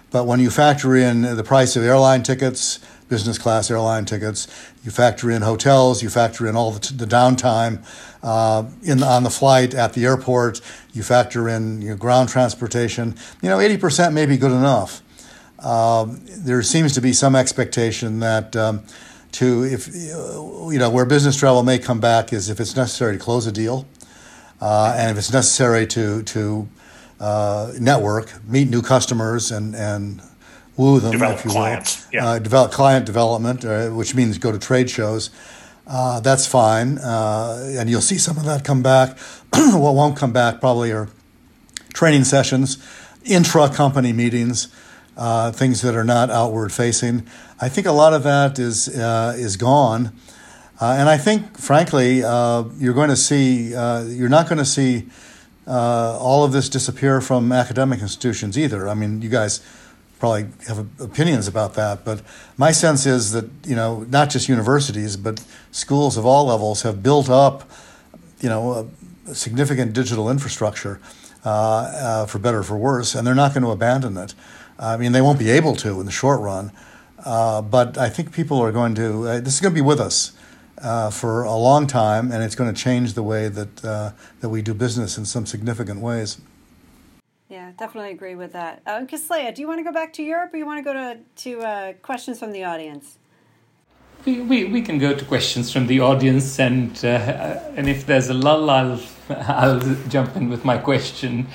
But 0.10 0.26
when 0.26 0.40
you 0.40 0.50
factor 0.50 0.96
in 0.96 1.22
the 1.22 1.44
price 1.44 1.76
of 1.76 1.84
airline 1.84 2.24
tickets, 2.24 2.80
business 3.10 3.38
class 3.38 3.72
airline 3.72 4.06
tickets, 4.06 4.48
you 4.84 4.92
factor 4.92 5.32
in 5.32 5.42
hotels, 5.42 6.04
you 6.04 6.10
factor 6.10 6.48
in 6.48 6.56
all 6.56 6.72
the, 6.72 6.80
t- 6.80 6.96
the 6.96 7.06
downtime 7.06 7.84
uh, 8.24 8.64
in 8.84 9.02
on 9.04 9.24
the 9.24 9.30
flight 9.30 9.74
at 9.74 9.94
the 9.94 10.06
airport, 10.06 10.62
you 10.94 11.04
factor 11.04 11.48
in 11.48 11.82
you 11.82 11.90
know, 11.90 11.96
ground 11.96 12.30
transportation. 12.30 13.16
You 13.42 13.50
know, 13.50 13.58
80% 13.58 14.14
may 14.14 14.26
be 14.26 14.38
good 14.38 14.52
enough. 14.52 15.02
Um, 15.60 16.22
there 16.26 16.62
seems 16.62 16.94
to 16.94 17.02
be 17.02 17.14
some 17.14 17.36
expectation 17.36 18.20
that 18.20 18.56
um, 18.56 18.84
to 19.34 19.64
if 19.64 19.88
you 19.94 20.78
know 20.78 20.90
where 20.90 21.06
business 21.06 21.38
travel 21.38 21.64
may 21.64 21.80
come 21.80 22.00
back 22.00 22.32
is 22.32 22.50
if 22.50 22.60
it's 22.60 22.76
necessary 22.76 23.18
to 23.18 23.20
close 23.20 23.48
a 23.48 23.52
deal, 23.52 23.88
uh, 24.62 24.96
and 24.98 25.12
if 25.12 25.18
it's 25.18 25.34
necessary 25.34 25.88
to 25.88 26.22
to 26.24 26.68
uh, 27.20 27.74
network, 27.80 28.32
meet 28.46 28.70
new 28.70 28.82
customers, 28.82 29.52
and 29.52 29.76
and 29.76 30.22
woo 30.78 31.00
them, 31.00 31.12
develop 31.12 31.40
if 31.40 31.46
you 31.46 31.52
clients. 31.52 32.06
will. 32.06 32.14
Yeah. 32.14 32.28
Uh, 32.28 32.40
develop 32.40 32.72
client 32.72 33.06
development, 33.06 33.66
uh, 33.66 33.90
which 33.90 34.16
means 34.16 34.38
go 34.38 34.52
to 34.52 34.60
trade 34.60 34.90
shows. 34.90 35.30
Uh, 35.86 36.20
that's 36.20 36.46
fine, 36.46 36.98
uh, 36.98 37.74
and 37.78 37.90
you'll 37.90 38.02
see 38.02 38.18
some 38.18 38.38
of 38.38 38.46
that 38.46 38.64
come 38.64 38.84
back. 38.84 39.18
what 39.54 39.96
won't 39.96 40.18
come 40.18 40.34
back 40.34 40.60
probably 40.60 40.92
are 40.92 41.08
training 41.94 42.24
sessions, 42.24 42.78
intra 43.26 43.70
company 43.70 44.14
meetings, 44.14 44.68
uh, 45.16 45.52
things 45.52 45.82
that 45.82 45.96
are 45.96 46.04
not 46.04 46.30
outward 46.30 46.72
facing. 46.72 47.26
I 47.60 47.70
think 47.70 47.88
a 47.88 47.92
lot 47.92 48.14
of 48.14 48.24
that 48.24 48.60
is 48.60 48.88
is 48.88 49.58
gone. 49.58 50.12
and 50.80 51.10
I 51.10 51.18
think, 51.18 51.58
frankly, 51.58 52.18
you're 52.18 52.94
going 52.94 53.10
to 53.10 53.16
see, 53.16 53.70
you're 53.70 54.30
not 54.30 54.48
going 54.48 54.60
to 54.60 54.66
see 54.66 55.08
uh, 55.68 56.18
all 56.18 56.44
of 56.46 56.54
this 56.54 56.70
disappear 56.70 57.20
from 57.20 57.52
academic 57.52 58.00
institutions 58.00 58.58
either. 58.58 58.88
I 58.88 58.94
mean, 58.94 59.22
you 59.22 59.30
guys 59.30 59.60
probably 60.20 60.48
have 60.68 60.80
opinions 61.00 61.48
about 61.48 61.74
that, 61.76 62.04
but 62.04 62.22
my 62.58 62.72
sense 62.72 63.06
is 63.06 63.32
that 63.32 63.46
you 63.66 63.76
know 63.76 64.06
not 64.10 64.30
just 64.30 64.50
universities 64.50 65.18
but 65.18 65.44
schools 65.72 66.18
of 66.18 66.26
all 66.26 66.46
levels 66.46 66.82
have 66.82 67.04
built 67.04 67.30
up, 67.30 67.70
you 68.40 68.50
know, 68.50 68.90
significant 69.34 69.94
digital 69.94 70.30
infrastructure 70.30 71.00
uh, 71.46 71.50
uh, 71.50 72.26
for 72.26 72.40
better 72.40 72.60
or 72.60 72.64
for 72.64 72.78
worse, 72.78 73.16
and 73.16 73.26
they're 73.26 73.36
not 73.36 73.54
going 73.54 73.64
to 73.64 73.72
abandon 73.72 74.18
it. 74.18 74.34
I 74.80 74.98
mean, 74.98 75.12
they 75.12 75.22
won't 75.22 75.40
be 75.40 75.50
able 75.50 75.76
to 75.78 76.00
in 76.00 76.06
the 76.06 76.12
short 76.12 76.40
run, 76.42 76.72
uh, 77.24 77.62
but 77.62 77.98
I 77.98 78.10
think 78.10 78.32
people 78.32 78.60
are 78.60 78.72
going 78.72 78.96
to. 78.96 79.28
Uh, 79.28 79.40
this 79.40 79.56
is 79.56 79.62
going 79.62 79.74
to 79.74 79.82
be 79.82 79.86
with 79.86 80.00
us 80.00 80.34
uh, 80.82 81.10
for 81.10 81.44
a 81.44 81.56
long 81.56 81.88
time, 81.88 82.32
and 82.32 82.44
it's 82.44 82.56
going 82.56 82.74
to 82.74 82.80
change 82.80 83.14
the 83.14 83.24
way 83.24 83.48
that 83.50 83.86
uh, 83.86 84.12
that 84.42 84.50
we 84.50 84.62
do 84.62 84.74
business 84.74 85.18
in 85.18 85.26
some 85.26 85.46
significant 85.46 86.02
ways. 86.02 86.40
Yeah, 87.50 87.72
definitely 87.78 88.12
agree 88.12 88.36
with 88.36 88.52
that. 88.54 88.82
Uh, 88.86 89.06
Kislaya, 89.06 89.56
do 89.56 89.62
you 89.62 89.68
want 89.68 89.80
to 89.80 89.84
go 89.84 89.94
back 89.94 90.12
to 90.14 90.24
Europe, 90.24 90.54
or 90.54 90.58
you 90.58 90.66
want 90.66 90.80
to 90.80 90.84
go 90.84 90.94
to 90.94 91.20
to 91.44 91.62
uh, 91.62 91.94
questions 91.94 92.40
from 92.40 92.52
the 92.52 92.66
audience? 92.66 93.18
We, 94.26 94.42
we, 94.42 94.66
we 94.66 94.82
can 94.82 94.98
go 94.98 95.14
to 95.14 95.24
questions 95.24 95.72
from 95.72 95.88
the 95.88 96.02
audience, 96.02 96.60
and 96.60 96.94
uh, 97.06 97.08
and 97.78 97.88
if 97.88 98.06
there's 98.06 98.28
a 98.28 98.34
lull, 98.34 98.70
I'll 98.70 99.00
I'll 99.30 99.80
jump 100.10 100.36
in 100.36 100.50
with 100.50 100.66
my 100.66 100.78
question. 100.78 101.48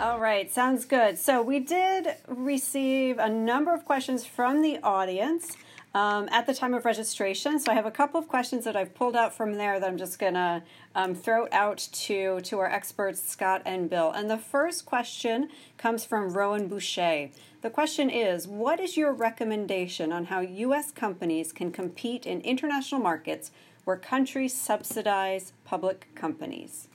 All 0.00 0.18
right, 0.18 0.52
sounds 0.52 0.86
good. 0.86 1.18
So 1.18 1.42
we 1.42 1.60
did 1.60 2.16
receive 2.26 3.18
a 3.18 3.28
number 3.28 3.74
of 3.74 3.84
questions 3.84 4.24
from 4.24 4.62
the 4.62 4.78
audience 4.82 5.56
um, 5.94 6.28
at 6.32 6.46
the 6.46 6.54
time 6.54 6.74
of 6.74 6.84
registration. 6.84 7.58
So 7.60 7.70
I 7.70 7.74
have 7.74 7.86
a 7.86 7.90
couple 7.90 8.18
of 8.18 8.28
questions 8.28 8.64
that 8.64 8.76
I've 8.76 8.94
pulled 8.94 9.14
out 9.14 9.32
from 9.32 9.54
there 9.54 9.78
that 9.78 9.88
I'm 9.88 9.96
just 9.96 10.18
going 10.18 10.34
to 10.34 10.62
um, 10.94 11.14
throw 11.14 11.46
out 11.52 11.78
to, 11.92 12.40
to 12.40 12.58
our 12.58 12.68
experts, 12.70 13.22
Scott 13.22 13.62
and 13.64 13.88
Bill. 13.88 14.10
And 14.10 14.28
the 14.28 14.38
first 14.38 14.84
question 14.84 15.48
comes 15.78 16.04
from 16.04 16.30
Rowan 16.30 16.66
Boucher. 16.66 17.30
The 17.62 17.70
question 17.70 18.10
is 18.10 18.48
What 18.48 18.80
is 18.80 18.96
your 18.96 19.12
recommendation 19.12 20.12
on 20.12 20.26
how 20.26 20.40
U.S. 20.40 20.90
companies 20.90 21.52
can 21.52 21.70
compete 21.70 22.26
in 22.26 22.40
international 22.40 23.00
markets 23.00 23.52
where 23.84 23.96
countries 23.96 24.54
subsidize 24.54 25.52
public 25.64 26.08
companies? 26.14 26.88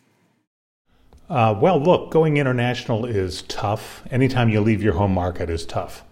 Uh, 1.29 1.55
well, 1.59 1.79
look, 1.79 2.09
going 2.09 2.37
international 2.37 3.05
is 3.05 3.43
tough. 3.43 4.03
Anytime 4.09 4.49
you 4.49 4.61
leave 4.61 4.81
your 4.81 4.93
home 4.93 5.13
market 5.13 5.49
is 5.49 5.63
tough. 5.63 6.03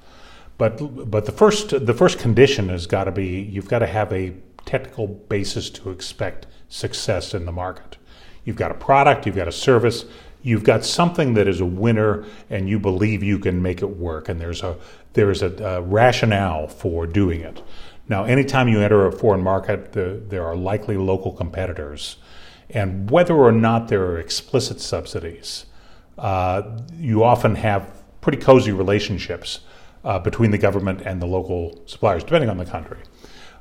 But 0.58 1.10
but 1.10 1.26
the 1.26 1.32
first 1.32 1.86
the 1.86 1.94
first 1.94 2.20
condition 2.20 2.70
has 2.70 2.88
got 2.88 3.06
to 3.06 3.12
be 3.12 3.42
you've 3.42 3.70
got 3.70 3.80
to 3.80 3.88
have 3.88 4.12
a 4.12 4.34
technical 4.66 5.08
basis 5.08 5.70
to 5.70 5.92
expect 5.92 6.48
success 6.68 7.34
in 7.34 7.46
the 7.46 7.52
market. 7.52 7.98
You've 8.44 8.56
got 8.56 8.72
a 8.72 8.76
product, 8.76 9.26
you've 9.26 9.36
got 9.36 9.48
a 9.48 9.52
service, 9.52 10.06
you've 10.42 10.64
got 10.64 10.86
something 10.86 11.34
that 11.34 11.48
is 11.48 11.60
a 11.60 11.66
winner 11.66 12.26
and 12.50 12.70
you 12.70 12.80
believe 12.80 13.24
you 13.24 13.40
can 13.40 13.62
make 13.62 13.82
it 13.82 13.98
work 13.98 14.30
and 14.30 14.40
there's 14.40 14.64
a 14.64 14.78
there's 15.14 15.42
a, 15.42 15.52
a 15.64 15.82
rationale 15.82 16.68
for 16.68 17.06
doing 17.06 17.42
it 17.42 17.62
now 18.08 18.24
anytime 18.24 18.68
you 18.68 18.80
enter 18.80 19.06
a 19.08 19.12
foreign 19.12 19.44
market 19.44 19.92
the, 19.94 20.22
there 20.30 20.46
are 20.46 20.56
likely 20.56 20.96
local 20.96 21.32
competitors 21.34 22.18
and 22.70 23.10
whether 23.10 23.36
or 23.36 23.52
not 23.52 23.88
there 23.88 24.04
are 24.06 24.20
explicit 24.20 24.80
subsidies 24.80 25.66
uh, 26.18 26.62
you 26.98 27.24
often 27.24 27.56
have 27.56 27.92
pretty 28.22 28.38
cozy 28.38 28.72
relationships 28.72 29.62
uh, 30.08 30.18
between 30.18 30.52
the 30.52 30.58
government 30.58 31.02
and 31.02 31.22
the 31.22 31.26
local 31.26 31.80
suppliers 31.86 32.24
depending 32.24 32.50
on 32.50 32.58
the 32.58 32.66
country 32.66 32.98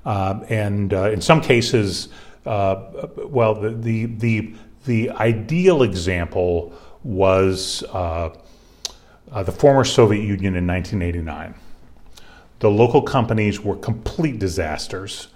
uh, 0.06 0.38
and 0.48 0.94
uh, 0.94 1.10
in 1.10 1.20
some 1.20 1.40
cases 1.40 2.08
uh, 2.46 3.08
well 3.26 3.54
the, 3.54 3.70
the 3.70 4.06
the 4.06 4.54
the 4.84 5.10
ideal 5.10 5.82
example 5.82 6.72
was 7.02 7.82
uh, 7.92 8.30
uh, 9.32 9.42
the 9.42 9.50
former 9.50 9.82
Soviet 9.82 10.22
Union 10.22 10.54
in 10.54 10.64
1989. 10.64 11.54
The 12.60 12.70
local 12.70 13.02
companies 13.02 13.60
were 13.60 13.74
complete 13.74 14.38
disasters. 14.38 15.26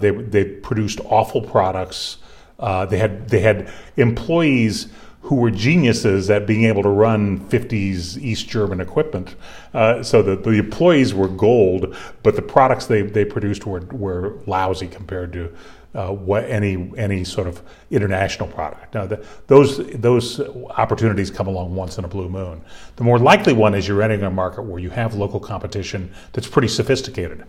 They, 0.00 0.10
they 0.10 0.44
produced 0.46 1.00
awful 1.04 1.42
products. 1.42 2.16
They 2.58 2.96
had 2.96 3.28
they 3.28 3.40
had 3.40 3.70
employees 3.98 4.88
who 5.24 5.36
were 5.36 5.50
geniuses 5.50 6.28
at 6.28 6.46
being 6.46 6.64
able 6.64 6.82
to 6.82 6.88
run 6.90 7.40
50s 7.48 8.18
East 8.18 8.46
German 8.46 8.78
equipment. 8.78 9.36
Uh, 9.72 10.02
so 10.02 10.22
the, 10.22 10.36
the 10.36 10.50
employees 10.50 11.14
were 11.14 11.28
gold, 11.28 11.96
but 12.22 12.36
the 12.36 12.42
products 12.42 12.86
they, 12.86 13.00
they 13.00 13.24
produced 13.24 13.64
were, 13.64 13.80
were 13.86 14.38
lousy 14.46 14.86
compared 14.86 15.32
to 15.32 15.50
uh, 15.94 16.10
what 16.10 16.44
any 16.44 16.92
any 16.96 17.22
sort 17.24 17.46
of 17.46 17.62
international 17.90 18.48
product. 18.48 18.94
Now, 18.94 19.06
the, 19.06 19.24
those 19.46 19.86
those 19.92 20.40
opportunities 20.70 21.30
come 21.30 21.46
along 21.46 21.74
once 21.74 21.98
in 21.98 22.04
a 22.04 22.08
blue 22.08 22.28
moon. 22.28 22.62
The 22.96 23.04
more 23.04 23.18
likely 23.18 23.52
one 23.52 23.74
is 23.74 23.86
you're 23.86 24.02
entering 24.02 24.24
a 24.24 24.30
market 24.30 24.62
where 24.62 24.80
you 24.80 24.90
have 24.90 25.14
local 25.14 25.38
competition 25.38 26.12
that's 26.32 26.48
pretty 26.48 26.68
sophisticated, 26.68 27.44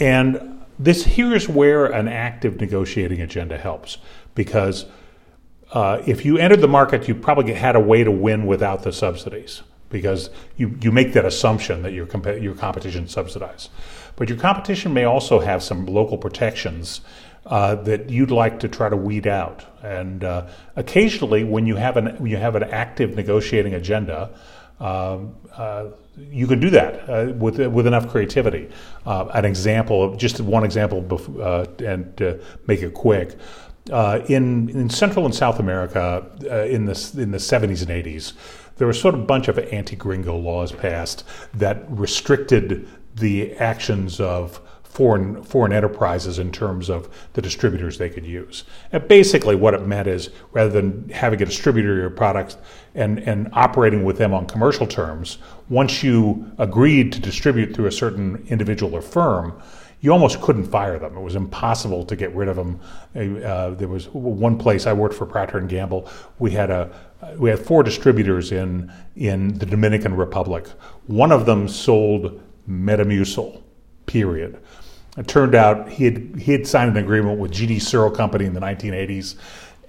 and 0.00 0.64
this 0.80 1.04
here's 1.04 1.48
where 1.48 1.86
an 1.86 2.08
active 2.08 2.60
negotiating 2.60 3.20
agenda 3.20 3.56
helps 3.56 3.98
because. 4.34 4.86
Uh, 5.72 6.02
if 6.06 6.24
you 6.24 6.36
entered 6.36 6.60
the 6.60 6.68
market, 6.68 7.06
you 7.06 7.14
probably 7.14 7.52
had 7.54 7.76
a 7.76 7.80
way 7.80 8.02
to 8.02 8.10
win 8.10 8.46
without 8.46 8.82
the 8.82 8.92
subsidies 8.92 9.62
because 9.88 10.30
you, 10.56 10.76
you 10.80 10.90
make 10.90 11.12
that 11.12 11.24
assumption 11.24 11.82
that 11.82 11.92
your, 11.92 12.06
comp- 12.06 12.42
your 12.42 12.54
competition 12.54 13.06
subsidized. 13.08 13.70
But 14.16 14.28
your 14.28 14.38
competition 14.38 14.92
may 14.92 15.04
also 15.04 15.40
have 15.40 15.62
some 15.62 15.86
local 15.86 16.18
protections 16.18 17.00
uh, 17.46 17.76
that 17.76 18.10
you'd 18.10 18.30
like 18.30 18.60
to 18.60 18.68
try 18.68 18.88
to 18.88 18.96
weed 18.96 19.26
out. 19.26 19.64
And 19.82 20.22
uh, 20.24 20.48
occasionally, 20.76 21.44
when 21.44 21.66
you 21.66 21.76
have 21.76 21.96
an 21.96 22.16
when 22.18 22.30
you 22.30 22.36
have 22.36 22.54
an 22.54 22.64
active 22.64 23.16
negotiating 23.16 23.74
agenda, 23.74 24.30
um, 24.78 25.34
uh, 25.56 25.86
you 26.18 26.46
can 26.46 26.60
do 26.60 26.70
that 26.70 27.08
uh, 27.08 27.32
with 27.32 27.58
with 27.58 27.86
enough 27.86 28.08
creativity. 28.08 28.68
Uh, 29.06 29.26
an 29.32 29.46
example, 29.46 30.02
of, 30.04 30.18
just 30.18 30.40
one 30.40 30.64
example, 30.64 31.02
bef- 31.02 31.80
and 31.80 32.14
to 32.18 32.40
make 32.66 32.82
it 32.82 32.92
quick. 32.92 33.38
Uh, 33.90 34.24
in 34.28 34.68
in 34.70 34.88
Central 34.88 35.24
and 35.24 35.34
South 35.34 35.58
America, 35.58 36.26
uh, 36.50 36.64
in 36.64 36.84
the 36.84 37.12
in 37.18 37.30
the 37.30 37.38
70s 37.38 37.82
and 37.82 37.90
80s, 37.90 38.32
there 38.76 38.86
was 38.86 39.00
sort 39.00 39.14
of 39.14 39.20
a 39.20 39.24
bunch 39.24 39.48
of 39.48 39.58
anti-gringo 39.58 40.36
laws 40.36 40.72
passed 40.72 41.24
that 41.54 41.84
restricted 41.90 42.88
the 43.16 43.52
actions 43.56 44.20
of 44.20 44.60
foreign 44.90 45.42
foreign 45.44 45.72
enterprises 45.72 46.38
in 46.38 46.50
terms 46.50 46.88
of 46.88 47.08
the 47.34 47.42
distributors 47.42 47.98
they 47.98 48.10
could 48.10 48.26
use. 48.26 48.64
And 48.90 49.06
basically, 49.06 49.54
what 49.54 49.72
it 49.72 49.86
meant 49.86 50.08
is 50.08 50.30
rather 50.52 50.70
than 50.70 51.08
having 51.10 51.40
a 51.40 51.44
distributor 51.44 51.92
of 51.92 51.98
your 51.98 52.10
products 52.10 52.56
and 52.94 53.18
and 53.20 53.48
operating 53.52 54.02
with 54.02 54.18
them 54.18 54.34
on 54.34 54.46
commercial 54.46 54.86
terms, 54.86 55.38
once 55.68 56.02
you 56.02 56.50
agreed 56.58 57.12
to 57.12 57.20
distribute 57.20 57.74
through 57.74 57.86
a 57.86 57.92
certain 57.92 58.44
individual 58.48 58.94
or 58.94 59.02
firm. 59.02 59.60
You 60.00 60.12
almost 60.12 60.40
couldn't 60.40 60.64
fire 60.64 60.98
them. 60.98 61.16
It 61.16 61.20
was 61.20 61.36
impossible 61.36 62.04
to 62.06 62.16
get 62.16 62.34
rid 62.34 62.48
of 62.48 62.56
them. 62.56 62.80
Uh, 63.14 63.70
there 63.70 63.88
was 63.88 64.08
one 64.08 64.56
place 64.56 64.86
I 64.86 64.92
worked 64.94 65.14
for 65.14 65.26
Procter 65.26 65.58
and 65.58 65.68
Gamble. 65.68 66.08
We 66.38 66.52
had 66.52 66.70
a 66.70 66.90
we 67.36 67.50
had 67.50 67.58
four 67.58 67.82
distributors 67.82 68.50
in 68.50 68.90
in 69.16 69.58
the 69.58 69.66
Dominican 69.66 70.16
Republic. 70.16 70.66
One 71.06 71.32
of 71.32 71.44
them 71.44 71.68
sold 71.68 72.40
Metamucil, 72.68 73.62
period. 74.06 74.58
It 75.18 75.28
turned 75.28 75.54
out 75.54 75.88
he 75.88 76.04
had 76.04 76.36
he 76.38 76.52
had 76.52 76.66
signed 76.66 76.96
an 76.96 77.02
agreement 77.02 77.38
with 77.38 77.52
GD 77.52 77.82
Searle 77.82 78.10
Company 78.10 78.46
in 78.46 78.54
the 78.54 78.60
1980s, 78.60 79.34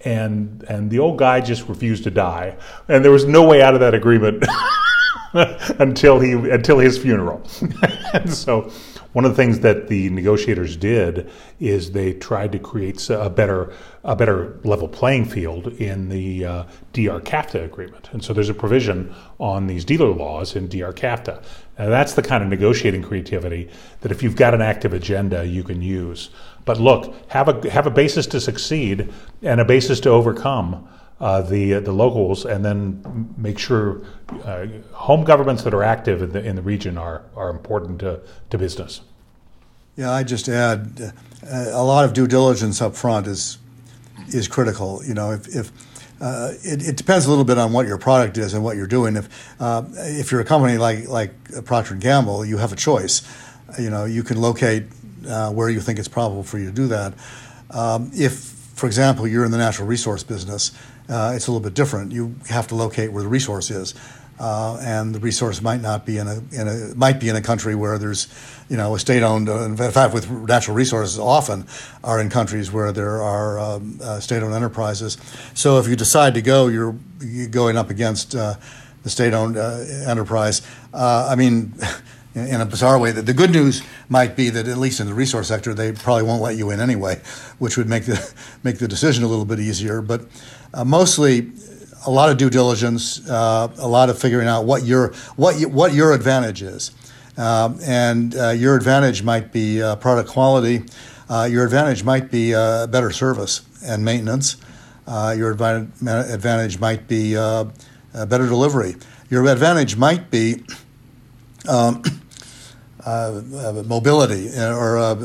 and 0.03 0.63
and 0.67 0.89
the 0.89 0.99
old 0.99 1.19
guy 1.19 1.39
just 1.39 1.69
refused 1.69 2.03
to 2.03 2.11
die, 2.11 2.57
and 2.89 3.05
there 3.05 3.11
was 3.11 3.25
no 3.25 3.47
way 3.47 3.61
out 3.61 3.75
of 3.75 3.79
that 3.79 3.93
agreement 3.93 4.43
until 5.79 6.19
he 6.19 6.33
until 6.33 6.79
his 6.79 6.97
funeral. 6.97 7.41
and 8.13 8.33
so 8.33 8.71
one 9.13 9.25
of 9.25 9.31
the 9.31 9.35
things 9.35 9.59
that 9.59 9.87
the 9.87 10.09
negotiators 10.09 10.77
did 10.77 11.29
is 11.59 11.91
they 11.91 12.13
tried 12.13 12.51
to 12.53 12.59
create 12.59 13.09
a 13.09 13.29
better 13.29 13.73
a 14.03 14.15
better 14.15 14.59
level 14.63 14.87
playing 14.87 15.25
field 15.25 15.67
in 15.67 16.09
the 16.09 16.43
uh, 16.43 16.63
DR 16.93 17.19
CAFTA 17.21 17.63
agreement. 17.63 18.09
And 18.11 18.23
so 18.23 18.33
there's 18.33 18.49
a 18.49 18.53
provision 18.53 19.13
on 19.39 19.67
these 19.67 19.85
dealer 19.85 20.09
laws 20.09 20.55
in 20.55 20.67
DR 20.67 20.93
CAFTA. 20.93 21.43
That's 21.77 22.13
the 22.13 22.23
kind 22.23 22.43
of 22.43 22.49
negotiating 22.49 23.03
creativity 23.03 23.69
that 24.01 24.11
if 24.11 24.23
you've 24.23 24.35
got 24.35 24.53
an 24.53 24.61
active 24.61 24.93
agenda, 24.93 25.45
you 25.45 25.63
can 25.63 25.81
use. 25.81 26.29
But 26.65 26.79
look, 26.79 27.13
have 27.29 27.47
a 27.47 27.69
have 27.69 27.87
a 27.87 27.91
basis 27.91 28.27
to 28.27 28.39
succeed 28.39 29.11
and 29.41 29.59
a 29.59 29.65
basis 29.65 29.99
to 30.01 30.09
overcome 30.09 30.87
uh, 31.21 31.41
the 31.41 31.75
uh, 31.75 31.79
the 31.79 31.91
locals, 31.91 32.45
and 32.45 32.65
then 32.65 33.33
make 33.37 33.59
sure 33.59 34.01
uh, 34.43 34.65
home 34.91 35.23
governments 35.23 35.63
that 35.63 35.73
are 35.73 35.83
active 35.83 36.21
in 36.23 36.31
the, 36.31 36.43
in 36.43 36.55
the 36.55 36.61
region 36.61 36.97
are 36.97 37.21
are 37.35 37.49
important 37.49 37.99
to, 37.99 38.19
to 38.49 38.57
business. 38.57 39.01
Yeah, 39.95 40.11
I 40.11 40.23
just 40.23 40.49
add 40.49 41.13
uh, 41.43 41.65
a 41.71 41.83
lot 41.83 42.05
of 42.05 42.13
due 42.13 42.27
diligence 42.27 42.81
up 42.81 42.95
front 42.95 43.27
is 43.27 43.59
is 44.29 44.47
critical. 44.47 45.01
You 45.05 45.13
know, 45.13 45.31
if, 45.31 45.47
if 45.55 45.71
uh, 46.19 46.53
it, 46.63 46.87
it, 46.87 46.97
depends 46.97 47.27
a 47.27 47.29
little 47.29 47.45
bit 47.45 47.57
on 47.57 47.71
what 47.71 47.85
your 47.85 47.97
product 47.97 48.37
is 48.37 48.55
and 48.55 48.63
what 48.63 48.75
you're 48.75 48.87
doing. 48.87 49.15
If 49.15 49.55
uh, 49.61 49.83
if 49.97 50.31
you're 50.31 50.41
a 50.41 50.45
company 50.45 50.79
like 50.79 51.07
like 51.07 51.31
Procter 51.65 51.93
and 51.93 52.01
Gamble, 52.01 52.45
you 52.45 52.57
have 52.57 52.73
a 52.73 52.75
choice. 52.75 53.21
You 53.79 53.91
know, 53.91 54.05
you 54.05 54.23
can 54.23 54.41
locate 54.41 54.85
uh, 55.27 55.51
where 55.51 55.69
you 55.69 55.81
think 55.81 55.99
it's 55.99 56.07
probable 56.07 56.43
for 56.43 56.57
you 56.57 56.65
to 56.65 56.71
do 56.71 56.87
that. 56.87 57.13
Um, 57.69 58.11
if, 58.13 58.33
for 58.33 58.87
example, 58.87 59.27
you're 59.27 59.45
in 59.45 59.51
the 59.51 59.57
natural 59.57 59.87
resource 59.87 60.23
business, 60.23 60.71
uh, 61.11 61.33
it's 61.35 61.47
a 61.47 61.51
little 61.51 61.63
bit 61.63 61.73
different. 61.73 62.11
You 62.11 62.35
have 62.49 62.67
to 62.67 62.75
locate 62.75 63.11
where 63.11 63.21
the 63.21 63.29
resource 63.29 63.69
is. 63.69 63.93
Uh, 64.39 64.79
and 64.81 65.13
the 65.13 65.19
resource 65.19 65.61
might 65.61 65.81
not 65.81 66.03
be 66.03 66.17
in 66.17 66.27
a, 66.27 66.37
in 66.51 66.67
a 66.67 66.95
might 66.95 67.19
be 67.19 67.29
in 67.29 67.35
a 67.35 67.41
country 67.41 67.75
where 67.75 67.99
there's 67.99 68.27
you 68.69 68.77
know 68.77 68.95
a 68.95 68.99
state 68.99 69.21
owned 69.21 69.47
uh, 69.47 69.61
in 69.65 69.77
fact 69.77 70.15
with 70.15 70.31
natural 70.31 70.75
resources 70.75 71.19
often 71.19 71.63
are 72.03 72.19
in 72.19 72.27
countries 72.27 72.71
where 72.71 72.91
there 72.91 73.21
are 73.21 73.59
um, 73.59 73.99
uh, 74.01 74.19
state 74.19 74.41
owned 74.41 74.55
enterprises 74.55 75.17
so 75.53 75.77
if 75.77 75.87
you 75.87 75.95
decide 75.95 76.33
to 76.33 76.41
go 76.41 76.69
you're, 76.69 76.95
you're 77.19 77.49
going 77.49 77.77
up 77.77 77.91
against 77.91 78.33
uh, 78.33 78.55
the 79.03 79.11
state 79.11 79.31
owned 79.33 79.57
uh, 79.57 79.85
enterprise 80.07 80.63
I 80.91 81.35
mean 81.35 81.75
in 82.33 82.61
a 82.61 82.65
bizarre 82.65 82.97
way 82.97 83.11
the 83.11 83.33
good 83.33 83.51
news 83.51 83.83
might 84.09 84.35
be 84.35 84.49
that 84.49 84.67
at 84.67 84.77
least 84.77 84.99
in 84.99 85.05
the 85.05 85.13
resource 85.13 85.49
sector 85.49 85.75
they 85.75 85.91
probably 85.91 86.23
won't 86.23 86.41
let 86.41 86.55
you 86.55 86.71
in 86.71 86.79
anyway 86.79 87.21
which 87.59 87.77
would 87.77 87.87
make 87.87 88.05
the 88.05 88.33
make 88.63 88.79
the 88.79 88.87
decision 88.87 89.23
a 89.23 89.27
little 89.27 89.45
bit 89.45 89.59
easier 89.59 90.01
but 90.01 90.25
uh, 90.73 90.85
mostly 90.85 91.51
a 92.05 92.11
lot 92.11 92.29
of 92.29 92.37
due 92.37 92.49
diligence, 92.49 93.27
uh, 93.29 93.67
a 93.77 93.87
lot 93.87 94.09
of 94.09 94.17
figuring 94.17 94.47
out 94.47 94.65
what 94.65 94.83
your 94.83 95.13
what 95.35 95.59
you, 95.59 95.67
what 95.67 95.93
your 95.93 96.13
advantage 96.13 96.61
is, 96.61 96.91
um, 97.37 97.77
and 97.83 98.35
uh, 98.35 98.49
your 98.49 98.75
advantage 98.75 99.23
might 99.23 99.51
be 99.51 99.81
uh, 99.81 99.95
product 99.97 100.29
quality. 100.29 100.83
Uh, 101.29 101.47
your 101.49 101.63
advantage 101.63 102.03
might 102.03 102.29
be 102.29 102.51
better 102.51 103.11
service 103.11 103.61
and 103.85 104.03
maintenance. 104.03 104.57
your 105.07 105.51
advantage 105.51 106.79
might 106.79 107.07
be 107.07 107.35
better 107.35 108.47
delivery. 108.47 108.95
Your 109.29 109.47
advantage 109.47 109.95
might 109.95 110.29
be 110.29 110.63
um, 111.69 112.03
mobility 113.87 114.47
or 114.57 115.15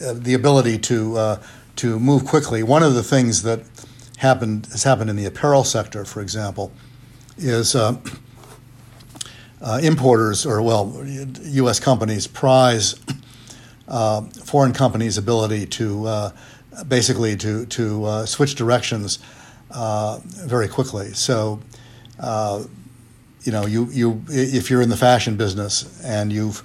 the 0.00 0.34
ability 0.34 0.78
to 0.78 1.38
to 1.76 1.98
move 1.98 2.24
quickly. 2.24 2.62
One 2.62 2.82
of 2.82 2.94
the 2.94 3.02
things 3.02 3.42
that 3.42 3.60
happened 4.16 4.66
has 4.66 4.82
happened 4.82 5.10
in 5.10 5.16
the 5.16 5.26
apparel 5.26 5.64
sector, 5.64 6.04
for 6.04 6.20
example, 6.20 6.72
is 7.38 7.74
uh, 7.74 7.96
uh, 9.60 9.80
importers 9.82 10.46
or 10.46 10.62
well, 10.62 11.02
U.S. 11.06 11.80
companies 11.80 12.26
prize 12.26 12.98
uh, 13.88 14.22
foreign 14.22 14.72
companies' 14.72 15.18
ability 15.18 15.66
to 15.66 16.06
uh, 16.06 16.30
basically 16.88 17.36
to 17.36 17.66
to 17.66 18.04
uh, 18.04 18.26
switch 18.26 18.54
directions 18.54 19.18
uh, 19.70 20.20
very 20.24 20.68
quickly. 20.68 21.12
So. 21.12 21.60
you 23.42 23.52
know, 23.52 23.64
you, 23.64 23.86
you 23.92 24.24
if 24.28 24.70
you're 24.70 24.82
in 24.82 24.88
the 24.88 24.96
fashion 24.96 25.36
business 25.36 26.02
and 26.02 26.32
you've 26.32 26.64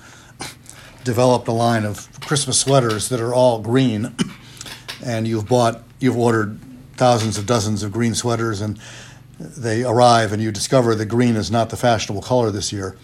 developed 1.03 1.47
a 1.47 1.51
line 1.51 1.85
of 1.85 2.09
Christmas 2.21 2.59
sweaters 2.59 3.09
that 3.09 3.19
are 3.19 3.35
all 3.35 3.59
green, 3.59 4.15
and 5.05 5.27
you've 5.27 5.47
bought, 5.47 5.83
you've 5.99 6.17
ordered 6.17 6.59
thousands 7.01 7.39
of 7.39 7.47
dozens 7.47 7.81
of 7.81 7.91
green 7.91 8.13
sweaters, 8.13 8.61
and 8.61 8.77
they 9.39 9.83
arrive 9.83 10.31
and 10.31 10.39
you 10.39 10.51
discover 10.51 10.93
the 10.93 11.03
green 11.03 11.35
is 11.35 11.49
not 11.49 11.71
the 11.71 11.75
fashionable 11.75 12.21
color 12.21 12.51
this 12.51 12.71
year, 12.71 12.95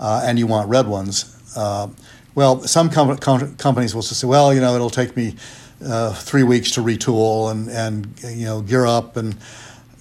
uh, 0.00 0.22
and 0.24 0.38
you 0.38 0.46
want 0.46 0.70
red 0.70 0.86
ones. 0.86 1.36
Uh, 1.54 1.88
well, 2.34 2.62
some 2.62 2.88
com- 2.88 3.18
com- 3.18 3.54
companies 3.56 3.94
will 3.94 4.00
just 4.00 4.20
say, 4.20 4.26
well, 4.26 4.54
you 4.54 4.60
know, 4.62 4.74
it'll 4.74 4.88
take 4.88 5.14
me 5.18 5.36
uh, 5.84 6.14
three 6.14 6.42
weeks 6.42 6.70
to 6.70 6.80
retool 6.80 7.50
and, 7.50 7.68
and 7.68 8.38
you 8.38 8.46
know 8.46 8.62
gear 8.62 8.86
up, 8.86 9.18
and 9.18 9.36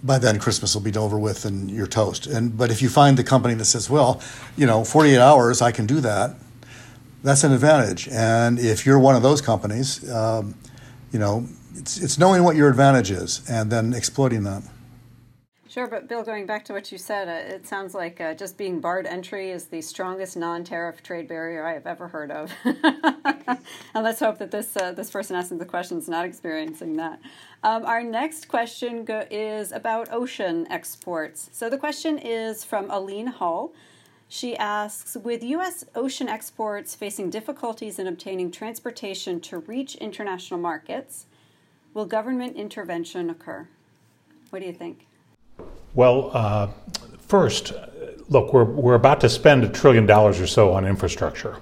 by 0.01 0.17
then 0.17 0.39
Christmas 0.39 0.73
will 0.73 0.81
be 0.81 0.95
over 0.95 1.19
with 1.19 1.43
and 1.43 1.69
you're 1.69 1.87
toast. 1.87 2.27
And 2.27 2.55
but 2.57 2.71
if 2.71 2.81
you 2.81 2.87
find 2.87 3.17
the 3.17 3.23
company 3.25 3.53
that 3.55 3.65
says, 3.65 3.89
well, 3.89 4.21
you 4.55 4.65
know, 4.65 4.85
48 4.85 5.17
hours 5.17 5.61
I 5.61 5.73
can 5.73 5.85
do 5.85 5.99
that, 5.99 6.37
that's 7.21 7.43
an 7.43 7.51
advantage. 7.51 8.07
And 8.07 8.59
if 8.59 8.85
you're 8.85 8.97
one 8.97 9.17
of 9.17 9.23
those 9.23 9.41
companies, 9.41 10.09
um, 10.09 10.55
you 11.11 11.19
know, 11.19 11.45
it's, 11.75 12.01
it's 12.01 12.17
knowing 12.17 12.43
what 12.43 12.55
your 12.55 12.69
advantage 12.69 13.11
is 13.11 13.41
and 13.49 13.71
then 13.71 13.93
exploiting 13.93 14.43
that. 14.43 14.63
Sure, 15.71 15.87
but 15.87 16.09
Bill, 16.09 16.21
going 16.21 16.45
back 16.45 16.65
to 16.65 16.73
what 16.73 16.91
you 16.91 16.97
said, 16.97 17.29
uh, 17.29 17.55
it 17.55 17.65
sounds 17.65 17.93
like 17.93 18.19
uh, 18.19 18.33
just 18.33 18.57
being 18.57 18.81
barred 18.81 19.05
entry 19.05 19.51
is 19.51 19.67
the 19.67 19.81
strongest 19.81 20.35
non-tariff 20.35 21.01
trade 21.01 21.29
barrier 21.29 21.65
I 21.65 21.71
have 21.71 21.87
ever 21.87 22.09
heard 22.09 22.29
of. 22.29 22.51
and 22.65 23.63
let's 23.95 24.19
hope 24.19 24.37
that 24.39 24.51
this 24.51 24.75
uh, 24.75 24.91
this 24.91 25.09
person 25.09 25.37
asking 25.37 25.59
the 25.59 25.65
question 25.65 25.97
is 25.97 26.09
not 26.09 26.25
experiencing 26.25 26.97
that. 26.97 27.21
Um, 27.63 27.85
our 27.85 28.03
next 28.03 28.49
question 28.49 29.05
go- 29.05 29.25
is 29.31 29.71
about 29.71 30.11
ocean 30.11 30.67
exports. 30.69 31.49
So 31.53 31.69
the 31.69 31.77
question 31.77 32.17
is 32.17 32.65
from 32.65 32.91
Aline 32.91 33.27
Hull. 33.27 33.73
She 34.33 34.55
asks 34.55 35.17
With 35.17 35.43
U.S. 35.43 35.83
ocean 35.93 36.29
exports 36.29 36.95
facing 36.95 37.29
difficulties 37.29 37.99
in 37.99 38.07
obtaining 38.07 38.49
transportation 38.49 39.41
to 39.41 39.57
reach 39.57 39.95
international 39.95 40.57
markets, 40.57 41.25
will 41.93 42.05
government 42.05 42.55
intervention 42.55 43.29
occur? 43.29 43.67
What 44.49 44.59
do 44.59 44.67
you 44.67 44.73
think? 44.73 45.05
Well, 45.95 46.31
uh, 46.33 46.69
first, 47.19 47.73
look, 48.29 48.53
we're, 48.53 48.63
we're 48.63 48.95
about 48.95 49.19
to 49.19 49.27
spend 49.27 49.65
a 49.65 49.67
trillion 49.67 50.05
dollars 50.05 50.39
or 50.39 50.47
so 50.47 50.71
on 50.71 50.87
infrastructure. 50.87 51.57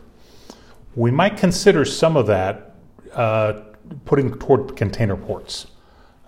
We 0.95 1.09
might 1.09 1.37
consider 1.37 1.85
some 1.85 2.15
of 2.15 2.27
that 2.27 2.75
uh, 3.13 3.61
putting 4.05 4.37
toward 4.37 4.75
container 4.75 5.17
ports 5.17 5.65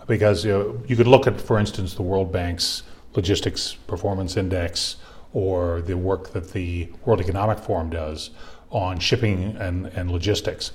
because 0.08 0.44
you, 0.44 0.50
know, 0.50 0.82
you 0.88 0.96
could 0.96 1.06
look 1.06 1.28
at, 1.28 1.40
for 1.40 1.60
instance, 1.60 1.94
the 1.94 2.02
World 2.02 2.32
Bank's 2.32 2.82
Logistics 3.14 3.74
Performance 3.74 4.36
Index 4.36 4.96
or 5.32 5.80
the 5.80 5.96
work 5.96 6.32
that 6.32 6.52
the 6.52 6.90
World 7.04 7.20
Economic 7.20 7.58
Forum 7.58 7.90
does 7.90 8.30
on 8.70 8.98
shipping 8.98 9.56
and, 9.58 9.86
and 9.86 10.10
logistics. 10.10 10.72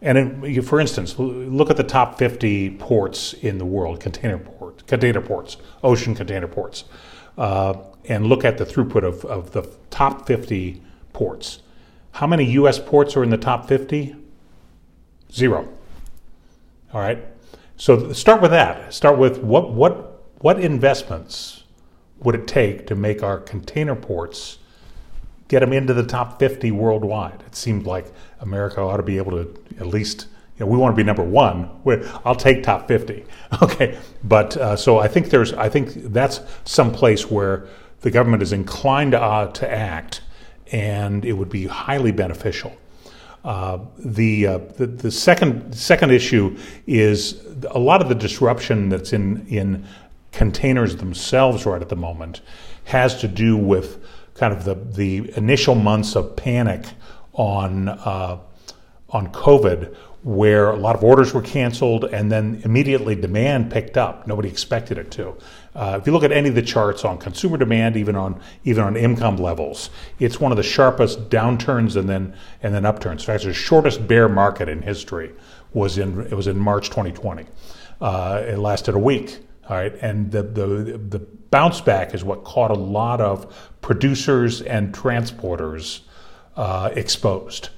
And 0.00 0.44
in, 0.44 0.62
for 0.62 0.78
instance, 0.78 1.18
look 1.18 1.70
at 1.70 1.76
the 1.76 1.84
top 1.84 2.18
50 2.18 2.70
ports 2.78 3.32
in 3.32 3.58
the 3.58 3.64
world, 3.64 4.00
container 4.00 4.38
ports, 4.38 4.82
container 4.84 5.20
ports, 5.20 5.56
ocean 5.82 6.14
container 6.14 6.46
ports, 6.46 6.84
uh, 7.36 7.74
and 8.04 8.26
look 8.26 8.44
at 8.44 8.58
the 8.58 8.64
throughput 8.64 9.02
of, 9.04 9.24
of 9.24 9.52
the 9.52 9.68
top 9.90 10.26
50 10.26 10.82
ports. 11.12 11.60
How 12.12 12.26
many 12.26 12.44
U.S. 12.52 12.78
ports 12.78 13.16
are 13.16 13.24
in 13.24 13.30
the 13.30 13.36
top 13.36 13.66
50? 13.68 14.14
Zero. 15.32 15.68
All 16.92 17.00
right. 17.00 17.24
So 17.76 18.12
start 18.12 18.40
with 18.40 18.50
that. 18.50 18.92
Start 18.94 19.18
with 19.18 19.38
what 19.38 19.72
what 19.72 20.24
what 20.38 20.58
investments 20.58 21.57
would 22.20 22.34
it 22.34 22.46
take 22.46 22.86
to 22.88 22.94
make 22.94 23.22
our 23.22 23.38
container 23.38 23.94
ports 23.94 24.58
get 25.48 25.60
them 25.60 25.72
into 25.72 25.94
the 25.94 26.04
top 26.04 26.38
50 26.38 26.70
worldwide? 26.72 27.42
It 27.46 27.54
seems 27.54 27.86
like 27.86 28.06
America 28.40 28.80
ought 28.80 28.96
to 28.98 29.02
be 29.02 29.18
able 29.18 29.32
to 29.32 29.54
at 29.78 29.86
least 29.86 30.26
you 30.58 30.66
know, 30.66 30.72
we 30.72 30.76
want 30.76 30.92
to 30.92 30.96
be 30.96 31.04
number 31.04 31.22
one. 31.22 31.70
I'll 32.24 32.34
take 32.34 32.62
top 32.62 32.88
50. 32.88 33.24
Okay. 33.62 33.96
But 34.24 34.58
uh, 34.58 34.76
so 34.76 34.98
I 34.98 35.08
think 35.08 35.30
there's, 35.30 35.54
I 35.54 35.70
think 35.70 35.94
that's 36.12 36.40
some 36.64 36.92
place 36.92 37.30
where 37.30 37.66
the 38.02 38.10
government 38.10 38.42
is 38.42 38.52
inclined 38.52 39.12
to, 39.12 39.22
uh, 39.22 39.50
to 39.52 39.70
act 39.70 40.20
and 40.70 41.24
it 41.24 41.32
would 41.32 41.48
be 41.48 41.66
highly 41.66 42.12
beneficial. 42.12 42.76
Uh, 43.42 43.78
the, 43.98 44.46
uh, 44.46 44.58
the, 44.76 44.86
the 44.86 45.10
second 45.10 45.74
second 45.74 46.10
issue 46.10 46.56
is 46.86 47.40
a 47.70 47.78
lot 47.78 48.02
of 48.02 48.10
the 48.10 48.14
disruption 48.14 48.90
that's 48.90 49.14
in 49.14 49.46
in 49.46 49.86
containers 50.32 50.96
themselves 50.96 51.66
right 51.66 51.82
at 51.82 51.88
the 51.88 51.96
moment 51.96 52.40
has 52.84 53.20
to 53.20 53.28
do 53.28 53.56
with 53.56 54.04
kind 54.34 54.52
of 54.52 54.64
the 54.64 54.74
the 54.74 55.36
initial 55.36 55.74
months 55.74 56.16
of 56.16 56.36
panic 56.36 56.86
on 57.32 57.88
uh, 57.88 58.38
on 59.10 59.32
COVID, 59.32 59.94
where 60.22 60.70
a 60.70 60.76
lot 60.76 60.94
of 60.94 61.02
orders 61.02 61.32
were 61.32 61.40
canceled 61.42 62.04
and 62.04 62.30
then 62.30 62.60
immediately 62.64 63.14
demand 63.14 63.70
picked 63.70 63.96
up. 63.96 64.26
Nobody 64.26 64.48
expected 64.48 64.98
it 64.98 65.10
to. 65.12 65.34
Uh, 65.74 65.96
if 66.00 66.06
you 66.06 66.12
look 66.12 66.24
at 66.24 66.32
any 66.32 66.48
of 66.48 66.54
the 66.54 66.62
charts 66.62 67.04
on 67.04 67.18
consumer 67.18 67.56
demand, 67.56 67.96
even 67.96 68.16
on 68.16 68.40
even 68.64 68.82
on 68.82 68.96
income 68.96 69.36
levels, 69.36 69.90
it's 70.18 70.40
one 70.40 70.52
of 70.52 70.56
the 70.56 70.62
sharpest 70.62 71.28
downturns 71.30 71.96
and 71.96 72.08
then 72.08 72.34
and 72.62 72.74
then 72.74 72.84
upturns. 72.84 73.22
In 73.22 73.26
fact, 73.26 73.44
the 73.44 73.54
shortest 73.54 74.06
bear 74.06 74.28
market 74.28 74.68
in 74.68 74.82
history 74.82 75.32
was 75.72 75.98
in 75.98 76.20
it 76.20 76.34
was 76.34 76.46
in 76.46 76.58
March 76.58 76.88
2020. 76.88 77.46
Uh, 78.00 78.42
it 78.46 78.58
lasted 78.58 78.94
a 78.94 78.98
week. 78.98 79.38
All 79.68 79.76
right, 79.76 79.94
and 80.00 80.30
the, 80.30 80.42
the 80.42 80.66
the 81.08 81.18
bounce 81.50 81.80
back 81.80 82.14
is 82.14 82.24
what 82.24 82.44
caught 82.44 82.70
a 82.70 82.74
lot 82.74 83.20
of 83.20 83.72
producers 83.82 84.62
and 84.62 84.94
transporters 84.94 86.00
uh, 86.56 86.90
exposed 86.94 87.70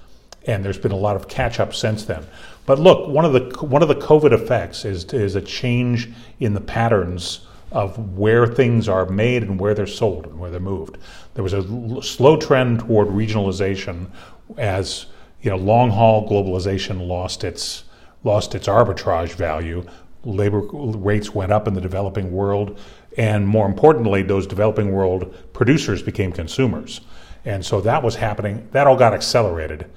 and 0.47 0.65
there's 0.65 0.79
been 0.79 0.93
a 0.93 0.97
lot 0.97 1.17
of 1.17 1.29
catch 1.29 1.61
up 1.61 1.75
since 1.75 2.05
then. 2.05 2.27
But 2.67 2.79
look, 2.79 3.09
one 3.09 3.25
of 3.25 3.33
the 3.33 3.65
one 3.65 3.83
of 3.83 3.89
the 3.89 3.95
COVID 3.95 4.33
effects 4.33 4.85
is 4.85 5.05
is 5.13 5.35
a 5.35 5.41
change 5.41 6.09
in 6.39 6.55
the 6.55 6.61
patterns 6.61 7.47
of 7.73 8.17
where 8.17 8.47
things 8.47 8.89
are 8.89 9.07
made 9.07 9.43
and 9.43 9.59
where 9.61 9.75
they're 9.75 9.87
sold 9.87 10.27
and 10.27 10.39
where 10.39 10.51
they're 10.51 10.61
moved. 10.61 10.99
There 11.35 11.45
was 11.45 11.53
a 11.53 12.03
slow 12.03 12.37
trend 12.37 12.81
toward 12.81 13.09
regionalization 13.09 14.11
as 14.57 15.07
you 15.43 15.51
know 15.51 15.57
long 15.57 15.91
haul 15.91 16.29
globalization 16.29 17.07
lost 17.07 17.45
its 17.45 17.85
lost 18.25 18.55
its 18.55 18.67
arbitrage 18.67 19.33
value. 19.35 19.85
Labor 20.25 20.61
rates 20.61 21.35
went 21.35 21.53
up 21.53 21.67
in 21.67 21.75
the 21.75 21.81
developing 21.81 22.33
world, 22.33 22.79
and 23.17 23.47
more 23.47 23.67
importantly, 23.67 24.23
those 24.23 24.47
developing 24.47 24.93
world 24.93 25.35
producers 25.53 26.03
became 26.03 26.33
consumers. 26.33 27.01
And 27.45 27.65
so 27.65 27.81
that 27.81 28.03
was 28.03 28.17
happening. 28.17 28.69
That 28.73 28.87
all 28.87 28.97
got 28.97 29.15
accelerated 29.15 29.91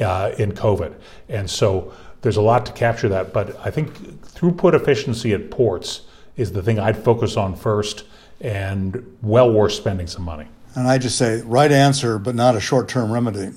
uh, 0.00 0.32
in 0.38 0.52
COVID. 0.52 0.94
And 1.28 1.48
so 1.48 1.92
there's 2.22 2.36
a 2.36 2.42
lot 2.42 2.66
to 2.66 2.72
capture 2.72 3.08
that. 3.08 3.32
But 3.32 3.58
I 3.64 3.70
think 3.70 3.94
throughput 4.22 4.74
efficiency 4.74 5.32
at 5.32 5.50
ports 5.50 6.02
is 6.36 6.52
the 6.52 6.62
thing 6.62 6.78
I'd 6.78 7.02
focus 7.02 7.36
on 7.36 7.56
first 7.56 8.04
and 8.40 9.16
well 9.22 9.50
worth 9.52 9.72
spending 9.72 10.06
some 10.06 10.22
money. 10.22 10.48
And 10.74 10.86
I 10.86 10.98
just 10.98 11.18
say, 11.18 11.42
right 11.42 11.72
answer, 11.72 12.18
but 12.18 12.34
not 12.34 12.54
a 12.54 12.60
short 12.60 12.88
term 12.88 13.10
remedy. 13.10 13.52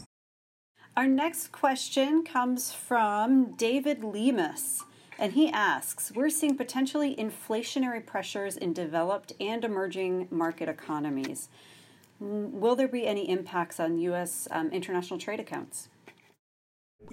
Our 0.96 1.08
next 1.08 1.52
question 1.52 2.24
comes 2.24 2.72
from 2.72 3.54
David 3.56 4.02
Lemus. 4.02 4.84
And 5.24 5.32
he 5.32 5.50
asks 5.50 6.12
We're 6.14 6.30
seeing 6.30 6.58
potentially 6.58 7.16
inflationary 7.16 8.06
pressures 8.06 8.58
in 8.58 8.74
developed 8.74 9.32
and 9.40 9.64
emerging 9.64 10.28
market 10.30 10.68
economies. 10.68 11.48
Will 12.20 12.76
there 12.76 12.90
be 12.90 13.08
any 13.08 13.30
impacts 13.30 13.80
on 13.80 13.98
U.S. 14.00 14.50
Um, 14.52 14.70
international 14.72 15.18
trade 15.18 15.40
accounts? 15.40 15.88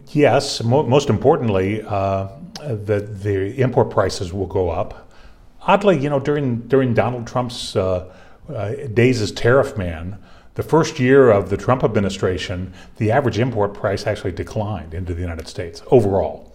Yes, 0.09 0.61
mo- 0.61 0.83
most 0.83 1.09
importantly, 1.09 1.83
uh, 1.83 2.31
the 2.65 2.99
the 2.99 3.61
import 3.61 3.91
prices 3.91 4.33
will 4.33 4.49
go 4.49 4.71
up. 4.71 5.09
Oddly, 5.63 5.97
you 5.97 6.11
know, 6.11 6.19
during 6.19 6.63
during 6.67 6.95
Donald 6.95 7.29
Trump's 7.29 7.77
uh, 7.77 8.13
uh, 8.53 8.75
days 8.93 9.21
as 9.21 9.31
tariff 9.31 9.77
man, 9.79 10.19
the 10.57 10.65
first 10.65 10.99
year 10.99 11.31
of 11.31 11.49
the 11.49 11.57
Trump 11.57 11.85
administration, 11.85 12.73
the 12.97 13.13
average 13.13 13.39
import 13.39 13.73
price 13.73 14.05
actually 14.05 14.33
declined 14.33 14.95
into 14.95 15.15
the 15.15 15.21
United 15.21 15.47
States 15.47 15.85
overall. 15.93 16.49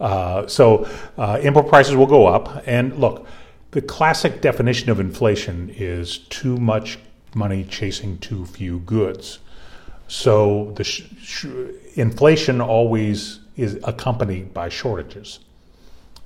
Uh, 0.00 0.46
so 0.46 0.88
uh, 1.18 1.38
import 1.42 1.68
prices 1.68 1.94
will 1.94 2.06
go 2.06 2.26
up. 2.26 2.62
And 2.66 2.98
look, 2.98 3.26
the 3.72 3.82
classic 3.82 4.40
definition 4.40 4.90
of 4.90 4.98
inflation 4.98 5.70
is 5.76 6.18
too 6.18 6.56
much 6.56 6.98
money 7.34 7.64
chasing 7.64 8.18
too 8.18 8.46
few 8.46 8.80
goods. 8.80 9.38
So 10.08 10.72
the 10.74 10.82
sh- 10.82 11.04
sh- 11.22 11.46
inflation 11.94 12.60
always 12.60 13.40
is 13.56 13.78
accompanied 13.84 14.52
by 14.52 14.68
shortages. 14.68 15.40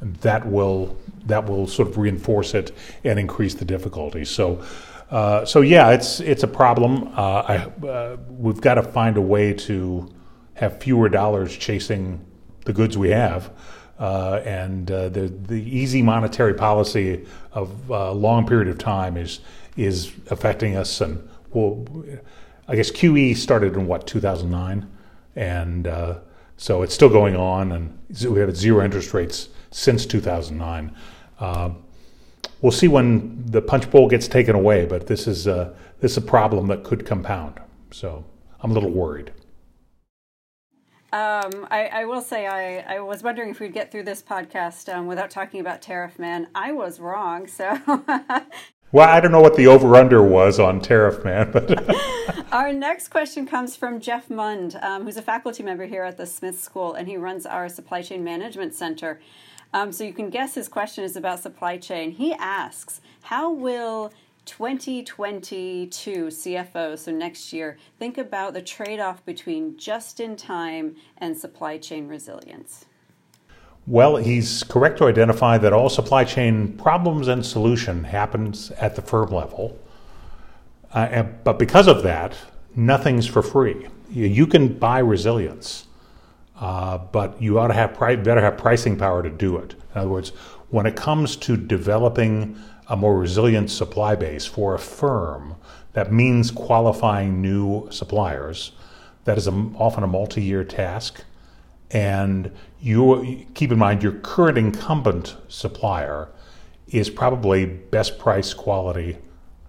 That 0.00 0.46
will 0.46 0.96
that 1.26 1.46
will 1.46 1.66
sort 1.66 1.88
of 1.88 1.98
reinforce 1.98 2.54
it 2.54 2.72
and 3.04 3.18
increase 3.18 3.54
the 3.54 3.64
difficulty. 3.64 4.24
So, 4.24 4.62
uh, 5.10 5.44
so 5.44 5.60
yeah, 5.60 5.90
it's 5.90 6.20
it's 6.20 6.42
a 6.42 6.48
problem. 6.48 7.08
Uh, 7.08 7.20
I, 7.20 7.56
uh, 7.86 8.16
we've 8.28 8.60
got 8.60 8.74
to 8.74 8.82
find 8.82 9.16
a 9.16 9.22
way 9.22 9.52
to 9.52 10.10
have 10.54 10.82
fewer 10.82 11.08
dollars 11.08 11.56
chasing 11.56 12.24
the 12.64 12.72
goods 12.72 12.96
we 12.96 13.10
have, 13.10 13.50
uh, 13.98 14.40
and 14.44 14.90
uh, 14.90 15.08
the 15.08 15.28
the 15.28 15.62
easy 15.62 16.02
monetary 16.02 16.54
policy 16.54 17.24
of 17.52 17.90
a 17.90 18.12
long 18.12 18.46
period 18.46 18.68
of 18.68 18.78
time 18.78 19.16
is 19.16 19.40
is 19.76 20.12
affecting 20.30 20.76
us, 20.76 21.00
and 21.00 21.28
will 21.52 21.86
I 22.68 22.76
guess 22.76 22.90
QE 22.90 23.36
started 23.36 23.74
in 23.74 23.86
what 23.86 24.06
2009, 24.06 24.90
and 25.36 25.86
uh, 25.86 26.18
so 26.56 26.82
it's 26.82 26.94
still 26.94 27.08
going 27.10 27.36
on, 27.36 27.72
and 27.72 27.98
we 28.28 28.40
have 28.40 28.56
zero 28.56 28.84
interest 28.84 29.14
rates 29.14 29.48
since 29.70 30.06
2009. 30.06 30.94
Uh, 31.38 31.70
we'll 32.60 32.72
see 32.72 32.88
when 32.88 33.44
the 33.46 33.60
punch 33.60 33.90
bowl 33.90 34.08
gets 34.08 34.28
taken 34.28 34.54
away. 34.54 34.86
But 34.86 35.06
this 35.06 35.26
is 35.26 35.44
this 35.44 36.12
is 36.12 36.16
a 36.16 36.22
problem 36.22 36.66
that 36.68 36.84
could 36.84 37.06
compound. 37.06 37.60
So 37.90 38.24
I'm 38.60 38.70
a 38.70 38.74
little 38.74 38.90
worried. 38.90 39.32
Um, 41.14 41.68
I, 41.70 41.86
I, 41.92 42.04
will 42.06 42.22
say 42.22 42.48
I, 42.48 42.96
I, 42.96 42.98
was 42.98 43.22
wondering 43.22 43.50
if 43.50 43.60
we'd 43.60 43.72
get 43.72 43.92
through 43.92 44.02
this 44.02 44.20
podcast 44.20 44.92
um, 44.92 45.06
without 45.06 45.30
talking 45.30 45.60
about 45.60 45.80
Tariff 45.80 46.18
Man. 46.18 46.48
I 46.56 46.72
was 46.72 46.98
wrong, 46.98 47.46
so. 47.46 47.78
well, 48.90 49.08
I 49.08 49.20
don't 49.20 49.30
know 49.30 49.40
what 49.40 49.54
the 49.54 49.68
over 49.68 49.94
under 49.94 50.24
was 50.24 50.58
on 50.58 50.80
Tariff 50.80 51.22
Man, 51.24 51.52
but. 51.52 51.94
our 52.52 52.72
next 52.72 53.10
question 53.10 53.46
comes 53.46 53.76
from 53.76 54.00
Jeff 54.00 54.28
Mund, 54.28 54.76
um, 54.82 55.04
who's 55.04 55.16
a 55.16 55.22
faculty 55.22 55.62
member 55.62 55.86
here 55.86 56.02
at 56.02 56.16
the 56.16 56.26
Smith 56.26 56.58
School, 56.58 56.94
and 56.94 57.06
he 57.06 57.16
runs 57.16 57.46
our 57.46 57.68
Supply 57.68 58.02
Chain 58.02 58.24
Management 58.24 58.74
Center. 58.74 59.20
Um, 59.72 59.92
so 59.92 60.02
you 60.02 60.12
can 60.12 60.30
guess 60.30 60.56
his 60.56 60.66
question 60.66 61.04
is 61.04 61.14
about 61.14 61.38
supply 61.38 61.76
chain. 61.76 62.10
He 62.10 62.32
asks, 62.32 63.00
How 63.22 63.52
will 63.52 64.12
2022 64.44 66.26
CFO, 66.26 66.98
so 66.98 67.10
next 67.10 67.52
year, 67.52 67.78
think 67.98 68.18
about 68.18 68.54
the 68.54 68.62
trade 68.62 69.00
off 69.00 69.24
between 69.24 69.76
just 69.76 70.20
in 70.20 70.36
time 70.36 70.96
and 71.18 71.36
supply 71.36 71.78
chain 71.78 72.08
resilience? 72.08 72.84
Well, 73.86 74.16
he's 74.16 74.62
correct 74.62 74.98
to 74.98 75.06
identify 75.06 75.58
that 75.58 75.72
all 75.72 75.90
supply 75.90 76.24
chain 76.24 76.76
problems 76.76 77.28
and 77.28 77.44
solution 77.44 78.04
happens 78.04 78.70
at 78.72 78.96
the 78.96 79.02
firm 79.02 79.30
level. 79.30 79.78
Uh, 80.92 81.24
but 81.42 81.58
because 81.58 81.86
of 81.86 82.02
that, 82.02 82.36
nothing's 82.74 83.26
for 83.26 83.42
free. 83.42 83.86
You 84.10 84.46
can 84.46 84.78
buy 84.78 85.00
resilience, 85.00 85.86
uh, 86.58 86.98
but 86.98 87.40
you 87.42 87.58
ought 87.58 87.68
to 87.68 87.74
have 87.74 87.94
pri- 87.94 88.16
better 88.16 88.40
have 88.40 88.56
pricing 88.56 88.96
power 88.96 89.22
to 89.22 89.30
do 89.30 89.56
it. 89.58 89.74
In 89.94 90.00
other 90.00 90.10
words, 90.10 90.30
when 90.70 90.86
it 90.86 90.96
comes 90.96 91.36
to 91.36 91.56
developing 91.56 92.56
a 92.88 92.96
more 92.96 93.18
resilient 93.18 93.70
supply 93.70 94.14
base 94.14 94.44
for 94.46 94.74
a 94.74 94.78
firm, 94.78 95.56
that 95.94 96.12
means 96.12 96.50
qualifying 96.50 97.40
new 97.40 97.88
suppliers. 97.90 98.72
That 99.24 99.38
is 99.38 99.46
a, 99.46 99.52
often 99.76 100.02
a 100.04 100.06
multi 100.06 100.42
year 100.42 100.64
task. 100.64 101.24
And 101.90 102.50
you 102.80 103.46
keep 103.54 103.70
in 103.72 103.78
mind 103.78 104.02
your 104.02 104.12
current 104.12 104.58
incumbent 104.58 105.36
supplier 105.48 106.28
is 106.88 107.08
probably 107.08 107.66
best 107.66 108.18
price 108.18 108.52
quality 108.52 109.16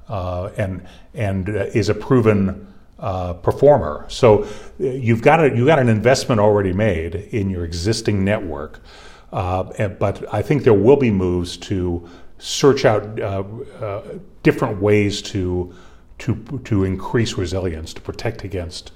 uh, 0.09 0.49
and, 0.57 0.85
and 1.13 1.49
uh, 1.49 1.65
is 1.73 1.89
a 1.89 1.93
proven 1.93 2.73
uh, 2.99 3.33
performer. 3.33 4.05
So 4.07 4.43
uh, 4.43 4.47
you've 4.79 5.21
got, 5.21 5.43
a, 5.43 5.55
you've 5.55 5.67
got 5.67 5.79
an 5.79 5.89
investment 5.89 6.41
already 6.41 6.73
made 6.73 7.15
in 7.15 7.49
your 7.49 7.63
existing 7.63 8.23
network. 8.23 8.79
Uh, 9.31 9.89
but 9.89 10.33
I 10.33 10.41
think 10.41 10.63
there 10.63 10.73
will 10.73 10.95
be 10.95 11.11
moves 11.11 11.57
to 11.57 12.09
search 12.37 12.85
out 12.85 13.19
uh, 13.19 13.43
uh, 13.81 14.03
different 14.43 14.81
ways 14.81 15.21
to 15.21 15.73
to 16.19 16.35
to 16.63 16.83
increase 16.83 17.33
resilience 17.33 17.93
to 17.93 18.01
protect 18.01 18.43
against 18.43 18.91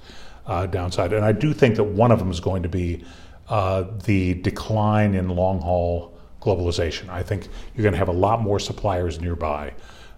uh, 0.46 0.66
downside. 0.66 1.12
And 1.12 1.24
I 1.24 1.32
do 1.32 1.52
think 1.52 1.76
that 1.76 1.84
one 1.84 2.12
of 2.12 2.18
them 2.18 2.30
is 2.30 2.40
going 2.40 2.62
to 2.62 2.68
be 2.68 3.04
uh, 3.48 3.84
the 4.04 4.34
decline 4.34 5.14
in 5.14 5.28
long 5.28 5.60
haul 5.60 6.16
globalization. 6.40 7.08
I 7.08 7.22
think 7.22 7.48
you're 7.74 7.82
going 7.82 7.92
to 7.92 7.98
have 7.98 8.08
a 8.08 8.12
lot 8.12 8.40
more 8.40 8.58
suppliers 8.58 9.20
nearby. 9.20 9.72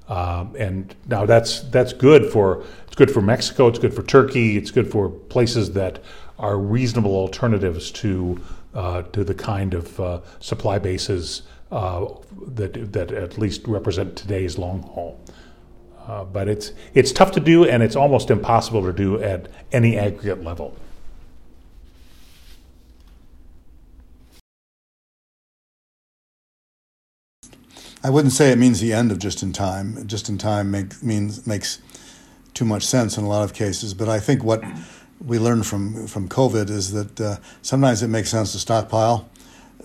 Um, 0.09 0.55
and 0.59 0.95
now 1.07 1.27
that's 1.27 1.61
that's 1.71 1.93
good 1.93 2.27
for 2.27 2.65
it's 2.87 2.97
good 2.97 3.11
for 3.11 3.23
Mexico, 3.23 3.69
it's 3.69 3.79
good 3.79 3.95
for 3.95 4.03
Turkey, 4.03 4.57
it's 4.57 4.71
good 4.71 4.91
for 4.91 5.09
places 5.09 5.73
that 5.73 6.01
are 6.39 6.59
reasonable 6.59 7.15
alternatives 7.15 7.91
to 7.93 8.41
uh, 8.75 9.03
to 9.03 9.25
the 9.25 9.35
kind 9.35 9.75
of 9.75 10.01
uh, 10.01 10.21
supply 10.41 10.79
bases 10.79 11.43
uh, 11.73 12.07
that 12.49 12.93
that 12.93 13.11
at 13.11 13.39
least 13.39 13.67
represent 13.67 14.15
today's 14.15 14.59
long 14.59 14.83
haul. 14.83 15.19
Uh, 16.07 16.25
but 16.25 16.47
it's 16.47 16.73
it's 16.95 17.13
tough 17.13 17.33
to 17.33 17.41
do, 17.41 17.65
and 17.65 17.83
it's 17.83 17.97
almost 17.97 18.31
impossible 18.31 18.83
to 18.83 18.93
do 18.93 19.21
at 19.23 19.49
any 19.73 19.97
aggregate 19.97 20.45
level. 20.45 20.77
I 28.05 28.11
wouldn't 28.11 28.33
say 28.33 28.51
it 28.51 28.59
means 28.59 28.81
the 28.81 28.93
end 28.93 29.11
of 29.13 29.19
just 29.19 29.43
in 29.43 29.53
time. 29.53 30.07
Just 30.07 30.29
in 30.29 30.37
time 30.37 30.73
make, 30.73 31.03
means 31.03 31.47
makes 31.47 31.81
too 32.53 32.65
much 32.65 32.85
sense 32.85 33.17
in 33.17 33.25
a 33.25 33.29
lot 33.29 33.45
of 33.45 33.55
cases. 33.55 33.95
But 33.95 34.09
I 34.09 34.19
think 34.19 34.45
what 34.45 34.63
we 35.25 35.39
learned 35.39 35.67
from 35.67 36.07
from 36.07 36.29
COVID 36.29 36.69
is 36.69 36.93
that 36.93 37.19
uh, 37.19 37.37
sometimes 37.63 38.03
it 38.03 38.09
makes 38.09 38.29
sense 38.29 38.53
to 38.53 38.59
stockpile 38.59 39.31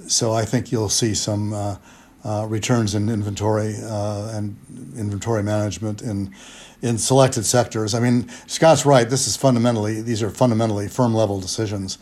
so 0.07 0.33
I 0.33 0.45
think 0.45 0.71
you'll 0.71 0.89
see 0.89 1.13
some 1.13 1.53
uh, 1.53 1.77
uh, 2.23 2.45
returns 2.47 2.95
in 2.95 3.09
inventory 3.09 3.75
uh, 3.81 4.31
and 4.33 4.55
inventory 4.97 5.43
management 5.43 6.01
in 6.01 6.33
in 6.81 6.97
selected 6.97 7.43
sectors. 7.43 7.95
I 7.95 7.99
mean, 7.99 8.29
Scott's 8.45 8.85
right. 8.85 9.09
This 9.09 9.27
is 9.27 9.35
fundamentally 9.35 10.01
these 10.01 10.21
are 10.21 10.29
fundamentally 10.29 10.87
firm 10.87 11.13
level 11.13 11.39
decisions. 11.39 11.97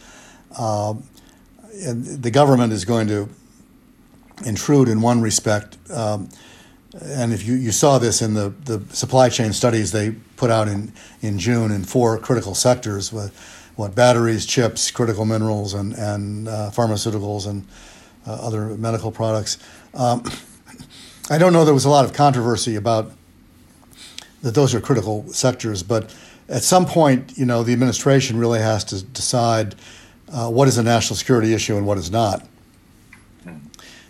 Uh, 0.58 0.96
and 1.84 2.06
the 2.06 2.32
government 2.32 2.72
is 2.74 2.86
going 2.86 3.08
to 3.08 3.30
intrude 4.46 4.88
in 4.88 5.02
one 5.02 5.22
respect. 5.22 5.78
Um, 5.92 6.30
and 7.02 7.34
if 7.34 7.46
you, 7.46 7.56
you 7.56 7.72
saw 7.72 7.98
this 8.00 8.22
in 8.22 8.34
the, 8.34 8.54
the 8.64 8.82
supply 8.94 9.30
chain 9.30 9.52
studies 9.52 9.92
they 9.92 10.12
put 10.38 10.50
out 10.50 10.68
in, 10.68 10.94
in 11.22 11.38
June 11.38 11.72
in 11.72 11.84
four 11.84 12.18
critical 12.18 12.56
sectors 12.56 13.12
with 13.12 13.34
what 13.76 13.96
batteries, 13.96 14.46
chips, 14.46 14.92
critical 14.92 15.26
minerals, 15.26 15.74
and, 15.74 15.94
and 15.94 16.48
uh, 16.48 16.72
pharmaceuticals 16.74 17.48
and 17.48 17.68
uh, 18.26 18.34
other 18.34 18.70
medical 18.78 19.12
products. 19.12 19.58
Um, 19.94 20.24
I 21.30 21.38
don't 21.38 21.54
know 21.54 21.66
there 21.66 21.74
was 21.74 21.86
a 21.86 21.90
lot 21.90 22.06
of 22.06 22.14
controversy 22.14 22.76
about 22.76 23.12
that 24.44 24.54
those 24.54 24.76
are 24.76 24.80
critical 24.80 25.28
sectors, 25.34 25.82
but 25.82 26.16
at 26.48 26.62
some 26.62 26.86
point, 26.86 27.36
you 27.36 27.46
know, 27.46 27.64
the 27.64 27.74
administration 27.74 28.38
really 28.38 28.60
has 28.60 28.84
to 28.86 29.04
decide 29.04 29.74
uh, 30.32 30.50
what 30.50 30.68
is 30.68 30.78
a 30.78 30.84
national 30.84 31.18
security 31.18 31.54
issue 31.54 31.76
and 31.78 31.88
what 31.88 31.98
is 31.98 32.12
not. 32.12 32.48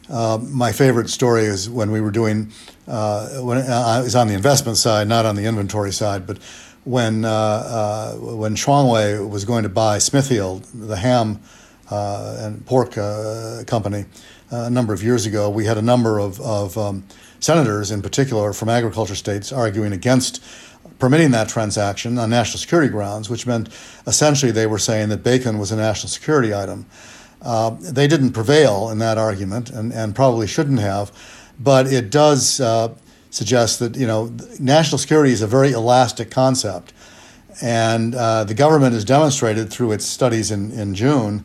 Uh, 0.09 0.37
my 0.41 0.71
favorite 0.71 1.09
story 1.09 1.43
is 1.45 1.69
when 1.69 1.89
we 1.89 1.99
were 1.99 2.11
doing 2.11 2.51
uh, 2.87 3.41
when 3.41 3.57
uh, 3.57 3.83
I 3.87 4.01
was 4.01 4.15
on 4.15 4.27
the 4.27 4.35
investment 4.35 4.77
side, 4.77 5.07
not 5.07 5.25
on 5.25 5.35
the 5.35 5.45
inventory 5.45 5.91
side, 5.91 6.27
but 6.27 6.37
when 6.85 7.25
uh, 7.25 7.29
uh, 7.29 8.13
when 8.15 8.55
Shuanghui 8.55 9.27
was 9.27 9.43
going 9.43 9.63
to 9.63 9.69
buy 9.69 9.97
Smithfield, 9.97 10.63
the 10.73 10.95
ham 10.95 11.41
uh, 11.91 12.37
and 12.39 12.65
pork 12.65 12.97
uh, 12.97 13.63
company 13.67 14.05
uh, 14.51 14.57
a 14.57 14.69
number 14.69 14.93
of 14.93 15.03
years 15.03 15.25
ago, 15.25 15.49
we 15.49 15.65
had 15.65 15.77
a 15.77 15.81
number 15.81 16.19
of, 16.19 16.39
of 16.41 16.77
um, 16.77 17.03
senators, 17.39 17.91
in 17.91 18.01
particular 18.01 18.53
from 18.53 18.69
agriculture 18.69 19.15
states, 19.15 19.51
arguing 19.51 19.91
against 19.91 20.43
permitting 20.99 21.31
that 21.31 21.49
transaction 21.49 22.17
on 22.17 22.29
national 22.29 22.59
security 22.59 22.89
grounds, 22.89 23.29
which 23.29 23.45
meant 23.47 23.67
essentially 24.07 24.51
they 24.51 24.67
were 24.67 24.79
saying 24.79 25.09
that 25.09 25.23
bacon 25.23 25.57
was 25.57 25.71
a 25.71 25.75
national 25.75 26.09
security 26.09 26.53
item. 26.53 26.85
Uh, 27.41 27.71
they 27.79 28.07
didn't 28.07 28.31
prevail 28.31 28.89
in 28.89 28.99
that 28.99 29.17
argument 29.17 29.69
and, 29.69 29.91
and 29.91 30.15
probably 30.15 30.47
shouldn't 30.47 30.79
have, 30.79 31.11
but 31.59 31.87
it 31.87 32.09
does 32.09 32.61
uh, 33.35 33.45
suggest 33.45 33.79
that 33.79 33.95
you 33.95 34.07
know 34.07 34.31
national 34.59 34.97
security 34.97 35.33
is 35.33 35.41
a 35.41 35.47
very 35.47 35.71
elastic 35.71 36.31
concept, 36.31 36.93
and 37.61 38.15
uh, 38.15 38.43
the 38.43 38.53
government 38.53 38.93
has 38.93 39.05
demonstrated 39.05 39.69
through 39.69 39.91
its 39.91 40.05
studies 40.05 40.51
in, 40.51 40.71
in 40.71 40.95
June 40.95 41.43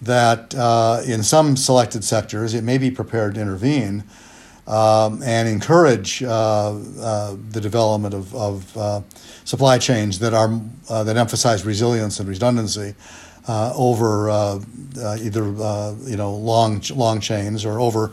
that 0.00 0.54
uh, 0.54 1.00
in 1.06 1.22
some 1.22 1.56
selected 1.56 2.04
sectors 2.04 2.54
it 2.54 2.64
may 2.64 2.78
be 2.78 2.90
prepared 2.90 3.34
to 3.34 3.40
intervene 3.40 4.04
um, 4.66 5.22
and 5.22 5.48
encourage 5.48 6.22
uh, 6.22 6.78
uh, 7.00 7.36
the 7.50 7.60
development 7.60 8.14
of, 8.14 8.34
of 8.34 8.76
uh, 8.76 9.00
supply 9.44 9.78
chains 9.78 10.18
that 10.20 10.34
are 10.34 10.60
uh, 10.88 11.04
that 11.04 11.16
emphasize 11.16 11.64
resilience 11.64 12.20
and 12.20 12.28
redundancy 12.28 12.94
uh, 13.48 13.72
over 13.76 14.30
either 15.20 15.44
you 16.06 16.16
know 16.16 16.34
long 16.34 16.80
long 16.94 17.20
chains 17.20 17.64
or 17.64 17.80
over 17.80 18.12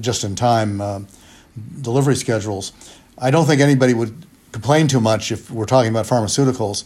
just 0.00 0.24
in 0.24 0.34
time 0.34 1.06
delivery 1.80 2.16
schedules. 2.16 2.72
I 3.18 3.30
don't 3.30 3.46
think 3.46 3.60
anybody 3.60 3.94
would 3.94 4.26
complain 4.52 4.88
too 4.88 5.00
much 5.00 5.32
if 5.32 5.50
we're 5.50 5.64
talking 5.64 5.90
about 5.90 6.06
pharmaceuticals 6.06 6.84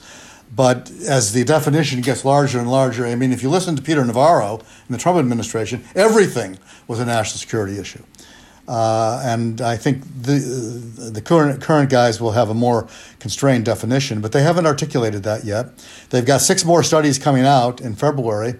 but 0.55 0.91
as 1.07 1.33
the 1.33 1.45
definition 1.45 2.01
gets 2.01 2.25
larger 2.25 2.59
and 2.59 2.71
larger, 2.71 3.07
I 3.07 3.15
mean, 3.15 3.33
if 3.33 3.43
you 3.43 3.51
listen 3.51 3.77
to 3.77 3.83
Peter 3.83 4.05
Navarro 4.05 4.59
in 4.59 4.93
the 4.93 4.99
Trump 4.99 5.19
administration, 5.19 5.85
everything 5.95 6.59
was 6.87 7.01
a 7.01 7.05
national 7.05 7.39
security 7.39 7.79
issue. 7.79 8.03
Uh, 8.67 9.23
and 9.25 9.63
I 9.63 9.77
think 9.79 10.03
the 10.23 10.39
the 11.11 11.23
current 11.23 11.63
current 11.63 11.89
guys 11.89 12.21
will 12.21 12.33
have 12.33 12.51
a 12.51 12.55
more 12.55 12.87
constrained 13.19 13.65
definition, 13.65 14.21
but 14.21 14.33
they 14.33 14.43
haven't 14.43 14.67
articulated 14.67 15.23
that 15.23 15.45
yet. 15.45 15.71
They've 16.11 16.27
got 16.27 16.43
six 16.43 16.67
more 16.67 16.83
studies 16.83 17.19
coming 17.19 17.47
out 17.47 17.81
in 17.81 17.95
February 17.95 18.57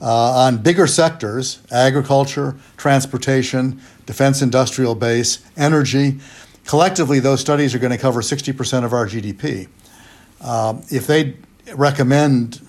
on 0.00 0.58
bigger 0.58 0.86
sectors: 0.86 1.60
agriculture, 1.70 2.56
transportation, 2.76 3.80
defense, 4.06 4.42
industrial 4.42 4.94
base, 4.94 5.44
energy. 5.56 6.18
Collectively, 6.66 7.18
those 7.20 7.40
studies 7.40 7.74
are 7.74 7.78
going 7.78 7.92
to 7.92 7.98
cover 7.98 8.22
sixty 8.22 8.52
percent 8.52 8.84
of 8.84 8.92
our 8.92 9.06
GDP. 9.06 9.68
Um, 10.40 10.82
if 10.90 11.06
they 11.06 11.36
recommend 11.74 12.60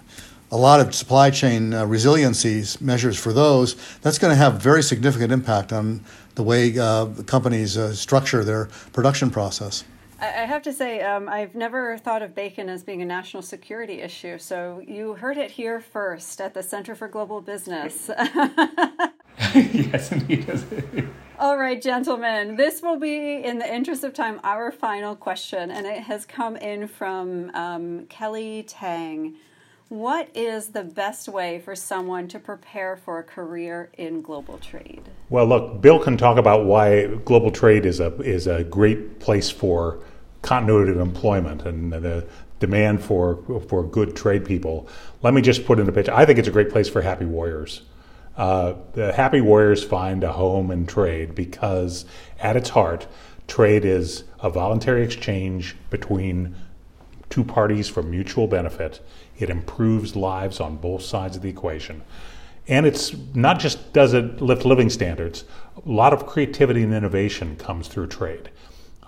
a 0.52 0.58
lot 0.58 0.80
of 0.80 0.96
supply 0.96 1.30
chain 1.30 1.74
uh, 1.74 1.86
resiliency 1.86 2.64
measures 2.84 3.18
for 3.18 3.34
those, 3.34 3.76
that's 4.02 4.18
going 4.18 4.32
to 4.32 4.36
have 4.36 4.62
very 4.62 4.82
significant 4.82 5.32
impact 5.32 5.72
on 5.72 6.04
the 6.36 6.44
way 6.44 6.78
uh, 6.78 7.06
companies 7.28 7.78
uh, 7.78 7.94
structure 7.94 8.44
their 8.44 8.66
production 8.94 9.30
process. 9.30 9.84
I 10.22 10.46
have 10.46 10.62
to 10.64 10.74
say, 10.74 11.02
um, 11.02 11.30
I've 11.30 11.56
never 11.56 11.98
thought 11.98 12.22
of 12.22 12.36
bacon 12.36 12.68
as 12.68 12.84
being 12.84 13.02
a 13.02 13.06
national 13.06 13.42
security 13.42 14.02
issue. 14.02 14.38
So 14.38 14.82
you 14.86 15.14
heard 15.14 15.38
it 15.38 15.52
here 15.52 15.80
first 15.80 16.42
at 16.42 16.54
the 16.54 16.62
Center 16.62 16.94
for 16.94 17.08
Global 17.08 17.40
Business. 17.40 18.10
yes, 19.56 20.12
indeed. 20.12 21.08
All 21.40 21.58
right, 21.58 21.82
gentlemen, 21.82 22.58
this 22.58 22.82
will 22.82 23.00
be, 23.00 23.42
in 23.44 23.60
the 23.60 23.74
interest 23.74 24.04
of 24.04 24.14
time, 24.14 24.42
our 24.44 24.74
final 24.74 25.16
question, 25.16 25.72
and 25.72 25.88
it 25.88 26.02
has 26.02 26.26
come 26.26 26.58
in 26.58 26.90
from 26.90 27.50
um, 27.56 28.06
Kelly 28.08 28.64
Tang. 28.64 29.36
What 29.88 30.30
is 30.36 30.68
the 30.68 30.84
best 30.84 31.30
way 31.30 31.60
for 31.60 31.76
someone 31.76 32.28
to 32.28 32.40
prepare 32.40 32.98
for 32.98 33.20
a 33.20 33.24
career 33.24 33.90
in 33.98 34.22
global 34.22 34.58
trade? 34.58 35.10
Well, 35.30 35.48
look, 35.48 35.82
Bill 35.82 35.98
can 35.98 36.18
talk 36.18 36.38
about 36.38 36.66
why 36.66 37.08
global 37.08 37.50
trade 37.50 37.86
is 37.86 38.00
a 38.00 38.14
is 38.22 38.46
a 38.46 38.64
great 38.64 39.20
place 39.20 39.50
for 39.50 40.04
continuity 40.42 40.92
of 40.92 41.00
employment 41.00 41.64
and 41.66 41.92
the 41.92 42.28
demand 42.60 43.02
for 43.02 43.44
for 43.68 43.84
good 43.84 44.16
trade 44.16 44.46
people. 44.46 44.88
Let 45.22 45.34
me 45.34 45.42
just 45.42 45.66
put 45.66 45.80
in 45.80 45.88
a 45.88 45.92
picture. 45.92 46.14
I 46.14 46.26
think 46.26 46.40
it's 46.40 46.48
a 46.48 46.52
great 46.52 46.70
place 46.70 46.90
for 46.90 47.02
happy 47.02 47.26
warriors. 47.26 47.82
Uh, 48.38 48.76
the 48.94 49.12
happy 49.12 49.42
warriors 49.42 49.84
find 49.84 50.24
a 50.24 50.32
home 50.32 50.72
in 50.72 50.86
trade 50.86 51.36
because, 51.36 52.06
at 52.40 52.56
its 52.56 52.70
heart, 52.70 53.06
trade 53.48 53.84
is 53.84 54.24
a 54.40 54.50
voluntary 54.50 55.04
exchange 55.04 55.76
between 55.90 56.56
two 57.30 57.44
parties 57.44 57.90
for 57.90 58.02
mutual 58.02 58.48
benefit. 58.48 59.02
It 59.38 59.50
improves 59.50 60.16
lives 60.16 60.60
on 60.60 60.78
both 60.78 61.02
sides 61.02 61.36
of 61.36 61.42
the 61.42 61.50
equation. 61.50 62.02
And 62.68 62.86
it's 62.86 63.16
not 63.34 63.60
just 63.60 63.94
does 63.94 64.14
it 64.14 64.42
lift 64.42 64.64
living 64.64 64.90
standards, 64.90 65.44
a 65.86 65.90
lot 65.90 66.14
of 66.14 66.26
creativity 66.26 66.84
and 66.84 66.94
innovation 66.94 67.56
comes 67.58 67.88
through 67.88 68.08
trade. 68.08 68.50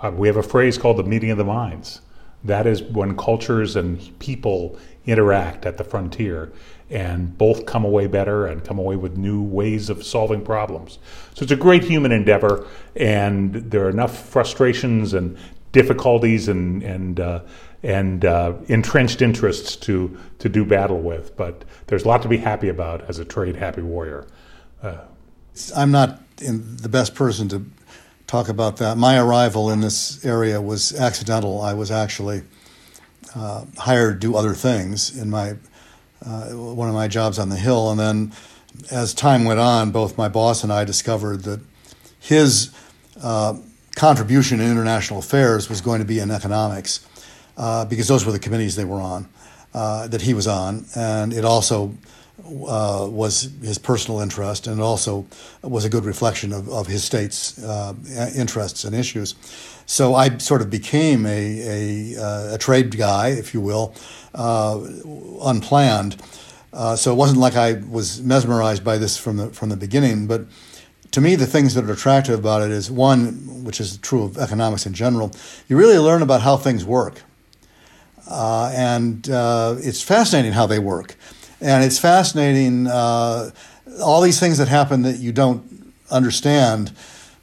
Uh, 0.01 0.11
we 0.11 0.27
have 0.27 0.37
a 0.37 0.43
phrase 0.43 0.77
called 0.77 0.97
the 0.97 1.03
meeting 1.03 1.29
of 1.31 1.37
the 1.37 1.43
minds. 1.43 2.01
That 2.43 2.65
is 2.65 2.81
when 2.81 3.15
cultures 3.15 3.75
and 3.75 4.17
people 4.19 4.77
interact 5.05 5.65
at 5.65 5.77
the 5.77 5.83
frontier 5.83 6.51
and 6.89 7.37
both 7.37 7.65
come 7.65 7.85
away 7.85 8.07
better 8.07 8.45
and 8.45 8.63
come 8.63 8.77
away 8.77 8.95
with 8.95 9.15
new 9.15 9.41
ways 9.41 9.89
of 9.89 10.03
solving 10.03 10.43
problems. 10.43 10.99
So 11.35 11.43
it's 11.43 11.51
a 11.51 11.55
great 11.55 11.83
human 11.83 12.11
endeavor, 12.11 12.67
and 12.95 13.53
there 13.53 13.85
are 13.85 13.89
enough 13.89 14.27
frustrations 14.27 15.13
and 15.13 15.37
difficulties 15.71 16.49
and 16.49 16.83
and 16.83 17.19
uh, 17.19 17.41
and 17.83 18.25
uh, 18.25 18.53
entrenched 18.67 19.21
interests 19.21 19.75
to 19.77 20.17
to 20.39 20.49
do 20.49 20.65
battle 20.65 20.99
with. 20.99 21.37
But 21.37 21.63
there's 21.87 22.03
a 22.03 22.07
lot 22.07 22.21
to 22.23 22.27
be 22.27 22.37
happy 22.37 22.67
about 22.67 23.09
as 23.09 23.19
a 23.19 23.25
trade 23.25 23.55
happy 23.55 23.81
warrior. 23.81 24.27
Uh, 24.83 24.97
I'm 25.75 25.91
not 25.91 26.19
the 26.37 26.89
best 26.89 27.15
person 27.15 27.47
to 27.49 27.65
talk 28.32 28.47
about 28.47 28.77
that. 28.77 28.97
My 28.97 29.19
arrival 29.19 29.71
in 29.71 29.82
this 29.82 30.23
area 30.23 30.61
was 30.61 30.97
accidental. 30.97 31.59
I 31.59 31.73
was 31.73 31.91
actually 31.91 32.43
uh, 33.36 33.65
hired 33.77 34.21
to 34.21 34.27
do 34.27 34.38
other 34.38 34.53
things 34.53 35.17
in 35.21 35.29
my 35.29 35.55
uh, 36.25 36.51
one 36.51 36.88
of 36.88 36.93
my 36.93 37.09
jobs 37.09 37.38
on 37.38 37.49
the 37.49 37.57
Hill. 37.57 37.91
And 37.91 37.99
then 37.99 38.32
as 38.89 39.13
time 39.13 39.43
went 39.43 39.59
on, 39.59 39.91
both 39.91 40.17
my 40.17 40.29
boss 40.29 40.63
and 40.63 40.71
I 40.71 40.86
discovered 40.86 41.43
that 41.43 41.59
his 42.21 42.73
uh, 43.21 43.57
contribution 43.97 44.61
in 44.61 44.71
international 44.71 45.19
affairs 45.19 45.67
was 45.67 45.82
going 45.82 45.99
to 45.99 46.07
be 46.07 46.19
in 46.19 46.32
economics 46.32 47.05
uh, 47.57 47.84
because 47.84 48.07
those 48.07 48.25
were 48.25 48.32
the 48.32 48.39
committees 48.39 48.77
they 48.77 48.86
were 48.86 49.01
on, 49.01 49.27
uh, 49.73 50.07
that 50.07 50.21
he 50.21 50.34
was 50.34 50.47
on. 50.47 50.86
And 50.95 51.34
it 51.34 51.43
also 51.43 51.95
uh, 52.45 53.07
was 53.09 53.49
his 53.61 53.77
personal 53.77 54.19
interest 54.19 54.67
and 54.67 54.82
also 54.82 55.25
was 55.61 55.86
a 55.86 55.89
good 55.89 56.05
reflection 56.05 56.53
of, 56.53 56.69
of 56.69 56.88
his 56.88 57.03
state's 57.03 57.61
uh, 57.63 57.93
interests 58.36 58.84
and 58.84 58.95
issues. 58.95 59.36
So 59.86 60.15
I 60.15 60.38
sort 60.38 60.61
of 60.61 60.69
became 60.69 61.25
a, 61.25 62.15
a, 62.15 62.53
a 62.55 62.57
trade 62.57 62.97
guy, 62.97 63.29
if 63.29 63.53
you 63.53 63.61
will, 63.61 63.93
uh, 64.34 64.79
unplanned. 65.43 66.21
Uh, 66.73 66.95
so 66.95 67.11
it 67.11 67.15
wasn't 67.15 67.39
like 67.39 67.55
I 67.55 67.73
was 67.89 68.21
mesmerized 68.21 68.84
by 68.84 68.97
this 68.97 69.17
from 69.17 69.38
the 69.38 69.49
from 69.49 69.69
the 69.69 69.75
beginning. 69.75 70.27
But 70.27 70.45
to 71.11 71.19
me, 71.19 71.36
the 71.36 71.45
things 71.45 71.73
that 71.73 71.84
are 71.84 71.91
attractive 71.91 72.39
about 72.39 72.61
it 72.61 72.71
is 72.71 72.89
one, 72.89 73.63
which 73.65 73.82
is 73.82 73.97
true 73.97 74.23
of 74.23 74.38
economics 74.38 74.86
in 74.86 74.93
general. 74.93 75.32
You 75.67 75.77
really 75.77 75.97
learn 75.97 76.21
about 76.21 76.41
how 76.41 76.55
things 76.55 76.86
work, 76.86 77.21
uh, 78.29 78.71
and 78.73 79.29
uh, 79.29 79.75
it's 79.79 80.01
fascinating 80.01 80.53
how 80.53 80.65
they 80.65 80.79
work, 80.79 81.15
and 81.62 81.84
it's 81.84 81.99
fascinating 81.99 82.88
uh, 82.88 83.51
all 84.03 84.22
these 84.22 84.39
things 84.39 84.57
that 84.57 84.68
happen 84.68 85.03
that 85.03 85.18
you 85.18 85.32
don't 85.32 85.93
understand 86.09 86.91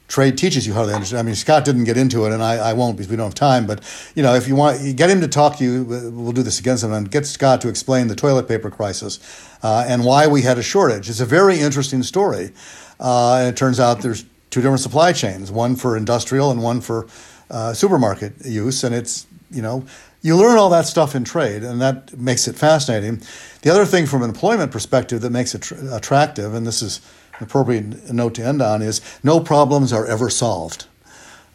trade 0.09 0.37
teaches 0.37 0.65
you 0.65 0.73
how 0.73 0.85
to 0.85 0.93
understand. 0.93 1.19
I 1.19 1.23
mean, 1.23 1.35
Scott 1.35 1.63
didn't 1.63 1.83
get 1.85 1.95
into 1.95 2.25
it, 2.25 2.33
and 2.33 2.43
I, 2.43 2.55
I 2.55 2.73
won't 2.73 2.97
because 2.97 3.09
we 3.09 3.15
don't 3.15 3.27
have 3.27 3.35
time. 3.35 3.65
But 3.65 3.81
you 4.15 4.23
know, 4.23 4.33
if 4.35 4.47
you 4.47 4.55
want, 4.55 4.97
get 4.97 5.09
him 5.09 5.21
to 5.21 5.27
talk 5.27 5.57
to 5.57 5.63
you. 5.63 5.83
We'll 5.85 6.33
do 6.33 6.43
this 6.43 6.59
again 6.59 6.77
sometime. 6.77 7.05
Get 7.05 7.25
Scott 7.25 7.61
to 7.61 7.69
explain 7.69 8.07
the 8.07 8.15
toilet 8.15 8.47
paper 8.47 8.69
crisis 8.69 9.19
uh, 9.63 9.85
and 9.87 10.03
why 10.03 10.27
we 10.27 10.41
had 10.41 10.57
a 10.57 10.63
shortage. 10.63 11.09
It's 11.09 11.19
a 11.19 11.25
very 11.25 11.59
interesting 11.59 12.03
story. 12.03 12.51
Uh, 12.99 13.45
it 13.49 13.55
turns 13.55 13.79
out 13.79 14.01
there's 14.01 14.25
two 14.49 14.61
different 14.61 14.81
supply 14.81 15.13
chains: 15.13 15.51
one 15.51 15.75
for 15.75 15.95
industrial 15.95 16.51
and 16.51 16.61
one 16.61 16.81
for 16.81 17.07
uh, 17.49 17.73
supermarket 17.73 18.33
use. 18.45 18.83
And 18.83 18.93
it's 18.93 19.27
you 19.51 19.61
know, 19.61 19.85
you 20.21 20.35
learn 20.35 20.57
all 20.57 20.69
that 20.69 20.85
stuff 20.85 21.15
in 21.15 21.23
trade, 21.23 21.63
and 21.63 21.79
that 21.81 22.17
makes 22.17 22.47
it 22.47 22.55
fascinating. 22.55 23.21
The 23.61 23.69
other 23.69 23.85
thing, 23.85 24.05
from 24.05 24.21
an 24.23 24.29
employment 24.29 24.71
perspective, 24.71 25.21
that 25.21 25.29
makes 25.29 25.55
it 25.55 25.61
tr- 25.61 25.75
attractive, 25.91 26.53
and 26.53 26.67
this 26.67 26.81
is 26.81 26.99
an 27.37 27.45
appropriate 27.45 28.11
note 28.11 28.35
to 28.35 28.45
end 28.45 28.61
on 28.61 28.81
is 28.81 29.01
no 29.23 29.39
problems 29.39 29.93
are 29.93 30.05
ever 30.05 30.29
solved. 30.29 30.85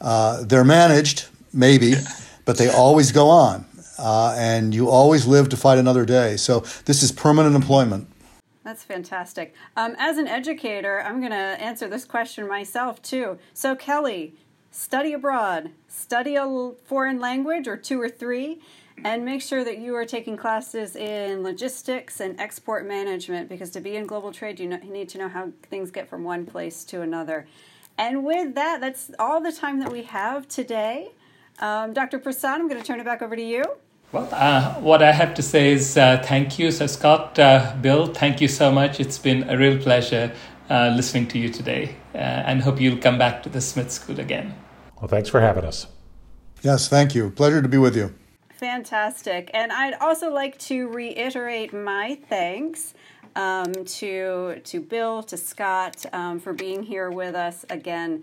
Uh, 0.00 0.42
they're 0.44 0.64
managed, 0.64 1.26
maybe, 1.52 1.94
but 2.44 2.58
they 2.58 2.68
always 2.68 3.12
go 3.12 3.28
on. 3.28 3.66
Uh, 3.96 4.34
and 4.36 4.74
you 4.74 4.90
always 4.90 5.24
live 5.24 5.48
to 5.48 5.56
fight 5.56 5.78
another 5.78 6.04
day. 6.04 6.36
So 6.36 6.60
this 6.84 7.02
is 7.02 7.12
permanent 7.12 7.54
employment. 7.54 8.08
That's 8.64 8.82
fantastic. 8.82 9.54
Um, 9.76 9.94
as 9.98 10.18
an 10.18 10.26
educator, 10.26 11.00
I'm 11.02 11.20
going 11.20 11.30
to 11.30 11.36
answer 11.36 11.86
this 11.86 12.04
question 12.04 12.48
myself 12.48 13.00
too. 13.02 13.38
So, 13.52 13.76
Kelly, 13.76 14.34
study 14.74 15.12
abroad, 15.12 15.70
study 15.86 16.34
a 16.34 16.72
foreign 16.84 17.20
language 17.20 17.68
or 17.68 17.76
two 17.76 18.00
or 18.00 18.08
three, 18.08 18.60
and 19.04 19.24
make 19.24 19.40
sure 19.40 19.64
that 19.64 19.78
you 19.78 19.94
are 19.94 20.04
taking 20.04 20.36
classes 20.36 20.96
in 20.96 21.44
logistics 21.44 22.18
and 22.18 22.38
export 22.40 22.84
management 22.84 23.48
because 23.48 23.70
to 23.70 23.80
be 23.80 23.94
in 23.94 24.04
global 24.04 24.32
trade, 24.32 24.58
you, 24.58 24.68
know, 24.68 24.78
you 24.82 24.92
need 24.92 25.08
to 25.08 25.18
know 25.18 25.28
how 25.28 25.50
things 25.70 25.92
get 25.92 26.08
from 26.08 26.24
one 26.24 26.44
place 26.44 26.82
to 26.82 27.02
another. 27.02 27.46
And 27.96 28.24
with 28.24 28.56
that, 28.56 28.80
that's 28.80 29.12
all 29.18 29.40
the 29.40 29.52
time 29.52 29.78
that 29.78 29.92
we 29.92 30.02
have 30.02 30.48
today. 30.48 31.12
Um, 31.60 31.92
Dr. 31.92 32.18
Prasad, 32.18 32.60
I'm 32.60 32.68
going 32.68 32.80
to 32.80 32.86
turn 32.86 32.98
it 32.98 33.04
back 33.04 33.22
over 33.22 33.36
to 33.36 33.42
you. 33.42 33.64
Well, 34.10 34.28
uh, 34.32 34.74
what 34.80 35.04
I 35.04 35.12
have 35.12 35.34
to 35.34 35.42
say 35.42 35.72
is 35.72 35.96
uh, 35.96 36.20
thank 36.24 36.58
you. 36.58 36.72
So, 36.72 36.88
Scott, 36.88 37.38
uh, 37.38 37.76
Bill, 37.80 38.06
thank 38.06 38.40
you 38.40 38.48
so 38.48 38.72
much. 38.72 38.98
It's 38.98 39.18
been 39.18 39.48
a 39.48 39.56
real 39.56 39.78
pleasure 39.78 40.32
uh, 40.68 40.92
listening 40.96 41.28
to 41.28 41.38
you 41.38 41.48
today 41.48 41.96
uh, 42.14 42.18
and 42.18 42.62
hope 42.62 42.80
you'll 42.80 42.98
come 42.98 43.18
back 43.18 43.44
to 43.44 43.48
the 43.48 43.60
Smith 43.60 43.92
School 43.92 44.18
again. 44.18 44.54
Well, 45.04 45.10
thanks 45.10 45.28
for 45.28 45.42
having 45.42 45.66
us. 45.66 45.86
Yes, 46.62 46.88
thank 46.88 47.14
you. 47.14 47.28
Pleasure 47.28 47.60
to 47.60 47.68
be 47.68 47.76
with 47.76 47.94
you. 47.94 48.14
Fantastic. 48.54 49.50
And 49.52 49.70
I'd 49.70 49.92
also 50.00 50.32
like 50.32 50.58
to 50.60 50.88
reiterate 50.88 51.74
my 51.74 52.18
thanks 52.30 52.94
um, 53.36 53.70
to, 53.84 54.62
to 54.64 54.80
Bill, 54.80 55.22
to 55.24 55.36
Scott 55.36 56.06
um, 56.14 56.40
for 56.40 56.54
being 56.54 56.82
here 56.82 57.10
with 57.10 57.34
us 57.34 57.66
again. 57.68 58.22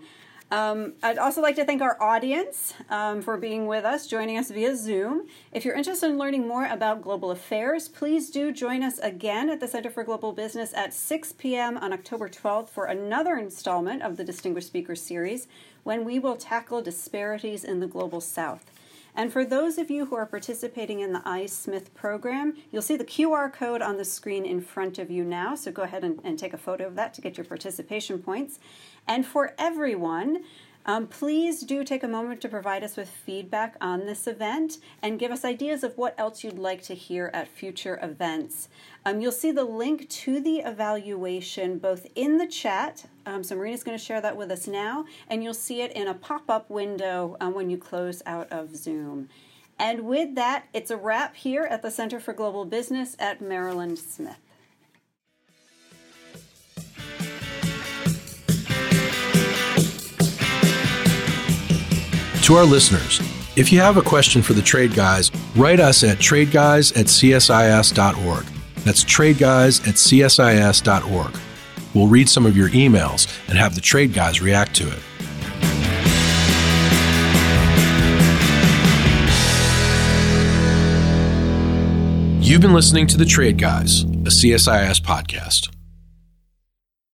Um, 0.50 0.94
I'd 1.04 1.18
also 1.18 1.40
like 1.40 1.54
to 1.54 1.64
thank 1.64 1.80
our 1.80 1.96
audience 2.02 2.74
um, 2.90 3.22
for 3.22 3.36
being 3.36 3.66
with 3.66 3.84
us, 3.84 4.08
joining 4.08 4.36
us 4.36 4.50
via 4.50 4.76
Zoom. 4.76 5.28
If 5.52 5.64
you're 5.64 5.76
interested 5.76 6.10
in 6.10 6.18
learning 6.18 6.46
more 6.46 6.66
about 6.66 7.00
global 7.00 7.30
affairs, 7.30 7.88
please 7.88 8.28
do 8.28 8.52
join 8.52 8.82
us 8.82 8.98
again 8.98 9.48
at 9.48 9.60
the 9.60 9.68
Center 9.68 9.88
for 9.88 10.04
Global 10.04 10.32
Business 10.32 10.74
at 10.74 10.92
6 10.92 11.32
p.m. 11.38 11.78
on 11.78 11.92
October 11.92 12.28
12th 12.28 12.68
for 12.68 12.86
another 12.86 13.36
installment 13.36 14.02
of 14.02 14.18
the 14.18 14.24
Distinguished 14.24 14.66
Speaker 14.66 14.94
Series 14.94 15.46
when 15.84 16.04
we 16.04 16.18
will 16.18 16.36
tackle 16.36 16.82
disparities 16.82 17.64
in 17.64 17.80
the 17.80 17.86
Global 17.86 18.20
South. 18.20 18.64
And 19.14 19.30
for 19.30 19.44
those 19.44 19.76
of 19.76 19.90
you 19.90 20.06
who 20.06 20.16
are 20.16 20.24
participating 20.24 21.00
in 21.00 21.12
the 21.12 21.20
iSmith 21.20 21.92
program, 21.92 22.54
you'll 22.70 22.80
see 22.80 22.96
the 22.96 23.04
QR 23.04 23.52
code 23.52 23.82
on 23.82 23.98
the 23.98 24.04
screen 24.04 24.46
in 24.46 24.62
front 24.62 24.98
of 24.98 25.10
you 25.10 25.22
now. 25.22 25.54
So 25.54 25.70
go 25.70 25.82
ahead 25.82 26.02
and, 26.02 26.18
and 26.24 26.38
take 26.38 26.54
a 26.54 26.58
photo 26.58 26.86
of 26.86 26.94
that 26.94 27.12
to 27.14 27.20
get 27.20 27.36
your 27.36 27.44
participation 27.44 28.20
points. 28.20 28.58
And 29.06 29.26
for 29.26 29.54
everyone, 29.58 30.44
um, 30.84 31.06
please 31.06 31.60
do 31.60 31.84
take 31.84 32.02
a 32.02 32.08
moment 32.08 32.40
to 32.40 32.48
provide 32.48 32.82
us 32.82 32.96
with 32.96 33.08
feedback 33.08 33.76
on 33.80 34.06
this 34.06 34.26
event 34.26 34.78
and 35.00 35.18
give 35.18 35.30
us 35.30 35.44
ideas 35.44 35.84
of 35.84 35.96
what 35.96 36.14
else 36.18 36.42
you'd 36.42 36.58
like 36.58 36.82
to 36.84 36.94
hear 36.94 37.30
at 37.32 37.46
future 37.46 38.00
events. 38.02 38.68
Um, 39.04 39.20
you'll 39.20 39.32
see 39.32 39.50
the 39.50 39.64
link 39.64 40.08
to 40.08 40.40
the 40.40 40.58
evaluation 40.58 41.78
both 41.78 42.06
in 42.14 42.38
the 42.38 42.46
chat. 42.46 43.06
Um, 43.26 43.42
so 43.42 43.56
Marina's 43.56 43.82
going 43.82 43.98
to 43.98 44.04
share 44.04 44.20
that 44.20 44.36
with 44.36 44.50
us 44.50 44.66
now, 44.66 45.06
and 45.28 45.42
you'll 45.42 45.54
see 45.54 45.82
it 45.82 45.92
in 45.92 46.08
a 46.08 46.14
pop 46.14 46.48
up 46.48 46.70
window 46.70 47.36
um, 47.40 47.54
when 47.54 47.68
you 47.68 47.78
close 47.78 48.22
out 48.26 48.50
of 48.52 48.76
Zoom. 48.76 49.28
And 49.78 50.02
with 50.02 50.34
that, 50.36 50.66
it's 50.72 50.90
a 50.90 50.96
wrap 50.96 51.34
here 51.34 51.64
at 51.64 51.82
the 51.82 51.90
Center 51.90 52.20
for 52.20 52.32
Global 52.32 52.64
Business 52.64 53.16
at 53.18 53.40
Maryland 53.40 53.98
Smith. 53.98 54.36
To 62.44 62.54
our 62.54 62.64
listeners, 62.64 63.20
if 63.56 63.72
you 63.72 63.80
have 63.80 63.96
a 63.96 64.02
question 64.02 64.42
for 64.42 64.52
the 64.52 64.62
Trade 64.62 64.94
Guys, 64.94 65.30
write 65.56 65.78
us 65.78 66.02
at 66.02 66.18
tradeguys 66.18 66.96
at 66.98 67.06
csis.org. 67.06 68.51
That's 68.84 69.04
tradeguys 69.04 69.86
at 69.86 69.94
csis.org. 69.94 71.38
We'll 71.94 72.08
read 72.08 72.28
some 72.28 72.46
of 72.46 72.56
your 72.56 72.70
emails 72.70 73.28
and 73.48 73.58
have 73.58 73.74
the 73.74 73.80
Trade 73.80 74.12
Guys 74.14 74.40
react 74.40 74.74
to 74.76 74.88
it. 74.88 74.98
You've 82.44 82.60
been 82.60 82.74
listening 82.74 83.06
to 83.06 83.16
The 83.16 83.24
Trade 83.24 83.56
Guys, 83.56 84.02
a 84.02 84.30
CSIS 84.30 85.00
podcast. 85.00 85.70